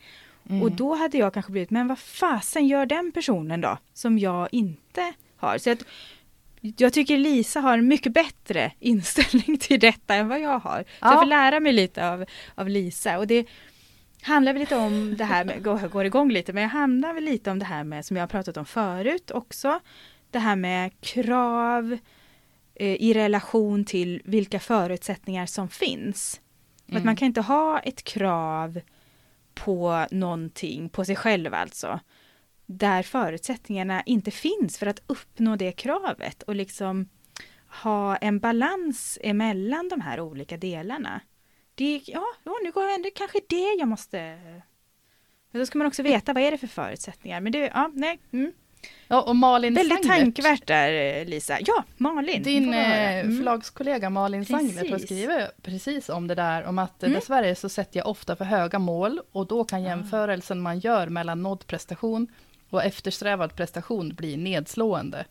Mm. 0.50 0.62
Och 0.62 0.72
då 0.72 0.94
hade 0.94 1.18
jag 1.18 1.34
kanske 1.34 1.52
blivit, 1.52 1.70
men 1.70 1.88
vad 1.88 1.98
fasen 1.98 2.66
gör 2.66 2.86
den 2.86 3.12
personen 3.12 3.60
då? 3.60 3.78
Som 3.94 4.18
jag 4.18 4.48
inte 4.52 5.12
har. 5.36 5.58
Så 5.58 5.70
att, 5.70 5.78
jag 6.60 6.92
tycker 6.92 7.16
Lisa 7.16 7.60
har 7.60 7.78
en 7.78 7.88
mycket 7.88 8.12
bättre 8.12 8.72
inställning 8.80 9.58
till 9.58 9.80
detta 9.80 10.14
än 10.14 10.28
vad 10.28 10.40
jag 10.40 10.58
har. 10.58 10.82
Så 10.82 10.88
ja. 11.00 11.10
jag 11.10 11.20
får 11.20 11.26
lära 11.26 11.60
mig 11.60 11.72
lite 11.72 12.10
av, 12.10 12.24
av 12.54 12.68
Lisa. 12.68 13.18
Och 13.18 13.26
det 13.26 13.46
handlar 14.22 14.52
väl 14.52 14.60
lite 14.60 14.76
om 14.76 15.16
det 15.16 15.24
här 15.24 15.44
med, 15.44 15.64
går, 15.64 15.88
går 15.88 16.04
igång 16.04 16.30
lite, 16.32 16.52
men 16.52 16.62
jag 16.62 16.70
handlar 16.70 17.14
väl 17.14 17.24
lite 17.24 17.50
om 17.50 17.58
det 17.58 17.64
här 17.64 17.84
med, 17.84 18.04
som 18.04 18.16
jag 18.16 18.22
har 18.22 18.28
pratat 18.28 18.56
om 18.56 18.64
förut 18.64 19.30
också, 19.30 19.80
det 20.30 20.38
här 20.38 20.56
med 20.56 21.00
krav 21.00 21.98
i 22.78 23.14
relation 23.14 23.84
till 23.84 24.22
vilka 24.24 24.60
förutsättningar 24.60 25.46
som 25.46 25.68
finns. 25.68 26.40
Mm. 26.86 26.98
Att 26.98 27.04
man 27.04 27.16
kan 27.16 27.26
inte 27.26 27.40
ha 27.40 27.78
ett 27.78 28.04
krav 28.04 28.80
på 29.54 30.06
någonting, 30.10 30.88
på 30.88 31.04
sig 31.04 31.16
själv 31.16 31.54
alltså, 31.54 32.00
där 32.66 33.02
förutsättningarna 33.02 34.02
inte 34.02 34.30
finns 34.30 34.78
för 34.78 34.86
att 34.86 35.02
uppnå 35.06 35.56
det 35.56 35.72
kravet 35.72 36.42
och 36.42 36.54
liksom 36.54 37.08
ha 37.82 38.16
en 38.16 38.38
balans 38.38 39.18
emellan 39.22 39.88
de 39.88 40.00
här 40.00 40.20
olika 40.20 40.56
delarna. 40.56 41.20
Det, 41.74 42.02
ja, 42.06 42.24
nu 42.62 42.72
går 42.72 43.02
det 43.02 43.10
kanske 43.10 43.40
det 43.48 43.76
jag 43.78 43.88
måste... 43.88 44.38
Men 45.50 45.60
då 45.60 45.66
ska 45.66 45.78
man 45.78 45.86
också 45.86 46.02
veta 46.02 46.32
vad 46.32 46.42
är 46.42 46.50
det 46.50 46.58
för 46.58 46.66
förutsättningar. 46.66 47.40
Men 47.40 47.52
det, 47.52 47.58
ja, 47.58 47.90
nej. 47.94 48.18
Mm. 48.32 48.52
Ja, 49.08 49.22
och 49.22 49.36
Malin 49.36 49.74
Väldigt 49.74 50.06
Sanglert. 50.06 50.18
tankvärt 50.18 50.66
där 50.66 51.24
Lisa. 51.24 51.58
Ja, 51.60 51.84
Malin. 51.96 52.42
Din 52.42 52.74
eh, 52.74 53.18
mm. 53.18 53.36
förlagskollega 53.36 54.10
Malin 54.10 54.44
precis. 54.44 54.74
Sanglert 54.74 54.90
har 54.90 54.98
skrivit 54.98 55.62
precis 55.62 56.08
om 56.08 56.26
det 56.26 56.34
där. 56.34 56.64
Om 56.64 56.78
att 56.78 57.02
mm. 57.02 57.14
dessvärre 57.14 57.54
så 57.54 57.68
sätter 57.68 58.00
jag 58.00 58.06
ofta 58.06 58.36
för 58.36 58.44
höga 58.44 58.78
mål. 58.78 59.20
Och 59.32 59.46
då 59.46 59.64
kan 59.64 59.82
ah. 59.82 59.88
jämförelsen 59.88 60.60
man 60.60 60.78
gör 60.78 61.08
mellan 61.08 61.42
nådd 61.42 61.66
prestation 61.66 62.28
och 62.70 62.84
eftersträvad 62.84 63.56
prestation 63.56 64.08
bli 64.08 64.36
nedslående. 64.36 65.24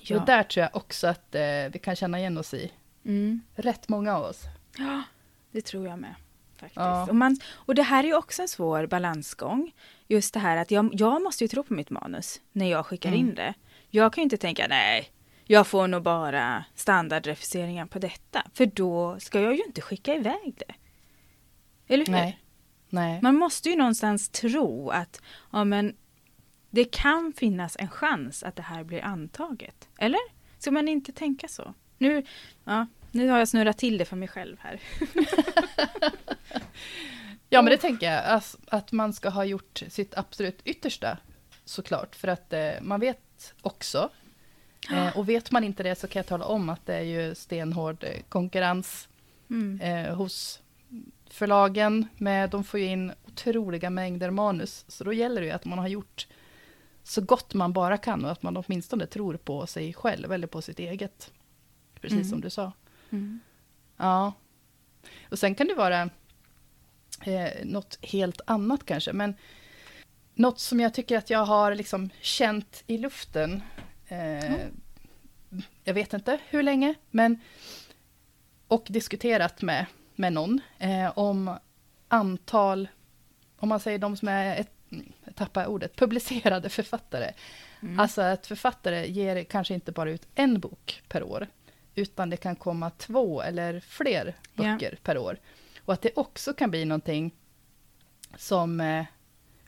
Ja. 0.00 0.20
Och 0.20 0.26
där 0.26 0.42
tror 0.42 0.62
jag 0.62 0.76
också 0.76 1.06
att 1.06 1.34
eh, 1.34 1.42
vi 1.72 1.78
kan 1.82 1.96
känna 1.96 2.18
igen 2.18 2.38
oss 2.38 2.54
i. 2.54 2.72
Mm. 3.04 3.40
Rätt 3.54 3.88
många 3.88 4.16
av 4.16 4.24
oss. 4.24 4.40
Ja, 4.78 5.02
det 5.50 5.62
tror 5.62 5.86
jag 5.86 5.98
med. 5.98 6.14
Faktiskt. 6.62 6.76
Ja. 6.76 7.06
Och, 7.08 7.16
man, 7.16 7.38
och 7.52 7.74
det 7.74 7.82
här 7.82 8.04
är 8.04 8.08
ju 8.08 8.14
också 8.14 8.42
en 8.42 8.48
svår 8.48 8.86
balansgång. 8.86 9.72
Just 10.08 10.34
det 10.34 10.40
här 10.40 10.56
att 10.56 10.70
jag, 10.70 10.90
jag 10.92 11.22
måste 11.22 11.44
ju 11.44 11.48
tro 11.48 11.62
på 11.62 11.74
mitt 11.74 11.90
manus 11.90 12.40
när 12.52 12.70
jag 12.70 12.86
skickar 12.86 13.08
mm. 13.08 13.20
in 13.20 13.34
det. 13.34 13.54
Jag 13.90 14.12
kan 14.12 14.22
ju 14.22 14.24
inte 14.24 14.36
tänka 14.36 14.66
nej, 14.68 15.10
jag 15.44 15.66
får 15.66 15.86
nog 15.86 16.02
bara 16.02 16.64
standardrefuseringar 16.74 17.86
på 17.86 17.98
detta. 17.98 18.42
För 18.54 18.66
då 18.66 19.20
ska 19.20 19.40
jag 19.40 19.54
ju 19.54 19.64
inte 19.64 19.80
skicka 19.80 20.14
iväg 20.14 20.54
det. 20.58 20.74
Eller 21.94 22.06
hur? 22.06 22.12
Nej. 22.12 22.38
Nej. 22.88 23.18
Man 23.22 23.36
måste 23.36 23.68
ju 23.68 23.76
någonstans 23.76 24.28
tro 24.28 24.90
att 24.90 25.22
ja, 25.52 25.64
men 25.64 25.96
det 26.70 26.84
kan 26.84 27.32
finnas 27.36 27.76
en 27.78 27.88
chans 27.88 28.42
att 28.42 28.56
det 28.56 28.62
här 28.62 28.84
blir 28.84 29.04
antaget. 29.04 29.88
Eller? 29.98 30.20
Ska 30.58 30.70
man 30.70 30.88
inte 30.88 31.12
tänka 31.12 31.48
så? 31.48 31.74
Nu, 31.98 32.24
ja, 32.64 32.86
nu 33.10 33.28
har 33.28 33.38
jag 33.38 33.48
snurrat 33.48 33.78
till 33.78 33.98
det 33.98 34.04
för 34.04 34.16
mig 34.16 34.28
själv 34.28 34.56
här. 34.60 34.80
ja, 37.48 37.62
men 37.62 37.70
det 37.70 37.78
tänker 37.78 38.12
jag. 38.12 38.24
Alltså, 38.24 38.58
att 38.66 38.92
man 38.92 39.12
ska 39.12 39.28
ha 39.28 39.44
gjort 39.44 39.82
sitt 39.88 40.18
absolut 40.18 40.60
yttersta, 40.64 41.18
såklart. 41.64 42.16
För 42.16 42.28
att 42.28 42.52
eh, 42.52 42.70
man 42.80 43.00
vet 43.00 43.54
också, 43.62 44.10
eh, 44.90 45.16
och 45.18 45.28
vet 45.28 45.50
man 45.50 45.64
inte 45.64 45.82
det 45.82 45.94
så 45.94 46.06
kan 46.06 46.20
jag 46.20 46.26
tala 46.26 46.44
om 46.44 46.68
att 46.68 46.86
det 46.86 46.94
är 46.94 47.02
ju 47.02 47.34
stenhård 47.34 48.04
eh, 48.04 48.22
konkurrens 48.28 49.08
mm. 49.50 49.80
eh, 49.80 50.14
hos 50.14 50.60
förlagen. 51.30 52.08
Med, 52.16 52.50
de 52.50 52.64
får 52.64 52.80
ju 52.80 52.86
in 52.86 53.12
otroliga 53.26 53.90
mängder 53.90 54.30
manus. 54.30 54.84
Så 54.88 55.04
då 55.04 55.12
gäller 55.12 55.40
det 55.40 55.46
ju 55.46 55.52
att 55.52 55.64
man 55.64 55.78
har 55.78 55.88
gjort 55.88 56.26
så 57.02 57.20
gott 57.20 57.54
man 57.54 57.72
bara 57.72 57.98
kan 57.98 58.24
och 58.24 58.30
att 58.30 58.42
man 58.42 58.56
åtminstone 58.56 59.06
tror 59.06 59.36
på 59.36 59.66
sig 59.66 59.92
själv 59.92 60.32
eller 60.32 60.46
på 60.46 60.62
sitt 60.62 60.78
eget. 60.78 61.32
Precis 62.00 62.16
mm. 62.16 62.28
som 62.28 62.40
du 62.40 62.50
sa. 62.50 62.72
Mm. 63.10 63.40
Ja. 63.96 64.32
Och 65.30 65.38
sen 65.38 65.54
kan 65.54 65.66
det 65.66 65.74
vara 65.74 66.10
eh, 67.24 67.64
något 67.64 67.98
helt 68.02 68.40
annat 68.44 68.86
kanske, 68.86 69.12
men 69.12 69.34
något 70.34 70.60
som 70.60 70.80
jag 70.80 70.94
tycker 70.94 71.18
att 71.18 71.30
jag 71.30 71.44
har 71.44 71.74
liksom 71.74 72.10
känt 72.20 72.84
i 72.86 72.98
luften. 72.98 73.62
Eh, 74.08 74.52
mm. 74.52 74.72
Jag 75.84 75.94
vet 75.94 76.12
inte 76.12 76.38
hur 76.48 76.62
länge, 76.62 76.94
men 77.10 77.40
och 78.68 78.86
diskuterat 78.88 79.62
med, 79.62 79.86
med 80.14 80.32
någon 80.32 80.60
eh, 80.78 81.18
om 81.18 81.58
antal, 82.08 82.88
om 83.56 83.68
man 83.68 83.80
säger 83.80 83.98
de 83.98 84.16
som 84.16 84.28
är 84.28 84.56
ett 84.56 84.68
jag 85.24 85.34
tappar 85.34 85.66
ordet, 85.66 85.96
publicerade 85.96 86.68
författare. 86.68 87.32
Mm. 87.82 88.00
Alltså 88.00 88.22
att 88.22 88.46
författare 88.46 89.06
ger 89.06 89.44
kanske 89.44 89.74
inte 89.74 89.92
bara 89.92 90.10
ut 90.10 90.26
en 90.34 90.60
bok 90.60 91.02
per 91.08 91.22
år, 91.22 91.46
utan 91.94 92.30
det 92.30 92.36
kan 92.36 92.56
komma 92.56 92.90
två 92.90 93.42
eller 93.42 93.80
fler 93.80 94.34
böcker 94.54 94.90
ja. 94.92 94.98
per 95.02 95.18
år. 95.18 95.38
Och 95.84 95.94
att 95.94 96.02
det 96.02 96.16
också 96.16 96.54
kan 96.54 96.70
bli 96.70 96.84
någonting 96.84 97.34
som 98.36 98.80
eh, 98.80 99.04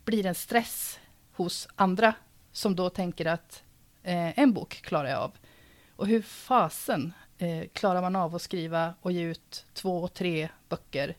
blir 0.04 0.26
en 0.26 0.34
stress 0.34 0.98
hos 1.32 1.68
andra, 1.76 2.14
som 2.52 2.76
då 2.76 2.90
tänker 2.90 3.26
att 3.26 3.62
eh, 4.02 4.38
en 4.38 4.52
bok 4.52 4.74
klarar 4.82 5.08
jag 5.08 5.18
av. 5.18 5.32
Och 5.96 6.06
hur 6.06 6.22
fasen 6.22 7.12
eh, 7.38 7.68
klarar 7.72 8.02
man 8.02 8.16
av 8.16 8.34
att 8.34 8.42
skriva 8.42 8.94
och 9.00 9.12
ge 9.12 9.22
ut 9.22 9.66
två, 9.72 10.08
tre 10.08 10.48
böcker 10.68 11.16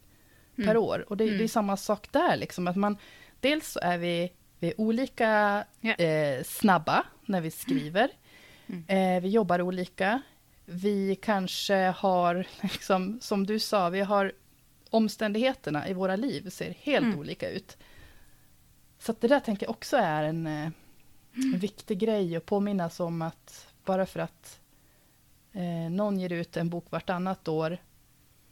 mm. 0.58 0.68
per 0.68 0.78
år? 0.78 1.06
Och 1.10 1.18
det, 1.18 1.24
mm. 1.24 1.38
det, 1.38 1.44
är 1.44 1.48
samma 1.48 1.78
sak 1.78 2.08
där, 2.12 2.38
liksom, 2.38 2.68
att 2.68 2.76
man 2.76 2.98
dels 3.40 3.72
så 3.72 3.80
är 3.80 3.98
vi, 3.98 4.32
vi 4.60 4.68
är 4.68 4.82
olika 4.82 5.64
yeah. 5.82 6.44
snabba 6.44 7.06
när 7.26 7.42
vi 7.42 7.52
skriver. 7.52 8.10
Mm. 8.68 8.86
Eh, 8.88 9.22
vi 9.22 9.30
jobbar 9.30 9.62
olika. 9.62 10.22
Vi 10.66 11.16
kanske 11.16 11.76
har, 11.76 12.48
liksom, 12.62 13.20
som 13.22 13.46
du 13.46 13.60
sa, 13.60 13.90
vi 13.90 14.02
har 14.02 14.34
omständigheterna 14.96 15.90
i 15.90 15.94
våra 15.94 16.16
liv 16.16 16.50
ser 16.50 16.76
helt 16.80 17.06
mm. 17.06 17.20
olika 17.20 17.50
ut. 17.50 17.78
Så 19.00 19.16
det 19.20 19.28
där 19.28 19.40
tänker 19.40 19.66
jag 19.66 19.72
också 19.72 19.98
är 19.98 20.24
en, 20.24 20.48
eh, 20.48 20.70
en 21.34 21.60
viktig 21.60 22.00
grej 22.00 22.36
att 22.36 22.46
påminnas 22.46 23.00
om 23.00 23.22
att 23.22 23.68
bara 23.86 24.06
för 24.06 24.20
att 24.20 24.60
eh, 25.54 25.92
någon 25.92 26.20
ger 26.20 26.32
ut 26.32 26.58
en 26.58 26.70
bok 26.70 26.86
vartannat 26.90 27.48
år 27.48 27.78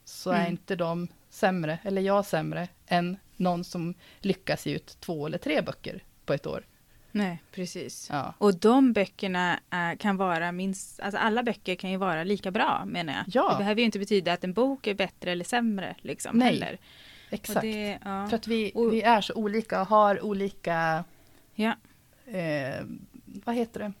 så 0.04 0.30
är 0.30 0.40
mm. 0.40 0.52
inte 0.52 0.76
de 0.76 1.08
sämre, 1.28 1.78
eller 1.82 2.02
jag 2.02 2.26
sämre, 2.26 2.68
än 2.86 3.16
någon 3.36 3.64
som 3.64 3.94
lyckas 4.20 4.66
ge 4.66 4.74
ut 4.74 4.96
två 5.00 5.26
eller 5.26 5.38
tre 5.38 5.62
böcker 5.62 6.04
på 6.24 6.32
ett 6.32 6.46
år. 6.46 6.66
Nej, 7.14 7.42
precis. 7.52 8.08
Ja. 8.12 8.34
Och 8.38 8.54
de 8.54 8.92
böckerna 8.92 9.60
är, 9.70 9.96
kan 9.96 10.16
vara 10.16 10.52
minst, 10.52 11.00
alltså 11.00 11.18
alla 11.18 11.42
böcker 11.42 11.74
kan 11.74 11.90
ju 11.90 11.96
vara 11.96 12.24
lika 12.24 12.50
bra 12.50 12.84
menar 12.86 13.12
jag. 13.12 13.24
Ja. 13.26 13.50
Det 13.52 13.58
behöver 13.58 13.80
ju 13.80 13.84
inte 13.84 13.98
betyda 13.98 14.32
att 14.32 14.44
en 14.44 14.52
bok 14.52 14.86
är 14.86 14.94
bättre 14.94 15.32
eller 15.32 15.44
sämre 15.44 15.96
liksom 16.00 16.36
Nej. 16.36 16.48
heller. 16.48 16.78
Exakt. 17.30 17.60
Det, 17.60 17.98
ja. 18.04 18.26
För 18.28 18.36
att 18.36 18.46
vi, 18.46 18.72
vi 18.90 19.02
är 19.02 19.20
så 19.20 19.34
olika 19.34 19.80
och 19.80 19.86
har 19.86 20.24
olika, 20.24 21.04
ja. 21.54 21.74
eh, 22.26 22.84
vad 23.22 23.54
heter 23.54 23.80
det, 23.80 23.92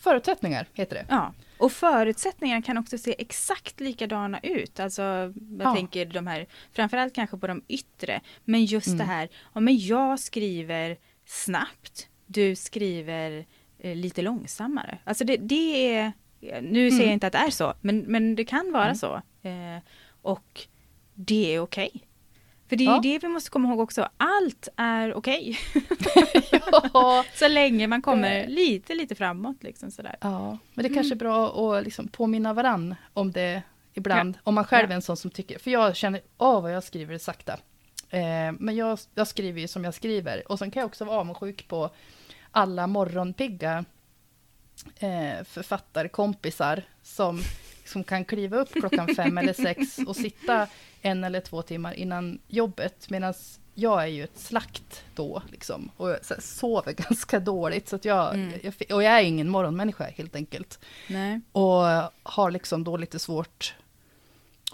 förutsättningar 0.00 0.66
heter 0.74 0.94
det. 0.94 1.06
Ja, 1.08 1.32
och 1.58 1.72
förutsättningarna 1.72 2.62
kan 2.62 2.78
också 2.78 2.98
se 2.98 3.14
exakt 3.18 3.80
likadana 3.80 4.40
ut. 4.42 4.80
Alltså, 4.80 5.02
jag 5.02 5.34
ja. 5.60 5.74
tänker 5.74 6.06
de 6.06 6.26
här, 6.26 6.46
framförallt 6.72 7.14
kanske 7.14 7.36
på 7.36 7.46
de 7.46 7.62
yttre. 7.68 8.20
Men 8.44 8.64
just 8.64 8.86
mm. 8.86 8.98
det 8.98 9.04
här, 9.04 9.28
ja, 9.54 9.60
men 9.60 9.78
jag 9.78 10.20
skriver 10.20 10.96
snabbt, 11.26 12.08
du 12.28 12.56
skriver 12.56 13.44
eh, 13.78 13.96
lite 13.96 14.22
långsammare. 14.22 14.98
Alltså 15.04 15.24
det, 15.24 15.36
det 15.36 15.94
är, 15.94 16.12
nu 16.40 16.86
mm. 16.86 16.90
säger 16.90 17.04
jag 17.04 17.12
inte 17.12 17.26
att 17.26 17.32
det 17.32 17.38
är 17.38 17.50
så, 17.50 17.74
men, 17.80 17.98
men 17.98 18.34
det 18.34 18.44
kan 18.44 18.72
vara 18.72 18.84
mm. 18.84 18.96
så. 18.96 19.14
Eh, 19.42 19.78
och 20.22 20.66
det 21.14 21.54
är 21.54 21.60
okej. 21.60 21.90
Okay. 21.94 22.00
För 22.68 22.76
det 22.76 22.84
är 22.84 22.90
ja. 22.90 23.00
det 23.02 23.18
vi 23.18 23.28
måste 23.28 23.50
komma 23.50 23.68
ihåg 23.68 23.80
också. 23.80 24.08
Allt 24.16 24.68
är 24.76 25.14
okej. 25.14 25.58
Okay. 25.74 26.60
ja. 26.92 27.24
Så 27.34 27.48
länge 27.48 27.86
man 27.86 28.02
kommer 28.02 28.46
lite, 28.46 28.94
lite 28.94 29.14
framåt. 29.14 29.62
Liksom 29.62 29.90
sådär. 29.90 30.16
Ja, 30.20 30.58
men 30.74 30.82
det 30.82 30.90
är 30.90 30.94
kanske 30.94 31.14
är 31.14 31.16
bra 31.16 31.76
att 31.76 31.84
liksom 31.84 32.08
påminna 32.08 32.52
varann 32.52 32.94
om 33.12 33.32
det 33.32 33.62
ibland. 33.94 34.34
Ja. 34.34 34.40
Om 34.44 34.54
man 34.54 34.64
själv 34.64 34.90
är 34.90 34.94
en 34.94 35.02
sån 35.02 35.16
som 35.16 35.30
tycker, 35.30 35.58
för 35.58 35.70
jag 35.70 35.96
känner, 35.96 36.20
åh 36.38 36.62
vad 36.62 36.74
jag 36.74 36.84
skriver 36.84 37.18
sakta. 37.18 37.52
Eh, 38.10 38.52
men 38.58 38.76
jag, 38.76 38.98
jag 39.14 39.28
skriver 39.28 39.60
ju 39.60 39.68
som 39.68 39.84
jag 39.84 39.94
skriver. 39.94 40.52
Och 40.52 40.58
sen 40.58 40.70
kan 40.70 40.80
jag 40.80 40.86
också 40.86 41.04
vara 41.04 41.20
avundsjuk 41.20 41.68
på 41.68 41.90
alla 42.58 42.86
morgonpigga 42.86 43.84
eh, 44.98 45.44
författarkompisar 45.44 46.82
som, 47.02 47.40
som 47.84 48.04
kan 48.04 48.24
kliva 48.24 48.56
upp 48.56 48.72
klockan 48.72 49.08
fem 49.16 49.38
eller 49.38 49.52
sex 49.52 49.98
och 50.06 50.16
sitta 50.16 50.66
en 51.02 51.24
eller 51.24 51.40
två 51.40 51.62
timmar 51.62 51.94
innan 51.94 52.38
jobbet. 52.48 53.10
Medan 53.10 53.34
jag 53.74 54.02
är 54.02 54.06
ju 54.06 54.24
ett 54.24 54.38
slakt 54.38 55.04
då, 55.14 55.42
liksom. 55.50 55.90
Och 55.96 56.10
jag 56.10 56.42
sover 56.42 56.92
ganska 57.08 57.40
dåligt. 57.40 57.88
Så 57.88 57.96
att 57.96 58.04
jag, 58.04 58.34
mm. 58.34 58.52
jag, 58.62 58.74
och 58.96 59.02
jag 59.02 59.12
är 59.12 59.22
ingen 59.22 59.48
morgonmänniska 59.48 60.04
helt 60.04 60.36
enkelt. 60.36 60.78
Nej. 61.08 61.40
Och 61.52 61.82
har 62.22 62.50
liksom 62.50 62.84
då 62.84 62.96
lite 62.96 63.18
svårt 63.18 63.74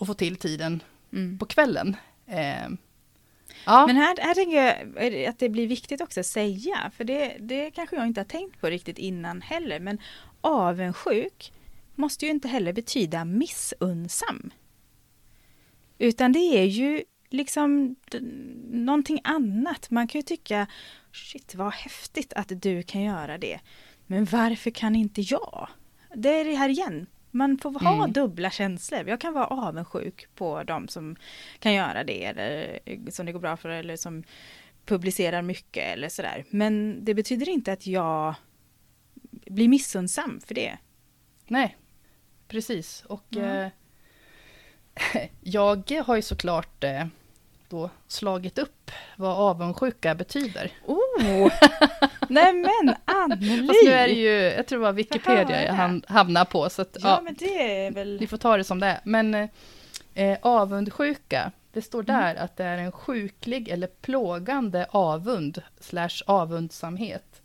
att 0.01 0.07
få 0.07 0.14
till 0.14 0.37
tiden 0.37 0.82
mm. 1.12 1.39
på 1.39 1.47
kvällen. 1.47 1.97
Eh, 2.26 2.68
Ja. 3.66 3.86
Men 3.86 3.96
här, 3.96 4.16
här 4.20 4.34
tänker 4.34 4.56
jag 4.56 5.24
att 5.24 5.38
det 5.38 5.48
blir 5.48 5.66
viktigt 5.66 6.00
också 6.00 6.20
att 6.20 6.26
säga, 6.26 6.90
för 6.96 7.04
det, 7.04 7.36
det 7.40 7.70
kanske 7.70 7.96
jag 7.96 8.06
inte 8.06 8.20
har 8.20 8.24
tänkt 8.24 8.60
på 8.60 8.66
riktigt 8.66 8.98
innan 8.98 9.42
heller, 9.42 9.80
men 9.80 9.98
avundsjuk 10.40 11.52
måste 11.94 12.24
ju 12.24 12.30
inte 12.30 12.48
heller 12.48 12.72
betyda 12.72 13.24
missunnsam. 13.24 14.50
Utan 15.98 16.32
det 16.32 16.38
är 16.38 16.64
ju 16.64 17.04
liksom 17.30 17.96
någonting 18.70 19.20
annat. 19.24 19.90
Man 19.90 20.08
kan 20.08 20.18
ju 20.18 20.22
tycka, 20.22 20.66
shit 21.12 21.54
vad 21.54 21.72
häftigt 21.72 22.32
att 22.32 22.62
du 22.62 22.82
kan 22.82 23.02
göra 23.02 23.38
det. 23.38 23.60
Men 24.06 24.24
varför 24.24 24.70
kan 24.70 24.96
inte 24.96 25.20
jag? 25.20 25.68
Det 26.14 26.40
är 26.40 26.44
det 26.44 26.54
här 26.54 26.68
igen. 26.68 27.06
Man 27.35 27.59
får 27.59 27.80
ha 27.80 27.95
mm. 27.95 28.12
dubbla 28.12 28.51
känslor. 28.51 29.09
Jag 29.09 29.20
kan 29.20 29.32
vara 29.32 29.47
avundsjuk 29.47 30.26
på 30.35 30.62
de 30.62 30.89
som 30.89 31.16
kan 31.59 31.74
göra 31.74 32.05
det 32.05 32.24
eller 32.24 32.80
som 33.11 33.26
det 33.26 33.32
går 33.32 33.41
bra 33.41 33.57
för 33.57 33.68
eller 33.68 33.97
som 33.97 34.24
publicerar 34.85 35.43
mycket 35.43 35.85
eller 35.85 36.09
sådär. 36.09 36.45
Men 36.51 37.05
det 37.05 37.14
betyder 37.14 37.49
inte 37.49 37.72
att 37.72 37.87
jag 37.87 38.35
blir 39.30 39.68
missunnsam 39.68 40.41
för 40.47 40.55
det. 40.55 40.78
Nej, 41.47 41.76
precis. 42.49 43.05
Och 43.07 43.37
mm. 43.37 43.70
eh, 45.14 45.28
jag 45.41 45.91
har 46.07 46.16
ju 46.16 46.22
såklart 46.22 46.85
eh, 46.85 47.07
då 47.68 47.90
slagit 48.08 48.58
upp 48.58 48.90
vad 49.16 49.36
avundsjuka 49.36 50.14
betyder. 50.14 50.72
Oh! 50.86 51.52
Nej 52.28 52.52
men 52.52 52.94
Anneli! 53.04 53.66
Fast 53.66 53.80
nu 53.84 53.92
är 53.92 54.08
det 54.08 54.14
ju, 54.14 54.30
jag 54.30 54.66
tror 54.66 54.78
det 54.78 54.84
var 54.84 54.92
Wikipedia 54.92 55.64
jag 55.64 56.02
hamnade 56.06 56.50
på. 56.50 56.70
Så 56.70 56.82
att, 56.82 56.96
ja, 57.00 57.08
ja, 57.08 57.20
men 57.24 57.34
det 57.34 57.86
är 57.86 57.90
väl... 57.90 58.20
Ni 58.20 58.26
får 58.26 58.36
ta 58.36 58.56
det 58.56 58.64
som 58.64 58.80
det 58.80 58.86
är. 58.86 59.00
Men 59.04 59.34
eh, 60.14 60.38
avundsjuka, 60.42 61.52
det 61.72 61.82
står 61.82 62.10
mm. 62.10 62.20
där 62.20 62.30
mm. 62.30 62.44
att 62.44 62.56
det 62.56 62.64
är 62.64 62.78
en 62.78 62.92
sjuklig 62.92 63.68
eller 63.68 63.86
plågande 63.86 64.86
avund 64.90 65.62
slash 65.80 66.22
avundsamhet. 66.26 67.42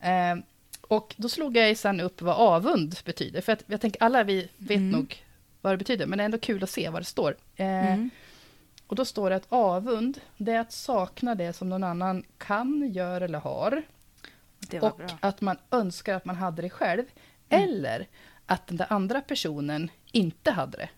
Eh, 0.00 0.36
och 0.80 1.14
då 1.16 1.28
slog 1.28 1.56
jag 1.56 1.76
sen 1.76 2.00
upp 2.00 2.22
vad 2.22 2.36
avund 2.36 2.96
betyder, 3.04 3.40
för 3.40 3.52
att 3.52 3.62
jag 3.66 3.80
tänker 3.80 4.02
alla 4.02 4.24
vi 4.24 4.48
vet 4.56 4.76
mm. 4.76 4.90
nog 4.90 5.22
vad 5.60 5.72
det 5.72 5.76
betyder, 5.76 6.06
men 6.06 6.18
det 6.18 6.22
är 6.22 6.24
ändå 6.24 6.38
kul 6.38 6.62
att 6.62 6.70
se 6.70 6.88
vad 6.88 7.00
det 7.00 7.06
står. 7.06 7.36
Eh, 7.56 7.92
mm. 7.92 8.10
Och 8.92 8.96
då 8.96 9.04
står 9.04 9.30
det 9.30 9.36
att 9.36 9.46
avund, 9.48 10.20
det 10.36 10.52
är 10.52 10.60
att 10.60 10.72
sakna 10.72 11.34
det 11.34 11.52
som 11.52 11.68
någon 11.68 11.84
annan 11.84 12.24
kan, 12.38 12.92
gör 12.92 13.20
eller 13.20 13.38
har. 13.38 13.82
och 14.80 14.96
bra. 14.96 15.06
att 15.20 15.40
man 15.40 15.58
önskar 15.70 16.14
att 16.14 16.24
man 16.24 16.36
hade 16.36 16.62
det 16.62 16.70
själv. 16.70 17.04
Mm. 17.48 17.68
Eller 17.68 18.08
att 18.46 18.66
den 18.66 18.76
där 18.76 18.86
andra 18.90 19.20
personen 19.20 19.90
inte 20.10 20.50
hade 20.50 20.76
det. 20.76 20.88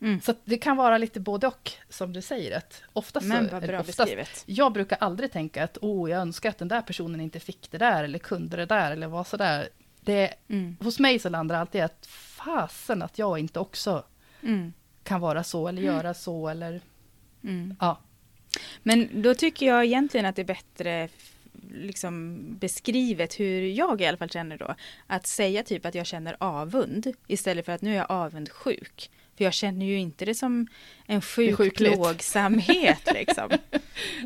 Mm. 0.00 0.20
Så 0.20 0.34
det 0.44 0.58
kan 0.58 0.76
vara 0.76 0.98
lite 0.98 1.20
både 1.20 1.46
och, 1.46 1.72
som 1.88 2.12
du 2.12 2.22
säger. 2.22 2.56
Att 2.56 2.82
oftast 2.92 3.26
Men 3.26 3.48
vad 3.48 3.62
bra 3.62 3.80
oftast, 3.80 3.98
beskrivet. 3.98 4.42
Jag 4.46 4.72
brukar 4.72 4.98
aldrig 5.00 5.32
tänka 5.32 5.64
att 5.64 5.78
oh, 5.80 6.10
jag 6.10 6.20
önskar 6.20 6.50
att 6.50 6.58
den 6.58 6.68
där 6.68 6.82
personen 6.82 7.20
inte 7.20 7.40
fick 7.40 7.70
det 7.70 7.78
där, 7.78 8.04
eller 8.04 8.18
kunde 8.18 8.56
det 8.56 8.66
där, 8.66 8.92
eller 8.92 9.06
var 9.06 9.24
sådär. 9.24 9.68
Det, 10.00 10.34
mm. 10.48 10.76
Hos 10.80 10.98
mig 10.98 11.18
så 11.18 11.28
landar 11.28 11.54
det 11.54 11.60
alltid 11.60 11.82
att 11.82 12.06
fasen 12.06 13.02
att 13.02 13.18
jag 13.18 13.38
inte 13.38 13.60
också 13.60 14.04
mm. 14.42 14.72
kan 15.02 15.20
vara 15.20 15.44
så, 15.44 15.68
eller 15.68 15.82
mm. 15.82 15.94
göra 15.94 16.14
så, 16.14 16.48
eller 16.48 16.80
Mm. 17.44 17.76
Ja. 17.80 17.98
Men 18.82 19.22
då 19.22 19.34
tycker 19.34 19.66
jag 19.66 19.84
egentligen 19.84 20.26
att 20.26 20.36
det 20.36 20.42
är 20.42 20.46
bättre 20.46 21.08
liksom 21.72 22.38
beskrivet 22.58 23.40
hur 23.40 23.62
jag 23.62 24.00
i 24.00 24.06
alla 24.06 24.16
fall 24.16 24.30
känner 24.30 24.58
då. 24.58 24.74
Att 25.06 25.26
säga 25.26 25.62
typ 25.62 25.86
att 25.86 25.94
jag 25.94 26.06
känner 26.06 26.36
avund 26.40 27.12
istället 27.26 27.66
för 27.66 27.72
att 27.72 27.82
nu 27.82 27.90
är 27.92 27.96
jag 27.96 28.10
avundsjuk. 28.10 29.10
För 29.36 29.44
jag 29.44 29.54
känner 29.54 29.86
ju 29.86 29.98
inte 29.98 30.24
det 30.24 30.34
som 30.34 30.66
en 31.06 31.20
sjuk 31.20 31.76
plågsamhet 31.76 33.08
liksom. 33.14 33.50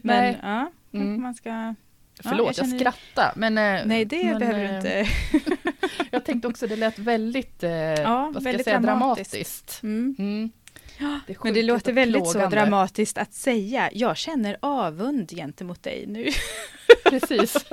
Men 0.03 0.23
Nej. 0.23 0.39
ja, 0.43 0.73
mm. 0.93 1.23
man 1.23 1.35
ska... 1.35 1.75
Förlåt, 2.23 2.59
ja, 2.59 2.65
jag, 2.65 2.73
jag 2.73 2.81
skrattar. 2.81 3.33
Men, 3.37 3.59
eh, 3.59 3.87
Nej, 3.87 4.05
det 4.05 4.25
men, 4.25 4.39
behöver 4.39 4.59
du 4.59 4.65
eh, 4.65 4.77
inte. 4.77 5.07
jag 6.11 6.25
tänkte 6.25 6.49
också, 6.49 6.67
det 6.67 6.77
lät 6.77 6.99
väldigt, 6.99 7.63
eh, 7.63 7.73
ja, 7.73 8.31
vad 8.35 8.43
ska 8.43 8.51
väldigt 8.51 8.59
jag 8.59 8.65
säga, 8.65 8.81
dramatiskt. 8.81 9.33
dramatiskt. 9.33 9.83
Mm. 9.83 10.17
Mm. 10.19 10.51
Det 11.27 11.45
Men 11.45 11.55
det 11.55 11.63
låter 11.63 11.93
väldigt 11.93 12.29
så 12.29 12.47
dramatiskt 12.47 13.19
att 13.19 13.35
säga. 13.35 13.91
Jag 13.93 14.17
känner 14.17 14.57
avund 14.61 15.31
gentemot 15.31 15.83
dig 15.83 16.05
nu. 16.07 16.29
Precis. 17.05 17.65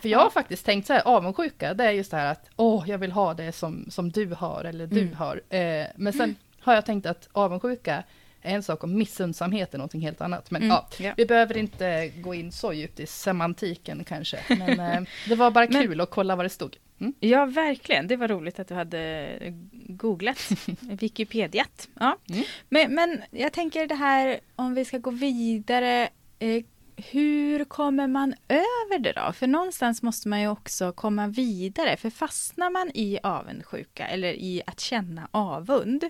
För 0.00 0.08
jag 0.08 0.18
har 0.18 0.30
faktiskt 0.30 0.66
tänkt 0.66 0.86
så 0.86 0.92
här, 0.92 1.02
avundsjuka, 1.04 1.74
det 1.74 1.84
är 1.84 1.90
just 1.90 2.10
det 2.10 2.16
här 2.16 2.32
att 2.32 2.50
åh, 2.56 2.84
jag 2.86 2.98
vill 2.98 3.12
ha 3.12 3.34
det 3.34 3.52
som, 3.52 3.86
som 3.90 4.10
du 4.10 4.26
har 4.26 4.64
eller 4.64 4.86
du 4.86 5.00
mm. 5.00 5.14
har. 5.14 5.42
Eh, 5.48 5.86
men 5.96 6.12
sen 6.12 6.36
har 6.60 6.74
jag 6.74 6.86
tänkt 6.86 7.06
att 7.06 7.28
avundsjuka 7.32 8.02
är 8.42 8.54
en 8.54 8.62
sak 8.62 8.82
och 8.82 8.88
missunnsamhet 8.88 9.74
är 9.74 9.78
någonting 9.78 10.00
helt 10.00 10.20
annat. 10.20 10.50
Men 10.50 10.62
mm. 10.62 10.74
ja, 10.74 10.88
ja, 10.98 11.12
vi 11.16 11.26
behöver 11.26 11.56
inte 11.56 12.08
gå 12.08 12.34
in 12.34 12.52
så 12.52 12.72
djupt 12.72 13.00
i 13.00 13.06
semantiken 13.06 14.04
kanske. 14.04 14.38
Men 14.48 14.80
eh, 14.80 15.00
det 15.28 15.34
var 15.34 15.50
bara 15.50 15.66
kul 15.80 15.88
men, 15.88 16.00
att 16.00 16.10
kolla 16.10 16.36
vad 16.36 16.44
det 16.44 16.50
stod. 16.50 16.76
Mm. 17.00 17.14
Ja, 17.20 17.46
verkligen. 17.46 18.06
Det 18.06 18.16
var 18.16 18.28
roligt 18.28 18.58
att 18.58 18.68
du 18.68 18.74
hade 18.74 19.38
googlat, 19.72 20.50
Wikipediat. 20.80 21.88
Ja. 22.00 22.18
Mm. 22.30 22.44
Men, 22.68 22.94
men 22.94 23.22
jag 23.30 23.52
tänker 23.52 23.86
det 23.86 23.94
här 23.94 24.40
om 24.56 24.74
vi 24.74 24.84
ska 24.84 24.98
gå 24.98 25.10
vidare. 25.10 26.08
Eh, 26.38 26.64
hur 26.96 27.64
kommer 27.64 28.06
man 28.06 28.34
över 28.48 28.98
det 28.98 29.12
då? 29.12 29.32
För 29.32 29.46
någonstans 29.46 30.02
måste 30.02 30.28
man 30.28 30.40
ju 30.40 30.48
också 30.48 30.92
komma 30.92 31.26
vidare. 31.26 31.96
För 31.96 32.10
fastnar 32.10 32.70
man 32.70 32.90
i 32.94 33.18
avundsjuka 33.22 34.06
eller 34.06 34.32
i 34.32 34.62
att 34.66 34.80
känna 34.80 35.28
avund 35.30 36.04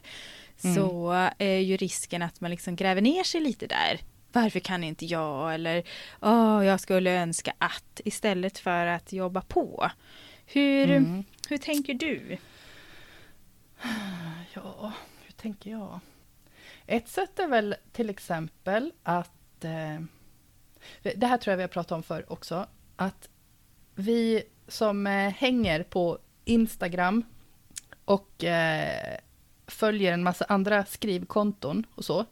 mm. 0.64 0.76
så 0.76 1.12
är 1.38 1.58
ju 1.58 1.76
risken 1.76 2.22
att 2.22 2.40
man 2.40 2.50
liksom 2.50 2.76
gräver 2.76 3.00
ner 3.00 3.22
sig 3.22 3.40
lite 3.40 3.66
där. 3.66 4.00
Varför 4.32 4.60
kan 4.60 4.84
inte 4.84 5.06
jag? 5.06 5.54
Eller 5.54 5.82
åh, 6.20 6.66
jag 6.66 6.80
skulle 6.80 7.22
önska 7.22 7.52
att 7.58 8.00
istället 8.04 8.58
för 8.58 8.86
att 8.86 9.12
jobba 9.12 9.40
på. 9.40 9.90
Hur, 10.50 10.90
mm. 10.90 11.24
hur 11.48 11.58
tänker 11.58 11.94
du? 11.94 12.38
Ja, 14.54 14.92
hur 15.26 15.32
tänker 15.32 15.70
jag? 15.70 16.00
Ett 16.86 17.08
sätt 17.08 17.38
är 17.38 17.46
väl 17.46 17.74
till 17.92 18.10
exempel 18.10 18.92
att... 19.02 19.64
Eh, 19.64 20.00
det 21.16 21.26
här 21.26 21.38
tror 21.38 21.52
jag 21.52 21.56
vi 21.56 21.62
har 21.62 21.68
pratat 21.68 21.92
om 21.92 22.02
för 22.02 22.32
också. 22.32 22.66
Att 22.96 23.28
vi 23.94 24.42
som 24.68 25.06
eh, 25.06 25.30
hänger 25.30 25.82
på 25.82 26.18
Instagram 26.44 27.24
och 28.04 28.44
eh, 28.44 29.18
följer 29.66 30.12
en 30.12 30.22
massa 30.22 30.44
andra 30.48 30.84
skrivkonton 30.84 31.86
och 31.94 32.04
så. 32.04 32.24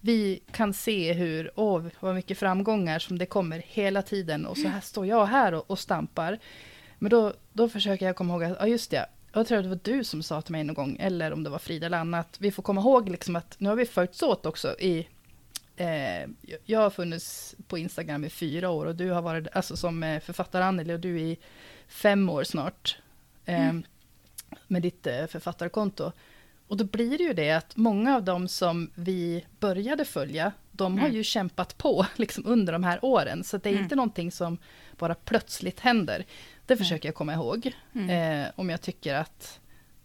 Vi 0.00 0.40
kan 0.52 0.74
se 0.74 1.12
hur, 1.12 1.50
åh, 1.56 1.86
vad 2.00 2.14
mycket 2.14 2.38
framgångar 2.38 2.98
som 2.98 3.18
det 3.18 3.26
kommer 3.26 3.58
hela 3.58 4.02
tiden 4.02 4.46
och 4.46 4.58
så 4.58 4.68
här 4.68 4.80
står 4.80 5.06
jag 5.06 5.26
här 5.26 5.54
och, 5.54 5.70
och 5.70 5.78
stampar. 5.78 6.38
Men 6.98 7.10
då, 7.10 7.32
då 7.52 7.68
försöker 7.68 8.06
jag 8.06 8.16
komma 8.16 8.32
ihåg 8.32 8.44
att, 8.44 8.56
ja 8.60 8.66
just 8.66 8.90
det, 8.90 9.06
jag 9.32 9.46
tror 9.46 9.58
att 9.58 9.64
det 9.64 9.68
var 9.68 9.80
du 9.82 10.04
som 10.04 10.22
sa 10.22 10.42
till 10.42 10.52
mig 10.52 10.64
någon 10.64 10.74
gång, 10.74 10.96
eller 11.00 11.32
om 11.32 11.42
det 11.42 11.50
var 11.50 11.58
Frida 11.58 11.86
eller 11.86 11.98
annat, 11.98 12.36
vi 12.38 12.50
får 12.50 12.62
komma 12.62 12.80
ihåg 12.80 13.08
liksom 13.08 13.36
att 13.36 13.56
nu 13.58 13.68
har 13.68 13.76
vi 13.76 13.86
följts 13.86 14.22
åt 14.22 14.46
också 14.46 14.80
i 14.80 15.08
eh, 15.76 16.30
jag 16.64 16.80
har 16.80 16.90
funnits 16.90 17.54
på 17.68 17.78
Instagram 17.78 18.24
i 18.24 18.30
fyra 18.30 18.70
år 18.70 18.86
och 18.86 18.94
du 18.94 19.10
har 19.10 19.22
varit, 19.22 19.46
alltså 19.52 19.76
som 19.76 20.02
eh, 20.02 20.20
författare 20.20 20.64
Anneli 20.64 20.94
och 20.94 21.00
du 21.00 21.20
i 21.20 21.38
fem 21.88 22.28
år 22.28 22.44
snart. 22.44 22.98
Eh, 23.44 23.68
mm. 23.68 23.82
Med 24.66 24.82
ditt 24.82 25.06
eh, 25.06 25.26
författarkonto. 25.26 26.12
Och 26.66 26.76
då 26.76 26.84
blir 26.84 27.18
det 27.18 27.24
ju 27.24 27.32
det 27.32 27.50
att 27.50 27.76
många 27.76 28.16
av 28.16 28.24
dem 28.24 28.48
som 28.48 28.90
vi 28.94 29.46
började 29.60 30.04
följa, 30.04 30.52
de 30.70 30.92
mm. 30.92 31.02
har 31.02 31.08
ju 31.08 31.24
kämpat 31.24 31.78
på 31.78 32.06
liksom 32.16 32.46
under 32.46 32.72
de 32.72 32.84
här 32.84 33.04
åren. 33.04 33.44
Så 33.44 33.56
det 33.56 33.68
är 33.68 33.72
mm. 33.72 33.82
inte 33.82 33.96
någonting 33.96 34.32
som 34.32 34.58
bara 34.98 35.14
plötsligt 35.14 35.80
händer. 35.80 36.26
Det 36.66 36.76
försöker 36.76 37.08
jag 37.08 37.14
komma 37.14 37.34
ihåg. 37.34 37.72
Mm. 37.94 38.10
Eh, 38.10 38.50
om 38.56 38.70
jag 38.70 38.80
tycker 38.80 39.14
att... 39.14 39.60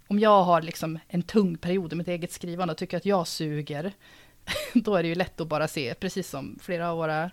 Om 0.08 0.20
jag 0.20 0.44
har 0.44 0.62
liksom 0.62 1.00
en 1.08 1.22
tung 1.22 1.58
period 1.58 1.94
i 1.94 1.96
mitt 1.96 2.08
eget 2.08 2.32
skrivande 2.32 2.72
och 2.72 2.78
tycker 2.78 2.98
att 2.98 3.06
jag 3.06 3.28
suger, 3.28 3.94
då 4.74 4.96
är 4.96 5.04
det 5.04 5.10
ju 5.10 5.16
lätt 5.16 5.42
att 5.42 5.48
bara 5.48 5.68
se, 5.68 5.94
precis 5.94 6.30
som 6.30 6.60
flera 6.62 6.92
av 6.92 6.98
våra 6.98 7.32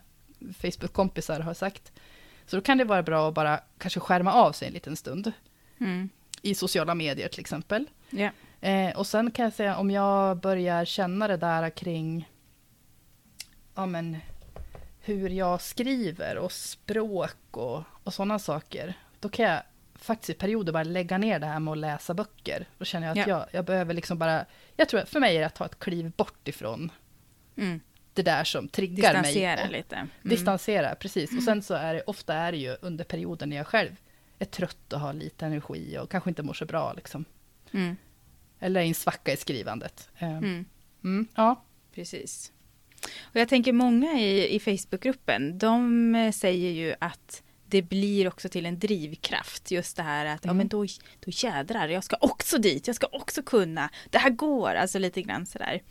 Facebook-kompisar 0.59 1.41
har 1.41 1.55
sagt. 1.55 1.93
Så 2.47 2.57
då 2.57 2.63
kan 2.63 2.79
det 2.79 2.85
vara 2.85 3.03
bra 3.03 3.29
att 3.29 3.35
bara 3.35 3.61
kanske 3.79 4.01
skärma 4.01 4.33
av 4.33 4.53
sig 4.53 4.69
en 4.69 4.75
liten 4.75 4.97
stund. 4.97 5.33
Mm. 5.79 6.09
I 6.43 6.55
sociala 6.55 6.95
medier 6.95 7.29
till 7.29 7.41
exempel. 7.41 7.87
Yeah. 8.11 8.33
Eh, 8.61 8.99
och 8.99 9.07
sen 9.07 9.31
kan 9.31 9.45
jag 9.45 9.53
säga 9.53 9.77
om 9.77 9.91
jag 9.91 10.37
börjar 10.37 10.85
känna 10.85 11.29
det 11.29 11.37
där 11.37 11.71
kring 11.71 12.29
ja, 13.75 13.87
men, 13.87 14.17
hur 15.01 15.31
jag 15.31 15.63
skriver 15.63 16.39
och 16.39 16.53
språk 16.53 17.37
och, 17.51 17.83
och 18.05 18.15
sådana 18.15 18.39
saker 18.39 18.95
då 19.27 19.31
kan 19.31 19.47
jag 19.47 19.63
faktiskt 19.95 20.31
i 20.31 20.35
perioder 20.35 20.73
bara 20.73 20.83
lägga 20.85 21.19
ner 21.19 21.39
det 21.39 21.47
här 21.47 21.61
med 21.61 21.73
att 21.73 21.79
läsa 21.79 22.15
böcker. 22.15 22.69
Då 22.79 22.85
känner 22.85 23.07
jag 23.07 23.19
att 23.19 23.27
ja. 23.29 23.39
jag, 23.39 23.47
jag 23.53 23.65
behöver 23.65 23.95
liksom 23.95 24.19
bara, 24.19 24.47
jag 24.77 24.89
tror 24.89 25.01
att 25.01 25.09
för 25.09 25.21
mig 25.21 25.37
är 25.37 25.41
det 25.41 25.47
att 25.47 25.55
ta 25.55 25.65
ett 25.65 25.79
kliv 25.79 26.11
bort 26.11 26.49
ifrån 26.49 26.93
mm. 27.57 27.81
det 28.13 28.23
där 28.23 28.45
som 28.45 28.69
triggar 28.69 29.15
distansera 29.15 29.57
mig. 29.57 29.73
lite. 29.73 29.97
Mm. 29.97 30.09
Distansera, 30.23 30.95
precis. 30.95 31.37
Och 31.37 31.43
sen 31.43 31.63
så 31.63 31.75
är 31.75 31.95
det, 31.95 32.03
ofta 32.03 32.35
är 32.35 32.53
det 32.53 32.59
ju 32.59 32.77
under 32.81 33.05
perioden 33.05 33.49
när 33.51 33.57
jag 33.57 33.67
själv 33.67 33.97
är 34.39 34.45
trött 34.45 34.93
och 34.93 35.01
har 35.01 35.13
lite 35.13 35.47
energi 35.47 35.99
och 35.99 36.11
kanske 36.11 36.31
inte 36.31 36.43
mår 36.43 36.55
så 36.55 36.65
bra 36.65 36.93
liksom. 36.93 37.25
Mm. 37.73 37.97
Eller 38.61 38.81
i 38.81 38.89
en 38.89 38.95
svacka 38.95 39.33
i 39.33 39.37
skrivandet. 39.37 40.09
Um, 40.21 40.67
mm. 41.05 41.29
ja. 41.35 41.65
Precis. 41.95 42.53
Och 43.21 43.37
jag 43.37 43.49
tänker 43.49 43.73
många 43.73 44.21
i, 44.21 44.55
i 44.55 44.61
Facebookgruppen, 44.61 45.59
de 45.59 46.15
eh, 46.15 46.33
säger 46.33 46.71
ju 46.71 46.95
att 46.99 47.43
det 47.69 47.83
blir 47.83 48.29
också 48.29 48.49
till 48.49 48.67
en 48.67 48.79
drivkraft. 48.79 49.71
Just 49.71 49.97
det 49.97 50.03
här 50.03 50.27
att, 50.27 50.45
mm. 50.45 50.57
ja 50.57 50.59
men 50.59 50.69
då, 50.69 50.87
då 51.21 51.31
jädrar, 51.31 51.89
jag 51.89 52.05
ska 52.05 52.17
också 52.21 52.59
dit, 52.59 52.87
jag 52.87 52.97
ska 52.97 53.07
också 53.13 53.43
kunna, 53.43 53.91
det 54.11 54.19
här 54.19 54.31
går, 54.31 54.75
alltså 54.75 54.99
lite 54.99 55.23
grann 55.23 55.47
sådär. 55.47 55.83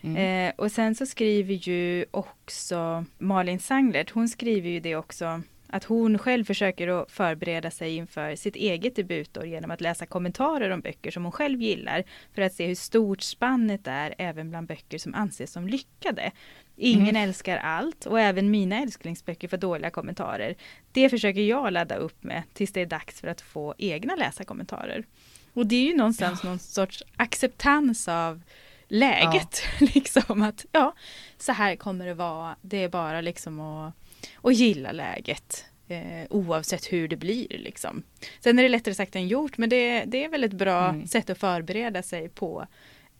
Mm. 0.00 0.48
Eh, 0.48 0.54
och 0.56 0.72
sen 0.72 0.94
så 0.94 1.06
skriver 1.06 1.54
ju 1.54 2.06
också 2.10 3.04
Malin 3.18 3.60
Sanglert, 3.60 4.10
hon 4.10 4.28
skriver 4.28 4.70
ju 4.70 4.80
det 4.80 4.96
också 4.96 5.42
att 5.72 5.84
hon 5.84 6.18
själv 6.18 6.44
försöker 6.44 6.88
att 6.88 7.10
förbereda 7.10 7.70
sig 7.70 7.96
inför 7.96 8.36
sitt 8.36 8.56
eget 8.56 8.96
debutår 8.96 9.46
genom 9.46 9.70
att 9.70 9.80
läsa 9.80 10.06
kommentarer 10.06 10.70
om 10.70 10.80
böcker 10.80 11.10
som 11.10 11.22
hon 11.22 11.32
själv 11.32 11.62
gillar 11.62 12.04
för 12.34 12.42
att 12.42 12.54
se 12.54 12.66
hur 12.66 12.74
stort 12.74 13.22
spannet 13.22 13.86
är 13.86 14.14
även 14.18 14.50
bland 14.50 14.68
böcker 14.68 14.98
som 14.98 15.14
anses 15.14 15.52
som 15.52 15.68
lyckade. 15.68 16.32
Ingen 16.76 17.08
mm. 17.16 17.28
älskar 17.28 17.56
allt 17.56 18.06
och 18.06 18.20
även 18.20 18.50
mina 18.50 18.76
älsklingsböcker 18.76 19.48
får 19.48 19.56
dåliga 19.56 19.90
kommentarer. 19.90 20.54
Det 20.92 21.08
försöker 21.08 21.40
jag 21.40 21.72
ladda 21.72 21.96
upp 21.96 22.24
med 22.24 22.42
tills 22.52 22.72
det 22.72 22.80
är 22.80 22.86
dags 22.86 23.20
för 23.20 23.28
att 23.28 23.40
få 23.40 23.74
egna 23.78 24.16
läsarkommentarer. 24.16 25.04
Och 25.52 25.66
det 25.66 25.76
är 25.76 25.84
ju 25.84 25.96
någonstans 25.96 26.40
ja. 26.42 26.48
någon 26.48 26.58
sorts 26.58 27.02
acceptans 27.16 28.08
av 28.08 28.42
läget. 28.88 29.62
Ja. 29.80 29.86
liksom 29.94 30.42
att 30.42 30.66
ja, 30.72 30.94
så 31.38 31.52
här 31.52 31.76
kommer 31.76 32.06
det 32.06 32.14
vara. 32.14 32.56
Det 32.60 32.84
är 32.84 32.88
bara 32.88 33.20
liksom 33.20 33.60
att, 33.60 33.94
att 34.42 34.54
gilla 34.54 34.92
läget. 34.92 35.64
Eh, 35.88 36.26
oavsett 36.30 36.92
hur 36.92 37.08
det 37.08 37.16
blir 37.16 37.58
liksom. 37.58 38.02
Sen 38.40 38.58
är 38.58 38.62
det 38.62 38.68
lättare 38.68 38.94
sagt 38.94 39.16
än 39.16 39.28
gjort 39.28 39.58
men 39.58 39.68
det, 39.68 40.04
det 40.04 40.24
är 40.24 40.28
väl 40.28 40.44
ett 40.44 40.52
bra 40.52 40.88
mm. 40.88 41.06
sätt 41.06 41.30
att 41.30 41.38
förbereda 41.38 42.02
sig 42.02 42.28
på 42.28 42.66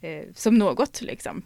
eh, 0.00 0.24
som 0.34 0.58
något 0.58 1.00
liksom. 1.00 1.42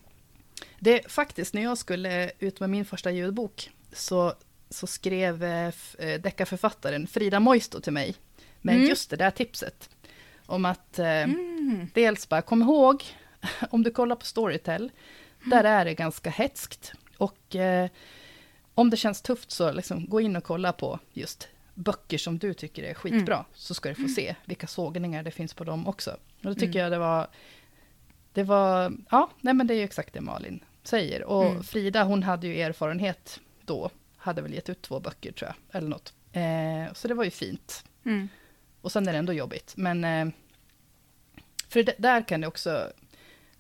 Det 0.79 1.13
faktiskt, 1.13 1.55
när 1.55 1.63
jag 1.63 1.79
skulle 1.79 2.31
ut 2.39 2.61
med 2.61 2.71
min 2.71 2.85
första 2.85 3.11
ljudbok 3.11 3.71
så, 3.93 4.35
så 4.71 4.87
skrev 4.87 5.45
eh, 5.45 5.73
eh, 5.99 6.21
deckarförfattaren 6.21 7.07
Frida 7.07 7.41
Moisto 7.41 7.81
till 7.81 7.93
mig 7.93 8.15
med 8.61 8.75
mm. 8.75 8.89
just 8.89 9.11
det 9.11 9.17
där 9.17 9.31
tipset. 9.31 9.91
Om 10.47 10.65
att 10.65 10.99
eh, 10.99 11.07
mm. 11.07 11.89
dels 11.95 12.29
bara 12.29 12.43
kom 12.43 12.63
ihåg, 12.63 13.05
om 13.71 13.83
du 13.83 13.91
kollar 13.91 14.17
på 14.17 14.27
Storytel, 14.27 14.91
där 15.45 15.65
är 15.65 15.85
det 15.85 15.95
ganska 15.95 16.31
hetskt. 16.31 16.93
Och 17.17 17.57
eh, 17.57 17.89
om 18.77 18.91
det 18.91 18.97
känns 18.97 19.23
tufft 19.23 19.51
så 19.51 19.73
liksom, 19.73 20.07
gå 20.07 20.21
in 20.21 20.37
och 20.37 20.45
kolla 20.45 20.73
på 20.73 20.99
just 21.13 21.49
böcker 21.75 22.19
som 22.19 22.39
du 22.39 22.55
tycker 22.55 22.83
är 22.83 22.95
skitbra, 22.95 23.35
mm. 23.35 23.47
så 23.55 23.75
ska 23.75 23.89
du 23.89 23.95
få 23.95 24.09
se 24.09 24.35
vilka 24.45 24.67
sågningar 24.67 25.23
det 25.23 25.31
finns 25.31 25.55
på 25.55 25.65
dem 25.65 25.87
också. 25.87 26.11
Och 26.11 26.19
då 26.43 26.55
tycker 26.55 26.67
mm. 26.67 26.79
jag 26.79 26.93
det 26.93 26.99
var, 26.99 27.27
det 28.33 28.43
var, 28.43 28.93
ja, 29.11 29.31
nej 29.41 29.55
men 29.55 29.67
det 29.67 29.75
är 29.75 29.77
ju 29.77 29.85
exakt 29.85 30.15
det 30.15 30.21
Malin 30.21 30.65
säger. 30.83 31.25
Och 31.25 31.47
mm. 31.47 31.63
Frida, 31.63 32.05
hon 32.05 32.23
hade 32.23 32.47
ju 32.47 32.61
erfarenhet 32.61 33.41
då, 33.65 33.91
hade 34.17 34.43
väl 34.43 34.55
gett 34.55 34.69
ut 34.69 34.83
två 34.83 35.01
böcker 35.01 35.33
tror 35.33 35.51
jag, 35.51 35.77
eller 35.79 35.89
något. 35.89 36.15
Eh, 36.33 36.93
så 36.93 37.09
det 37.09 37.15
var 37.15 37.25
ju 37.25 37.31
fint. 37.31 37.85
Mm. 38.05 38.29
Och 38.81 38.93
sen 38.93 39.09
är 39.09 39.13
det 39.13 39.19
ändå 39.19 39.33
jobbigt, 39.33 39.73
men 39.77 40.05
eh, 40.05 40.29
för 41.69 41.83
det, 41.83 41.95
där 41.99 42.29
kan 42.29 42.41
det 42.41 42.47
också, 42.47 42.93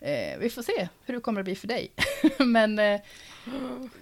eh, 0.01 0.39
vi 0.39 0.51
får 0.51 0.63
se 0.63 0.89
hur 1.05 1.15
det 1.15 1.21
kommer 1.21 1.41
att 1.41 1.45
bli 1.45 1.55
för 1.55 1.69
dig. 1.69 1.91
men 2.39 2.79
eh, 2.79 3.01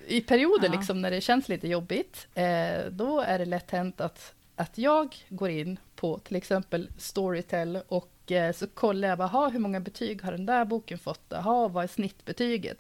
i 0.07 0.21
perioder 0.21 0.69
ja. 0.69 0.73
liksom 0.73 1.01
när 1.01 1.11
det 1.11 1.21
känns 1.21 1.49
lite 1.49 1.69
jobbigt, 1.69 2.27
eh, 2.35 2.85
då 2.91 3.21
är 3.21 3.39
det 3.39 3.45
lätt 3.45 3.71
hänt 3.71 4.01
att, 4.01 4.35
att 4.57 4.79
jag 4.79 5.17
går 5.29 5.51
in 5.51 5.79
på 5.97 6.19
till 6.19 6.37
exempel 6.37 6.89
Storytel 6.99 7.79
och 7.89 8.11
Eh, 8.31 8.53
så 8.53 8.67
kollar 8.67 9.09
jag 9.09 9.19
bara, 9.19 9.49
hur 9.49 9.59
många 9.59 9.81
betyg 9.81 10.23
har 10.23 10.33
den 10.33 10.47
där 10.47 10.65
boken 10.65 10.99
fått? 10.99 11.33
Aha, 11.33 11.69
vad 11.69 11.85
är 11.85 11.89
snittbetyget? 11.89 12.79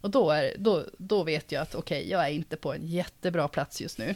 Och 0.00 0.10
då, 0.10 0.30
är, 0.30 0.54
då, 0.58 0.84
då 0.98 1.22
vet 1.22 1.52
jag 1.52 1.62
att 1.62 1.74
okej, 1.74 1.98
okay, 1.98 2.10
jag 2.10 2.26
är 2.26 2.30
inte 2.30 2.56
på 2.56 2.74
en 2.74 2.86
jättebra 2.86 3.48
plats 3.48 3.80
just 3.80 3.98
nu. 3.98 4.14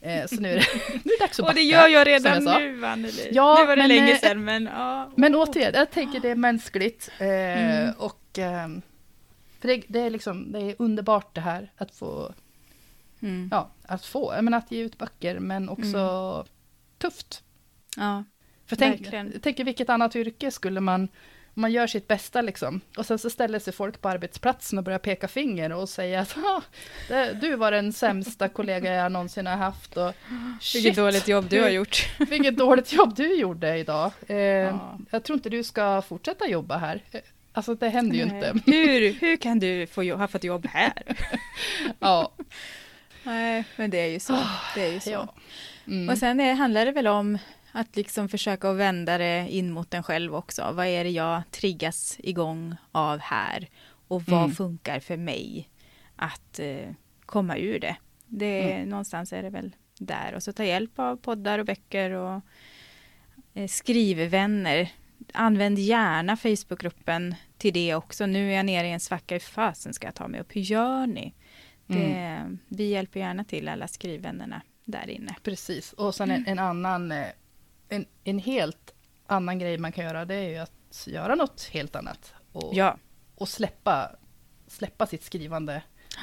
Eh, 0.00 0.26
så 0.26 0.40
nu 0.40 0.48
är, 0.48 0.54
det, 0.54 0.66
nu 1.04 1.12
är 1.12 1.18
det 1.18 1.24
dags 1.24 1.40
att 1.40 1.46
backa. 1.46 1.50
Och 1.50 1.54
det 1.54 1.62
gör 1.62 1.88
jag 1.88 2.06
redan 2.06 2.44
jag 2.44 2.62
nu, 2.62 2.86
Anneli. 2.86 3.28
Ja, 3.32 3.56
nu 3.60 3.66
var 3.66 3.76
det 3.76 3.82
men, 3.82 3.88
länge 3.88 4.12
eh, 4.12 4.18
sedan, 4.18 4.44
men 4.44 4.64
ja. 4.64 5.10
Men 5.16 5.34
återigen, 5.34 5.72
jag 5.74 5.90
tänker 5.90 6.20
det 6.20 6.30
är 6.30 6.34
mänskligt. 6.34 7.10
Eh, 7.18 7.26
mm. 7.28 7.94
Och 7.98 8.38
eh, 8.38 8.68
för 9.60 9.68
det, 9.68 9.82
det, 9.88 10.00
är 10.00 10.10
liksom, 10.10 10.52
det 10.52 10.58
är 10.58 10.74
underbart 10.78 11.34
det 11.34 11.40
här, 11.40 11.72
att 11.76 11.94
få, 11.94 12.32
mm. 13.22 13.48
ja, 13.52 13.70
att 13.82 14.04
få, 14.04 14.42
menar, 14.42 14.58
att 14.58 14.72
ge 14.72 14.80
ut 14.82 14.98
böcker, 14.98 15.38
men 15.38 15.68
också 15.68 15.96
mm. 15.96 16.46
tufft. 16.98 17.42
Ja. 17.96 18.24
För 18.66 18.76
tänk, 18.76 19.10
tänk 19.42 19.60
vilket 19.60 19.90
annat 19.90 20.16
yrke 20.16 20.50
skulle 20.50 20.80
man, 20.80 21.08
man 21.58 21.72
gör 21.72 21.86
sitt 21.86 22.08
bästa 22.08 22.40
liksom. 22.40 22.80
Och 22.96 23.06
sen 23.06 23.18
så 23.18 23.30
ställer 23.30 23.58
sig 23.58 23.72
folk 23.72 24.00
på 24.00 24.08
arbetsplatsen 24.08 24.78
och 24.78 24.84
börjar 24.84 24.98
peka 24.98 25.28
finger 25.28 25.72
och 25.72 25.88
säga 25.88 26.20
att 26.20 26.36
du 27.40 27.56
var 27.56 27.70
den 27.70 27.92
sämsta 27.92 28.48
kollega 28.48 28.94
jag 28.94 29.12
någonsin 29.12 29.46
har 29.46 29.56
haft. 29.56 29.96
Och, 29.96 30.12
vilket 30.74 30.96
dåligt 30.96 31.28
jobb 31.28 31.46
du 31.48 31.62
har 31.62 31.68
gjort. 31.68 32.08
vilket 32.18 32.56
dåligt 32.56 32.92
jobb 32.92 33.16
du 33.16 33.34
gjorde 33.34 33.78
idag. 33.78 34.12
Eh, 34.26 34.36
ja. 34.36 34.98
Jag 35.10 35.24
tror 35.24 35.36
inte 35.36 35.50
du 35.50 35.64
ska 35.64 36.02
fortsätta 36.02 36.48
jobba 36.48 36.76
här. 36.76 37.02
Alltså 37.52 37.74
det 37.74 37.88
händer 37.88 38.16
Nej. 38.16 38.18
ju 38.18 38.34
inte. 38.34 38.60
Hur, 38.70 39.12
hur 39.12 39.36
kan 39.36 39.58
du 39.58 39.86
få, 39.86 40.14
ha 40.14 40.28
fått 40.28 40.44
jobb 40.44 40.66
här? 40.66 40.92
ja. 41.98 42.32
Nej, 43.22 43.64
men 43.76 43.90
det 43.90 43.98
är 43.98 44.08
ju 44.08 44.20
så. 44.20 44.38
Det 44.74 44.84
är 44.84 44.92
ju 44.92 45.00
så. 45.00 45.10
Ja. 45.10 45.34
Mm. 45.86 46.08
Och 46.08 46.18
sen 46.18 46.40
är, 46.40 46.54
handlar 46.54 46.84
det 46.84 46.92
väl 46.92 47.06
om 47.06 47.38
att 47.76 47.96
liksom 47.96 48.28
försöka 48.28 48.70
att 48.70 48.76
vända 48.76 49.18
det 49.18 49.46
in 49.50 49.72
mot 49.72 49.94
en 49.94 50.02
själv 50.02 50.34
också. 50.34 50.72
Vad 50.72 50.86
är 50.86 51.04
det 51.04 51.10
jag 51.10 51.42
triggas 51.50 52.16
igång 52.18 52.76
av 52.92 53.18
här? 53.18 53.68
Och 54.08 54.22
vad 54.22 54.44
mm. 54.44 54.54
funkar 54.54 55.00
för 55.00 55.16
mig 55.16 55.68
att 56.16 56.58
eh, 56.58 56.90
komma 57.26 57.56
ur 57.56 57.80
det? 57.80 57.96
det 58.26 58.72
mm. 58.72 58.88
Någonstans 58.88 59.32
är 59.32 59.42
det 59.42 59.50
väl 59.50 59.76
där. 59.98 60.34
Och 60.34 60.42
så 60.42 60.52
ta 60.52 60.64
hjälp 60.64 60.98
av 60.98 61.16
poddar 61.16 61.58
och 61.58 61.66
böcker 61.66 62.10
och 62.10 62.40
eh, 63.54 63.68
skrivvänner. 63.68 64.92
Använd 65.32 65.78
gärna 65.78 66.36
Facebookgruppen 66.36 67.34
till 67.58 67.72
det 67.72 67.94
också. 67.94 68.26
Nu 68.26 68.50
är 68.52 68.56
jag 68.56 68.66
nere 68.66 68.86
i 68.86 68.92
en 68.92 69.00
svacka, 69.00 69.34
hur 69.34 69.40
fasen 69.40 69.94
ska 69.94 70.06
jag 70.06 70.14
ta 70.14 70.28
mig 70.28 70.40
upp? 70.40 70.56
Hur 70.56 70.60
gör 70.60 71.06
ni? 71.06 71.34
Det, 71.86 72.04
mm. 72.04 72.58
Vi 72.68 72.84
hjälper 72.84 73.20
gärna 73.20 73.44
till 73.44 73.68
alla 73.68 73.88
skrivvännerna 73.88 74.62
där 74.84 75.10
inne. 75.10 75.36
Precis, 75.42 75.92
och 75.92 76.14
sen 76.14 76.30
en, 76.30 76.46
en 76.46 76.58
annan 76.58 77.12
eh, 77.12 77.26
en, 77.88 78.06
en 78.24 78.38
helt 78.38 78.94
annan 79.26 79.58
grej 79.58 79.78
man 79.78 79.92
kan 79.92 80.04
göra, 80.04 80.24
det 80.24 80.34
är 80.34 80.48
ju 80.48 80.56
att 80.56 81.06
göra 81.06 81.34
något 81.34 81.62
helt 81.72 81.96
annat. 81.96 82.34
Och, 82.52 82.74
ja. 82.74 82.96
och 83.34 83.48
släppa, 83.48 84.10
släppa 84.66 85.06
sitt 85.06 85.24
skrivande 85.24 85.82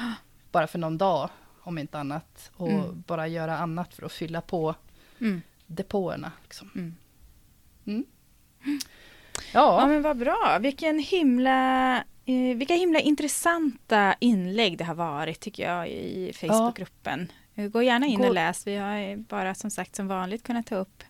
bara 0.52 0.66
för 0.66 0.78
någon 0.78 0.98
dag, 0.98 1.30
om 1.60 1.78
inte 1.78 1.98
annat. 1.98 2.50
Och 2.56 2.70
mm. 2.70 3.04
bara 3.06 3.28
göra 3.28 3.58
annat 3.58 3.94
för 3.94 4.06
att 4.06 4.12
fylla 4.12 4.40
på 4.40 4.74
mm. 5.20 5.42
depåerna. 5.66 6.32
Liksom. 6.42 6.70
Mm. 6.74 6.94
mm. 7.86 8.04
Ja. 9.52 9.80
ja, 9.80 9.86
men 9.86 10.02
vad 10.02 10.16
bra. 10.16 10.58
Vilken 10.60 10.98
himla, 10.98 11.96
eh, 12.24 12.56
vilka 12.56 12.74
himla 12.74 13.00
intressanta 13.00 14.14
inlägg 14.20 14.78
det 14.78 14.84
har 14.84 14.94
varit, 14.94 15.40
tycker 15.40 15.70
jag, 15.70 15.88
i 15.88 16.32
Facebookgruppen. 16.32 17.32
Ja. 17.54 17.68
Gå 17.68 17.82
gärna 17.82 18.06
in 18.06 18.24
och 18.24 18.34
läs. 18.34 18.66
Vi 18.66 18.76
har 18.76 19.16
bara 19.16 19.54
som 19.54 19.70
sagt 19.70 19.96
som 19.96 20.08
vanligt 20.08 20.42
kunnat 20.42 20.66
ta 20.66 20.76
upp 20.76 21.02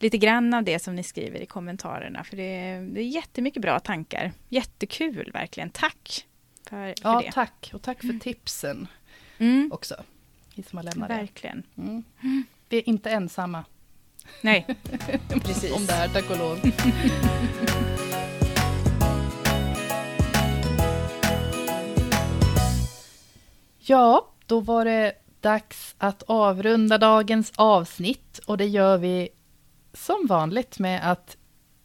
lite 0.00 0.18
grann 0.18 0.54
av 0.54 0.64
det 0.64 0.78
som 0.78 0.94
ni 0.94 1.02
skriver 1.02 1.40
i 1.40 1.46
kommentarerna. 1.46 2.24
För 2.24 2.36
det 2.36 2.42
är, 2.42 2.80
det 2.80 3.00
är 3.00 3.04
jättemycket 3.04 3.62
bra 3.62 3.80
tankar. 3.80 4.32
Jättekul 4.48 5.30
verkligen. 5.32 5.70
Tack 5.70 6.26
för, 6.68 6.76
för 6.76 6.94
ja, 7.02 7.22
det. 7.26 7.32
tack. 7.32 7.70
Och 7.74 7.82
tack 7.82 8.00
för 8.00 8.04
mm. 8.04 8.20
tipsen 8.20 8.88
mm. 9.38 9.72
också. 9.72 9.94
Ni 10.54 10.62
som 10.62 10.76
har 10.76 10.84
lämnat 10.84 11.10
verkligen. 11.10 11.62
det. 11.74 11.82
Mm. 11.82 12.04
Vi 12.68 12.78
är 12.78 12.88
inte 12.88 13.10
ensamma. 13.10 13.64
Nej, 14.40 14.66
precis. 15.28 15.72
Om 15.72 15.86
det 15.86 15.92
här, 15.92 16.08
tack 16.08 16.30
och 16.30 16.38
lov. 16.38 16.58
ja, 23.78 24.32
då 24.46 24.60
var 24.60 24.84
det 24.84 25.12
dags 25.40 25.94
att 25.98 26.22
avrunda 26.22 26.98
dagens 26.98 27.52
avsnitt 27.56 28.40
och 28.46 28.56
det 28.56 28.66
gör 28.66 28.98
vi 28.98 29.28
som 29.92 30.26
vanligt 30.26 30.78
med 30.78 31.10
att 31.10 31.36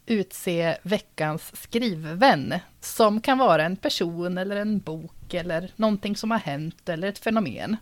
utse 0.06 0.78
veckans 0.82 1.62
skrivvän, 1.62 2.54
som 2.80 3.20
kan 3.20 3.38
vara 3.38 3.64
en 3.64 3.76
person 3.76 4.38
eller 4.38 4.56
en 4.56 4.78
bok 4.78 5.34
eller 5.34 5.70
någonting 5.76 6.16
som 6.16 6.30
har 6.30 6.38
hänt 6.38 6.88
eller 6.88 7.08
ett 7.08 7.18
fenomen. 7.18 7.76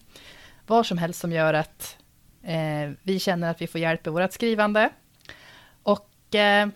Vad 0.67 0.87
som 0.87 0.99
helst 0.99 1.21
som 1.21 1.33
gör 1.33 1.55
att 1.55 1.97
eh, 2.43 2.91
vi 3.03 3.19
känner 3.19 3.51
att 3.51 3.61
vi 3.61 3.67
får 3.67 3.81
hjälp 3.81 4.07
i 4.07 4.11
vårt 4.11 4.33
skrivande. 4.33 4.91
Och 5.83 6.35
eh, 6.35 6.69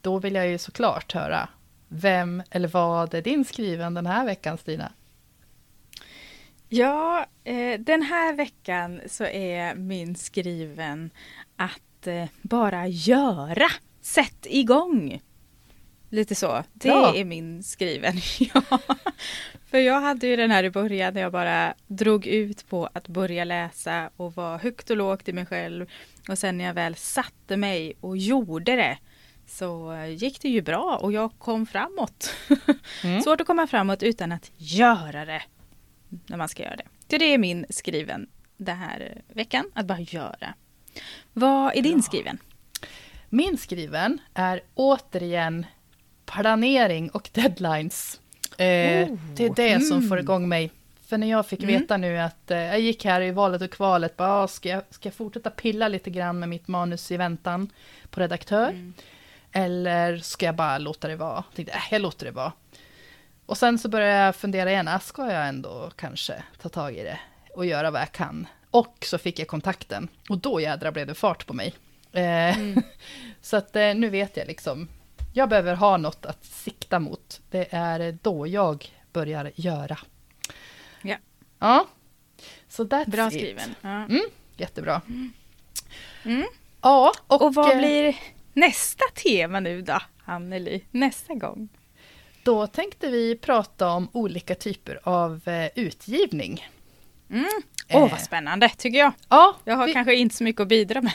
då 0.00 0.18
vill 0.18 0.34
jag 0.34 0.48
ju 0.48 0.58
såklart 0.58 1.12
höra, 1.12 1.48
vem 1.88 2.42
eller 2.50 2.68
vad 2.68 3.14
är 3.14 3.22
din 3.22 3.44
skriven 3.44 3.94
den 3.94 4.06
här 4.06 4.24
veckan, 4.24 4.58
Stina? 4.58 4.92
Ja, 6.68 7.26
eh, 7.44 7.80
den 7.80 8.02
här 8.02 8.32
veckan 8.32 9.00
så 9.06 9.24
är 9.24 9.74
min 9.74 10.14
skriven 10.14 11.10
att 11.56 11.80
eh, 12.06 12.28
bara 12.42 12.88
göra. 12.88 13.68
Sätt 14.02 14.46
igång! 14.50 15.20
lite 16.10 16.34
så. 16.34 16.64
Det 16.72 16.88
ja. 16.88 17.16
är 17.16 17.24
min 17.24 17.62
skriven. 17.62 18.14
ja. 18.38 18.62
För 19.70 19.78
jag 19.78 20.00
hade 20.00 20.26
ju 20.26 20.36
den 20.36 20.50
här 20.50 20.64
i 20.64 20.70
början 20.70 21.14
när 21.14 21.20
jag 21.20 21.32
bara 21.32 21.74
drog 21.86 22.26
ut 22.26 22.68
på 22.68 22.88
att 22.92 23.08
börja 23.08 23.44
läsa 23.44 24.10
och 24.16 24.34
var 24.34 24.58
högt 24.58 24.90
och 24.90 24.96
lågt 24.96 25.28
i 25.28 25.32
mig 25.32 25.46
själv. 25.46 25.86
Och 26.28 26.38
sen 26.38 26.58
när 26.58 26.64
jag 26.64 26.74
väl 26.74 26.94
satte 26.94 27.56
mig 27.56 27.96
och 28.00 28.16
gjorde 28.16 28.76
det 28.76 28.98
så 29.46 29.94
gick 30.18 30.42
det 30.42 30.48
ju 30.48 30.62
bra 30.62 30.98
och 31.02 31.12
jag 31.12 31.38
kom 31.38 31.66
framåt. 31.66 32.34
Mm. 33.04 33.22
Svårt 33.22 33.40
att 33.40 33.46
komma 33.46 33.66
framåt 33.66 34.02
utan 34.02 34.32
att 34.32 34.50
göra 34.56 35.24
det. 35.24 35.42
När 36.26 36.36
man 36.36 36.48
ska 36.48 36.62
göra 36.62 36.76
det. 36.76 36.84
Så 37.10 37.18
det 37.18 37.24
är 37.24 37.38
min 37.38 37.66
skriven 37.70 38.28
den 38.56 38.76
här 38.76 39.22
veckan, 39.28 39.70
att 39.74 39.86
bara 39.86 40.00
göra. 40.00 40.54
Vad 41.32 41.76
är 41.76 41.82
din 41.82 42.02
skriven? 42.02 42.38
Min 43.28 43.58
skriven 43.58 44.18
är 44.34 44.60
återigen 44.74 45.66
planering 46.26 47.10
och 47.10 47.30
deadlines. 47.32 48.20
Eh, 48.58 48.66
oh, 48.66 49.18
det 49.34 49.44
är 49.44 49.54
det 49.54 49.72
mm. 49.72 49.80
som 49.80 50.08
får 50.08 50.18
igång 50.18 50.48
mig. 50.48 50.70
För 51.06 51.18
när 51.18 51.26
jag 51.26 51.46
fick 51.46 51.62
mm. 51.62 51.80
veta 51.80 51.96
nu 51.96 52.18
att 52.18 52.50
eh, 52.50 52.58
jag 52.58 52.80
gick 52.80 53.04
här 53.04 53.20
i 53.20 53.30
valet 53.30 53.62
och 53.62 53.70
kvalet, 53.70 54.16
bara, 54.16 54.42
ah, 54.42 54.48
ska, 54.48 54.68
jag, 54.68 54.82
ska 54.90 55.06
jag 55.06 55.14
fortsätta 55.14 55.50
pilla 55.50 55.88
lite 55.88 56.10
grann 56.10 56.38
med 56.38 56.48
mitt 56.48 56.68
manus 56.68 57.10
i 57.10 57.16
väntan 57.16 57.70
på 58.10 58.20
redaktör? 58.20 58.68
Mm. 58.68 58.94
Eller 59.52 60.18
ska 60.18 60.46
jag 60.46 60.54
bara 60.54 60.78
låta 60.78 61.08
det 61.08 61.16
vara? 61.16 61.44
Jag 61.48 61.56
tänkte, 61.56 61.74
äh, 61.74 61.82
jag 61.90 62.02
låter 62.02 62.26
det 62.26 62.32
vara. 62.32 62.52
Och 63.46 63.58
sen 63.58 63.78
så 63.78 63.88
började 63.88 64.24
jag 64.24 64.36
fundera 64.36 64.70
igen, 64.70 64.88
äh, 64.88 65.00
ska 65.00 65.32
jag 65.32 65.48
ändå 65.48 65.90
kanske 65.96 66.42
ta 66.62 66.68
tag 66.68 66.94
i 66.94 67.02
det 67.02 67.18
och 67.54 67.66
göra 67.66 67.90
vad 67.90 68.00
jag 68.00 68.12
kan? 68.12 68.46
Och 68.76 68.96
så 69.00 69.18
fick 69.18 69.38
jag 69.38 69.48
kontakten 69.48 70.08
och 70.28 70.38
då 70.38 70.60
jädra 70.60 70.92
blev 70.92 71.06
det 71.06 71.14
fart 71.14 71.46
på 71.46 71.54
mig. 71.54 71.74
Eh, 72.12 72.58
mm. 72.58 72.82
så 73.40 73.56
att 73.56 73.76
eh, 73.76 73.94
nu 73.94 74.10
vet 74.10 74.36
jag 74.36 74.46
liksom, 74.46 74.88
jag 75.32 75.48
behöver 75.48 75.74
ha 75.74 75.96
något 75.96 76.26
att 76.26 76.44
sikta 76.44 76.98
mot. 76.98 77.40
Det 77.50 77.66
är 77.70 78.18
då 78.22 78.46
jag 78.46 78.92
börjar 79.12 79.52
göra. 79.54 79.98
Ja. 81.02 81.16
Ja. 81.58 81.86
Så 82.68 82.84
that's 82.84 83.10
Bra 83.10 83.26
it. 83.26 83.32
skriven. 83.32 83.74
Ja. 83.80 84.04
Mm, 84.04 84.24
jättebra. 84.56 85.02
Mm. 85.08 85.32
Mm. 86.24 86.46
Ja, 86.82 87.12
och, 87.26 87.42
och 87.42 87.54
vad 87.54 87.78
blir 87.78 88.16
nästa 88.52 89.04
tema 89.14 89.60
nu 89.60 89.82
då, 89.82 89.98
Anneli? 90.24 90.84
Nästa 90.90 91.34
gång? 91.34 91.68
Då 92.42 92.66
tänkte 92.66 93.10
vi 93.10 93.38
prata 93.38 93.88
om 93.88 94.08
olika 94.12 94.54
typer 94.54 95.00
av 95.02 95.48
eh, 95.48 95.70
Mm. 97.30 97.46
Åh, 97.92 98.04
oh, 98.04 98.10
vad 98.10 98.20
spännande 98.20 98.68
tycker 98.68 98.98
jag. 98.98 99.12
Ja, 99.28 99.56
jag 99.64 99.76
har 99.76 99.86
vi... 99.86 99.92
kanske 99.92 100.14
inte 100.14 100.34
så 100.34 100.44
mycket 100.44 100.62
att 100.62 100.68
bidra 100.68 101.02
med. 101.02 101.12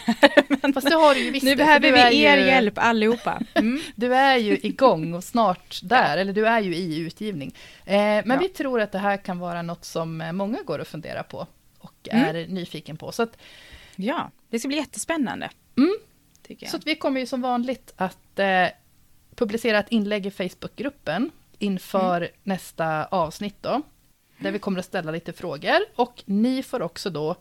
Men 0.62 0.74
Fast 0.74 0.90
det 0.90 0.96
har 0.96 1.16
du 1.16 1.20
ju 1.22 1.32
visst 1.32 1.46
nu 1.46 1.56
behöver 1.56 1.92
vi 1.92 2.24
er 2.24 2.38
ju... 2.38 2.46
hjälp 2.46 2.78
allihopa. 2.78 3.42
Mm. 3.54 3.82
Du 3.96 4.16
är 4.16 4.38
ju 4.38 4.58
igång 4.64 5.14
och 5.14 5.24
snart 5.24 5.80
där, 5.84 6.18
eller 6.18 6.34
du 6.34 6.48
är 6.48 6.60
ju 6.60 6.76
i 6.76 7.00
utgivning. 7.00 7.56
Eh, 7.86 7.96
men 7.96 8.30
ja. 8.30 8.38
vi 8.38 8.50
tror 8.50 8.82
att 8.82 8.92
det 8.92 8.98
här 8.98 9.18
kan 9.18 9.40
vara 9.40 9.62
något 9.62 9.86
som 9.86 10.30
många 10.34 10.62
går 10.62 10.80
och 10.80 10.88
funderar 10.88 11.24
på 11.24 11.48
och 11.80 12.10
mm. 12.12 12.36
är 12.36 12.48
nyfiken 12.48 12.98
på. 12.98 13.12
Så 13.12 13.24
att, 13.24 13.38
ja, 13.96 14.32
det 14.50 14.60
ska 14.60 14.68
bli 14.68 14.78
jättespännande. 14.78 15.50
Mm. 15.78 15.96
Så 16.68 16.80
vi 16.86 16.96
kommer 16.96 17.20
ju 17.20 17.26
som 17.26 17.42
vanligt 17.42 17.94
att 17.96 18.40
eh, 18.40 18.68
publicera 19.36 19.80
ett 19.80 19.90
inlägg 19.90 20.26
i 20.26 20.32
Facebookgruppen 20.32 21.32
inför 21.60 22.18
mm. 22.18 22.32
nästa 22.44 23.06
avsnitt 23.06 23.56
då 23.62 23.82
där 24.42 24.52
vi 24.52 24.60
kommer 24.60 24.80
att 24.80 24.86
ställa 24.86 25.12
lite 25.12 25.34
frågor. 25.34 25.78
Och 25.96 26.24
ni 26.26 26.64
får 26.64 26.82
också 26.82 27.10
då 27.10 27.36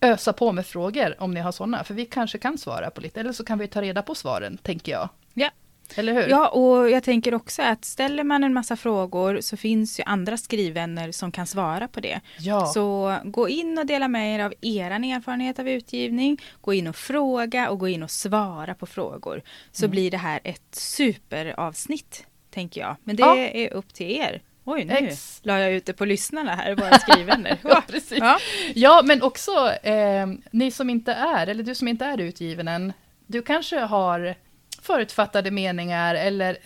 ösa 0.00 0.32
på 0.32 0.52
med 0.52 0.66
frågor 0.66 1.14
om 1.18 1.34
ni 1.34 1.40
har 1.40 1.52
sådana, 1.52 1.84
för 1.84 1.94
vi 1.94 2.04
kanske 2.04 2.38
kan 2.38 2.58
svara 2.58 2.90
på 2.90 3.00
lite, 3.00 3.20
eller 3.20 3.32
så 3.32 3.44
kan 3.44 3.58
vi 3.58 3.68
ta 3.68 3.82
reda 3.82 4.02
på 4.02 4.14
svaren, 4.14 4.58
tänker 4.58 4.92
jag. 4.92 5.08
Ja. 5.34 5.50
Eller 5.94 6.12
hur? 6.12 6.28
Ja, 6.28 6.48
och 6.48 6.90
jag 6.90 7.02
tänker 7.02 7.34
också 7.34 7.62
att 7.62 7.84
ställer 7.84 8.24
man 8.24 8.44
en 8.44 8.54
massa 8.54 8.76
frågor 8.76 9.40
så 9.40 9.56
finns 9.56 10.00
ju 10.00 10.04
andra 10.06 10.36
skrivvänner 10.36 11.12
som 11.12 11.32
kan 11.32 11.46
svara 11.46 11.88
på 11.88 12.00
det. 12.00 12.20
Ja. 12.38 12.66
Så 12.66 13.16
gå 13.24 13.48
in 13.48 13.78
och 13.78 13.86
dela 13.86 14.08
med 14.08 14.34
er 14.34 14.44
av 14.44 14.54
er 14.60 14.90
erfarenhet 14.90 15.58
av 15.58 15.68
utgivning. 15.68 16.42
Gå 16.60 16.74
in 16.74 16.86
och 16.86 16.96
fråga 16.96 17.70
och 17.70 17.78
gå 17.78 17.88
in 17.88 18.02
och 18.02 18.10
svara 18.10 18.74
på 18.74 18.86
frågor. 18.86 19.42
Så 19.72 19.84
mm. 19.84 19.90
blir 19.90 20.10
det 20.10 20.16
här 20.16 20.40
ett 20.44 20.74
superavsnitt, 20.74 22.26
tänker 22.50 22.80
jag. 22.80 22.96
Men 23.04 23.16
det 23.16 23.22
ja. 23.22 23.36
är 23.36 23.72
upp 23.72 23.94
till 23.94 24.10
er. 24.10 24.42
Oj, 24.70 24.84
nu 24.84 24.94
Ex. 24.94 25.40
la 25.42 25.60
jag 25.60 25.72
ut 25.72 25.86
det 25.86 25.92
på 25.92 26.04
lyssnarna 26.04 26.54
här, 26.54 26.74
våra 26.74 26.98
skrivvänner. 26.98 27.58
ja, 27.64 27.82
precis. 27.88 28.18
Ja. 28.18 28.38
ja, 28.74 29.02
men 29.04 29.22
också 29.22 29.70
eh, 29.82 30.26
ni 30.50 30.70
som 30.70 30.90
inte 30.90 31.12
är, 31.12 31.46
eller 31.46 31.62
du 31.62 31.74
som 31.74 31.88
inte 31.88 32.04
är 32.04 32.20
utgiven 32.20 32.68
än, 32.68 32.92
du 33.26 33.42
kanske 33.42 33.78
har 33.78 34.34
förutfattade 34.82 35.50
meningar 35.50 36.14
eller, 36.14 36.56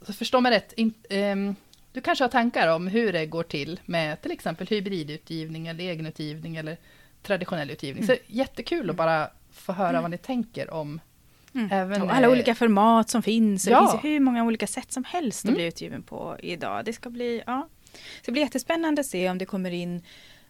förstå 0.00 0.40
mig 0.40 0.52
rätt, 0.52 0.72
in, 0.72 0.94
eh, 1.10 1.36
du 1.92 2.00
kanske 2.00 2.24
har 2.24 2.28
tankar 2.28 2.68
om 2.68 2.86
hur 2.86 3.12
det 3.12 3.26
går 3.26 3.42
till 3.42 3.80
med 3.84 4.22
till 4.22 4.30
exempel 4.30 4.66
hybridutgivning 4.66 5.66
eller 5.66 5.84
egenutgivning 5.84 6.56
eller 6.56 6.76
traditionell 7.22 7.70
utgivning. 7.70 8.04
Mm. 8.04 8.16
Så 8.16 8.22
jättekul 8.26 8.90
att 8.90 8.96
bara 8.96 9.30
få 9.52 9.72
höra 9.72 9.88
mm. 9.88 10.02
vad 10.02 10.10
ni 10.10 10.18
tänker 10.18 10.70
om 10.70 11.00
Mm. 11.54 11.68
Även, 11.72 12.02
och 12.02 12.14
alla 12.14 12.26
eh, 12.26 12.32
olika 12.32 12.54
format 12.54 13.10
som 13.10 13.22
finns. 13.22 13.66
Ja. 13.66 13.80
Det 13.80 13.90
finns 13.90 14.04
hur 14.04 14.20
många 14.20 14.44
olika 14.44 14.66
sätt 14.66 14.92
som 14.92 15.04
helst 15.04 15.44
att 15.44 15.48
mm. 15.48 15.54
bli 15.54 15.64
utgiven 15.64 16.02
på 16.02 16.36
idag. 16.42 16.84
Det 16.84 16.92
ska 16.92 17.10
bli, 17.10 17.42
ja. 17.46 17.68
Det 18.24 18.32
blir 18.32 18.42
jättespännande 18.42 19.00
att 19.00 19.06
se 19.06 19.30
om 19.30 19.38
det 19.38 19.44
kommer 19.44 19.70
in 19.70 20.02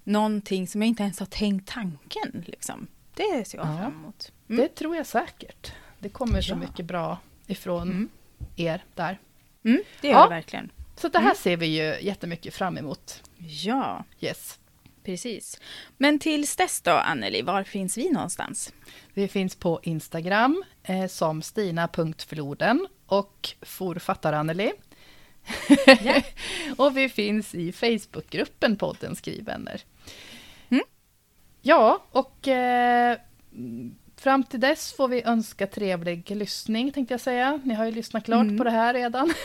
någonting 0.05 0.67
som 0.69 0.83
jag 0.83 0.89
inte 0.89 1.03
ens 1.03 1.19
har 1.19 1.27
tänkt 1.27 1.69
tanken. 1.69 2.45
Liksom. 2.47 2.87
Det 3.15 3.49
ser 3.49 3.59
jag 3.59 3.67
ja. 3.67 3.79
fram 3.79 3.93
emot. 3.93 4.33
Mm. 4.49 4.63
Det 4.63 4.69
tror 4.69 4.97
jag 4.97 5.07
säkert. 5.07 5.73
Det 5.99 6.09
kommer 6.09 6.41
så 6.41 6.57
mycket 6.57 6.87
bra 6.87 7.19
ifrån 7.47 7.83
mm. 7.83 8.09
er 8.57 8.85
där. 8.95 9.19
Mm, 9.65 9.83
det 10.01 10.09
gör 10.09 10.15
ja. 10.15 10.23
det 10.23 10.35
verkligen. 10.35 10.71
Så 10.97 11.09
det 11.09 11.19
här 11.19 11.25
mm. 11.25 11.37
ser 11.37 11.57
vi 11.57 11.67
ju 11.67 12.01
jättemycket 12.01 12.55
fram 12.55 12.79
emot. 12.79 13.23
Ja. 13.37 14.05
Yes. 14.21 14.59
Precis. 15.05 15.61
Men 15.99 16.19
tills 16.19 16.57
dess 16.57 16.81
då, 16.81 16.91
Anneli, 16.91 17.43
var 17.43 17.65
finns 17.65 17.99
vi 17.99 18.11
någonstans? 18.11 18.73
Vi 19.15 19.29
finns 19.29 19.57
på 19.57 19.81
Instagram 19.83 20.65
eh, 20.83 21.07
som 21.07 21.43
stina.floden 21.43 22.87
och 23.07 23.49
forfattar-Anneli. 23.63 24.73
Yeah. 25.87 26.23
och 26.77 26.97
vi 26.97 27.09
finns 27.09 27.55
i 27.55 27.73
Facebookgruppen 27.73 28.77
podden 28.77 29.17
Skrivvänner. 29.17 29.83
Mm. 30.69 30.85
Ja, 31.63 32.05
och 32.11 32.49
eh, 32.49 33.19
fram 34.17 34.45
till 34.45 34.61
dess 34.61 34.93
får 34.93 35.09
vi 35.09 35.23
önska 35.23 35.67
trevlig 35.67 36.31
lyssning, 36.31 36.93
tänkte 36.93 37.15
jag 37.15 37.21
säga. 37.21 37.61
Ni 37.65 37.75
har 37.75 37.85
ju 37.85 37.91
lyssnat 37.91 38.25
klart 38.25 38.43
mm. 38.43 38.59
på 38.59 38.65
det 38.65 38.71
här 38.71 38.95
redan. 38.95 39.35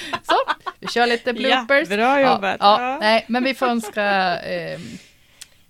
Så, 0.22 0.34
vi 0.80 0.88
kör 0.88 1.06
lite 1.06 1.32
bloopers. 1.32 1.90
Ja, 1.90 1.96
bra 1.96 2.20
jobbat. 2.20 2.56
Ja, 2.60 2.82
ja, 2.82 2.98
Nej, 3.00 3.24
men 3.28 3.44
vi 3.44 3.54
får 3.54 3.66
önska 3.66 4.38
eh, 4.40 4.72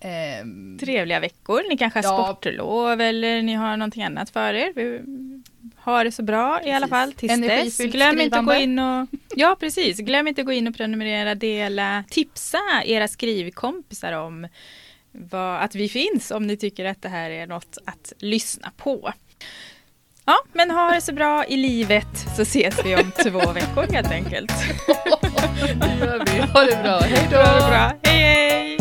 eh, 0.01 0.45
Trevliga 0.81 1.20
veckor. 1.20 1.62
Ni 1.68 1.77
kanske 1.77 1.99
har 1.99 2.05
ja. 2.05 2.25
sportlov 2.25 3.01
eller 3.01 3.43
ni 3.43 3.55
har 3.55 3.77
någonting 3.77 4.03
annat 4.03 4.31
för 4.31 4.55
er. 4.55 4.73
Vi 4.75 5.01
har 5.77 6.05
det 6.05 6.12
så 6.12 6.23
bra 6.23 6.55
precis. 6.57 6.68
i 6.68 6.73
alla 6.73 6.89
fall 6.89 7.12
tills 7.12 7.41
dess. 7.41 7.79
Glöm 7.79 8.20
inte 8.20 8.39
att 8.39 8.47
gå 8.47 8.55
in 8.55 8.79
och 8.79 9.09
Ja, 9.37 9.57
precis. 9.61 9.99
Glöm 9.99 10.29
inte 10.29 10.41
att 10.41 10.47
gå 10.47 10.53
in 10.53 10.68
och 10.68 10.77
prenumerera, 10.77 11.35
dela, 11.35 12.05
tipsa 12.11 12.59
era 12.85 13.09
skrivkompisar 13.09 14.12
om 14.12 14.49
vad, 15.12 15.62
att 15.62 15.75
vi 15.75 15.89
finns 15.89 16.31
om 16.31 16.47
ni 16.47 16.57
tycker 16.57 16.85
att 16.85 17.03
det 17.03 17.09
här 17.09 17.31
är 17.31 17.47
något 17.47 17.79
att 17.85 18.12
lyssna 18.18 18.73
på. 18.77 19.12
Ja, 20.25 20.39
men 20.53 20.70
ha 20.70 20.91
det 20.95 21.01
så 21.01 21.12
bra 21.12 21.45
i 21.45 21.57
livet 21.57 22.27
så 22.37 22.43
ses 22.43 22.85
vi 22.85 22.97
om 22.97 23.12
två 23.23 23.53
veckor 23.53 23.93
helt 23.93 24.11
enkelt. 24.12 24.53
det 25.81 25.95
gör 26.01 26.25
vi. 26.27 26.41
Ha 26.41 26.61
det 26.61 26.83
bra. 26.83 26.99
Hej 27.01 27.29
då! 27.31 27.37
Det 27.37 27.68
bra. 27.68 27.93
Hej 28.03 28.79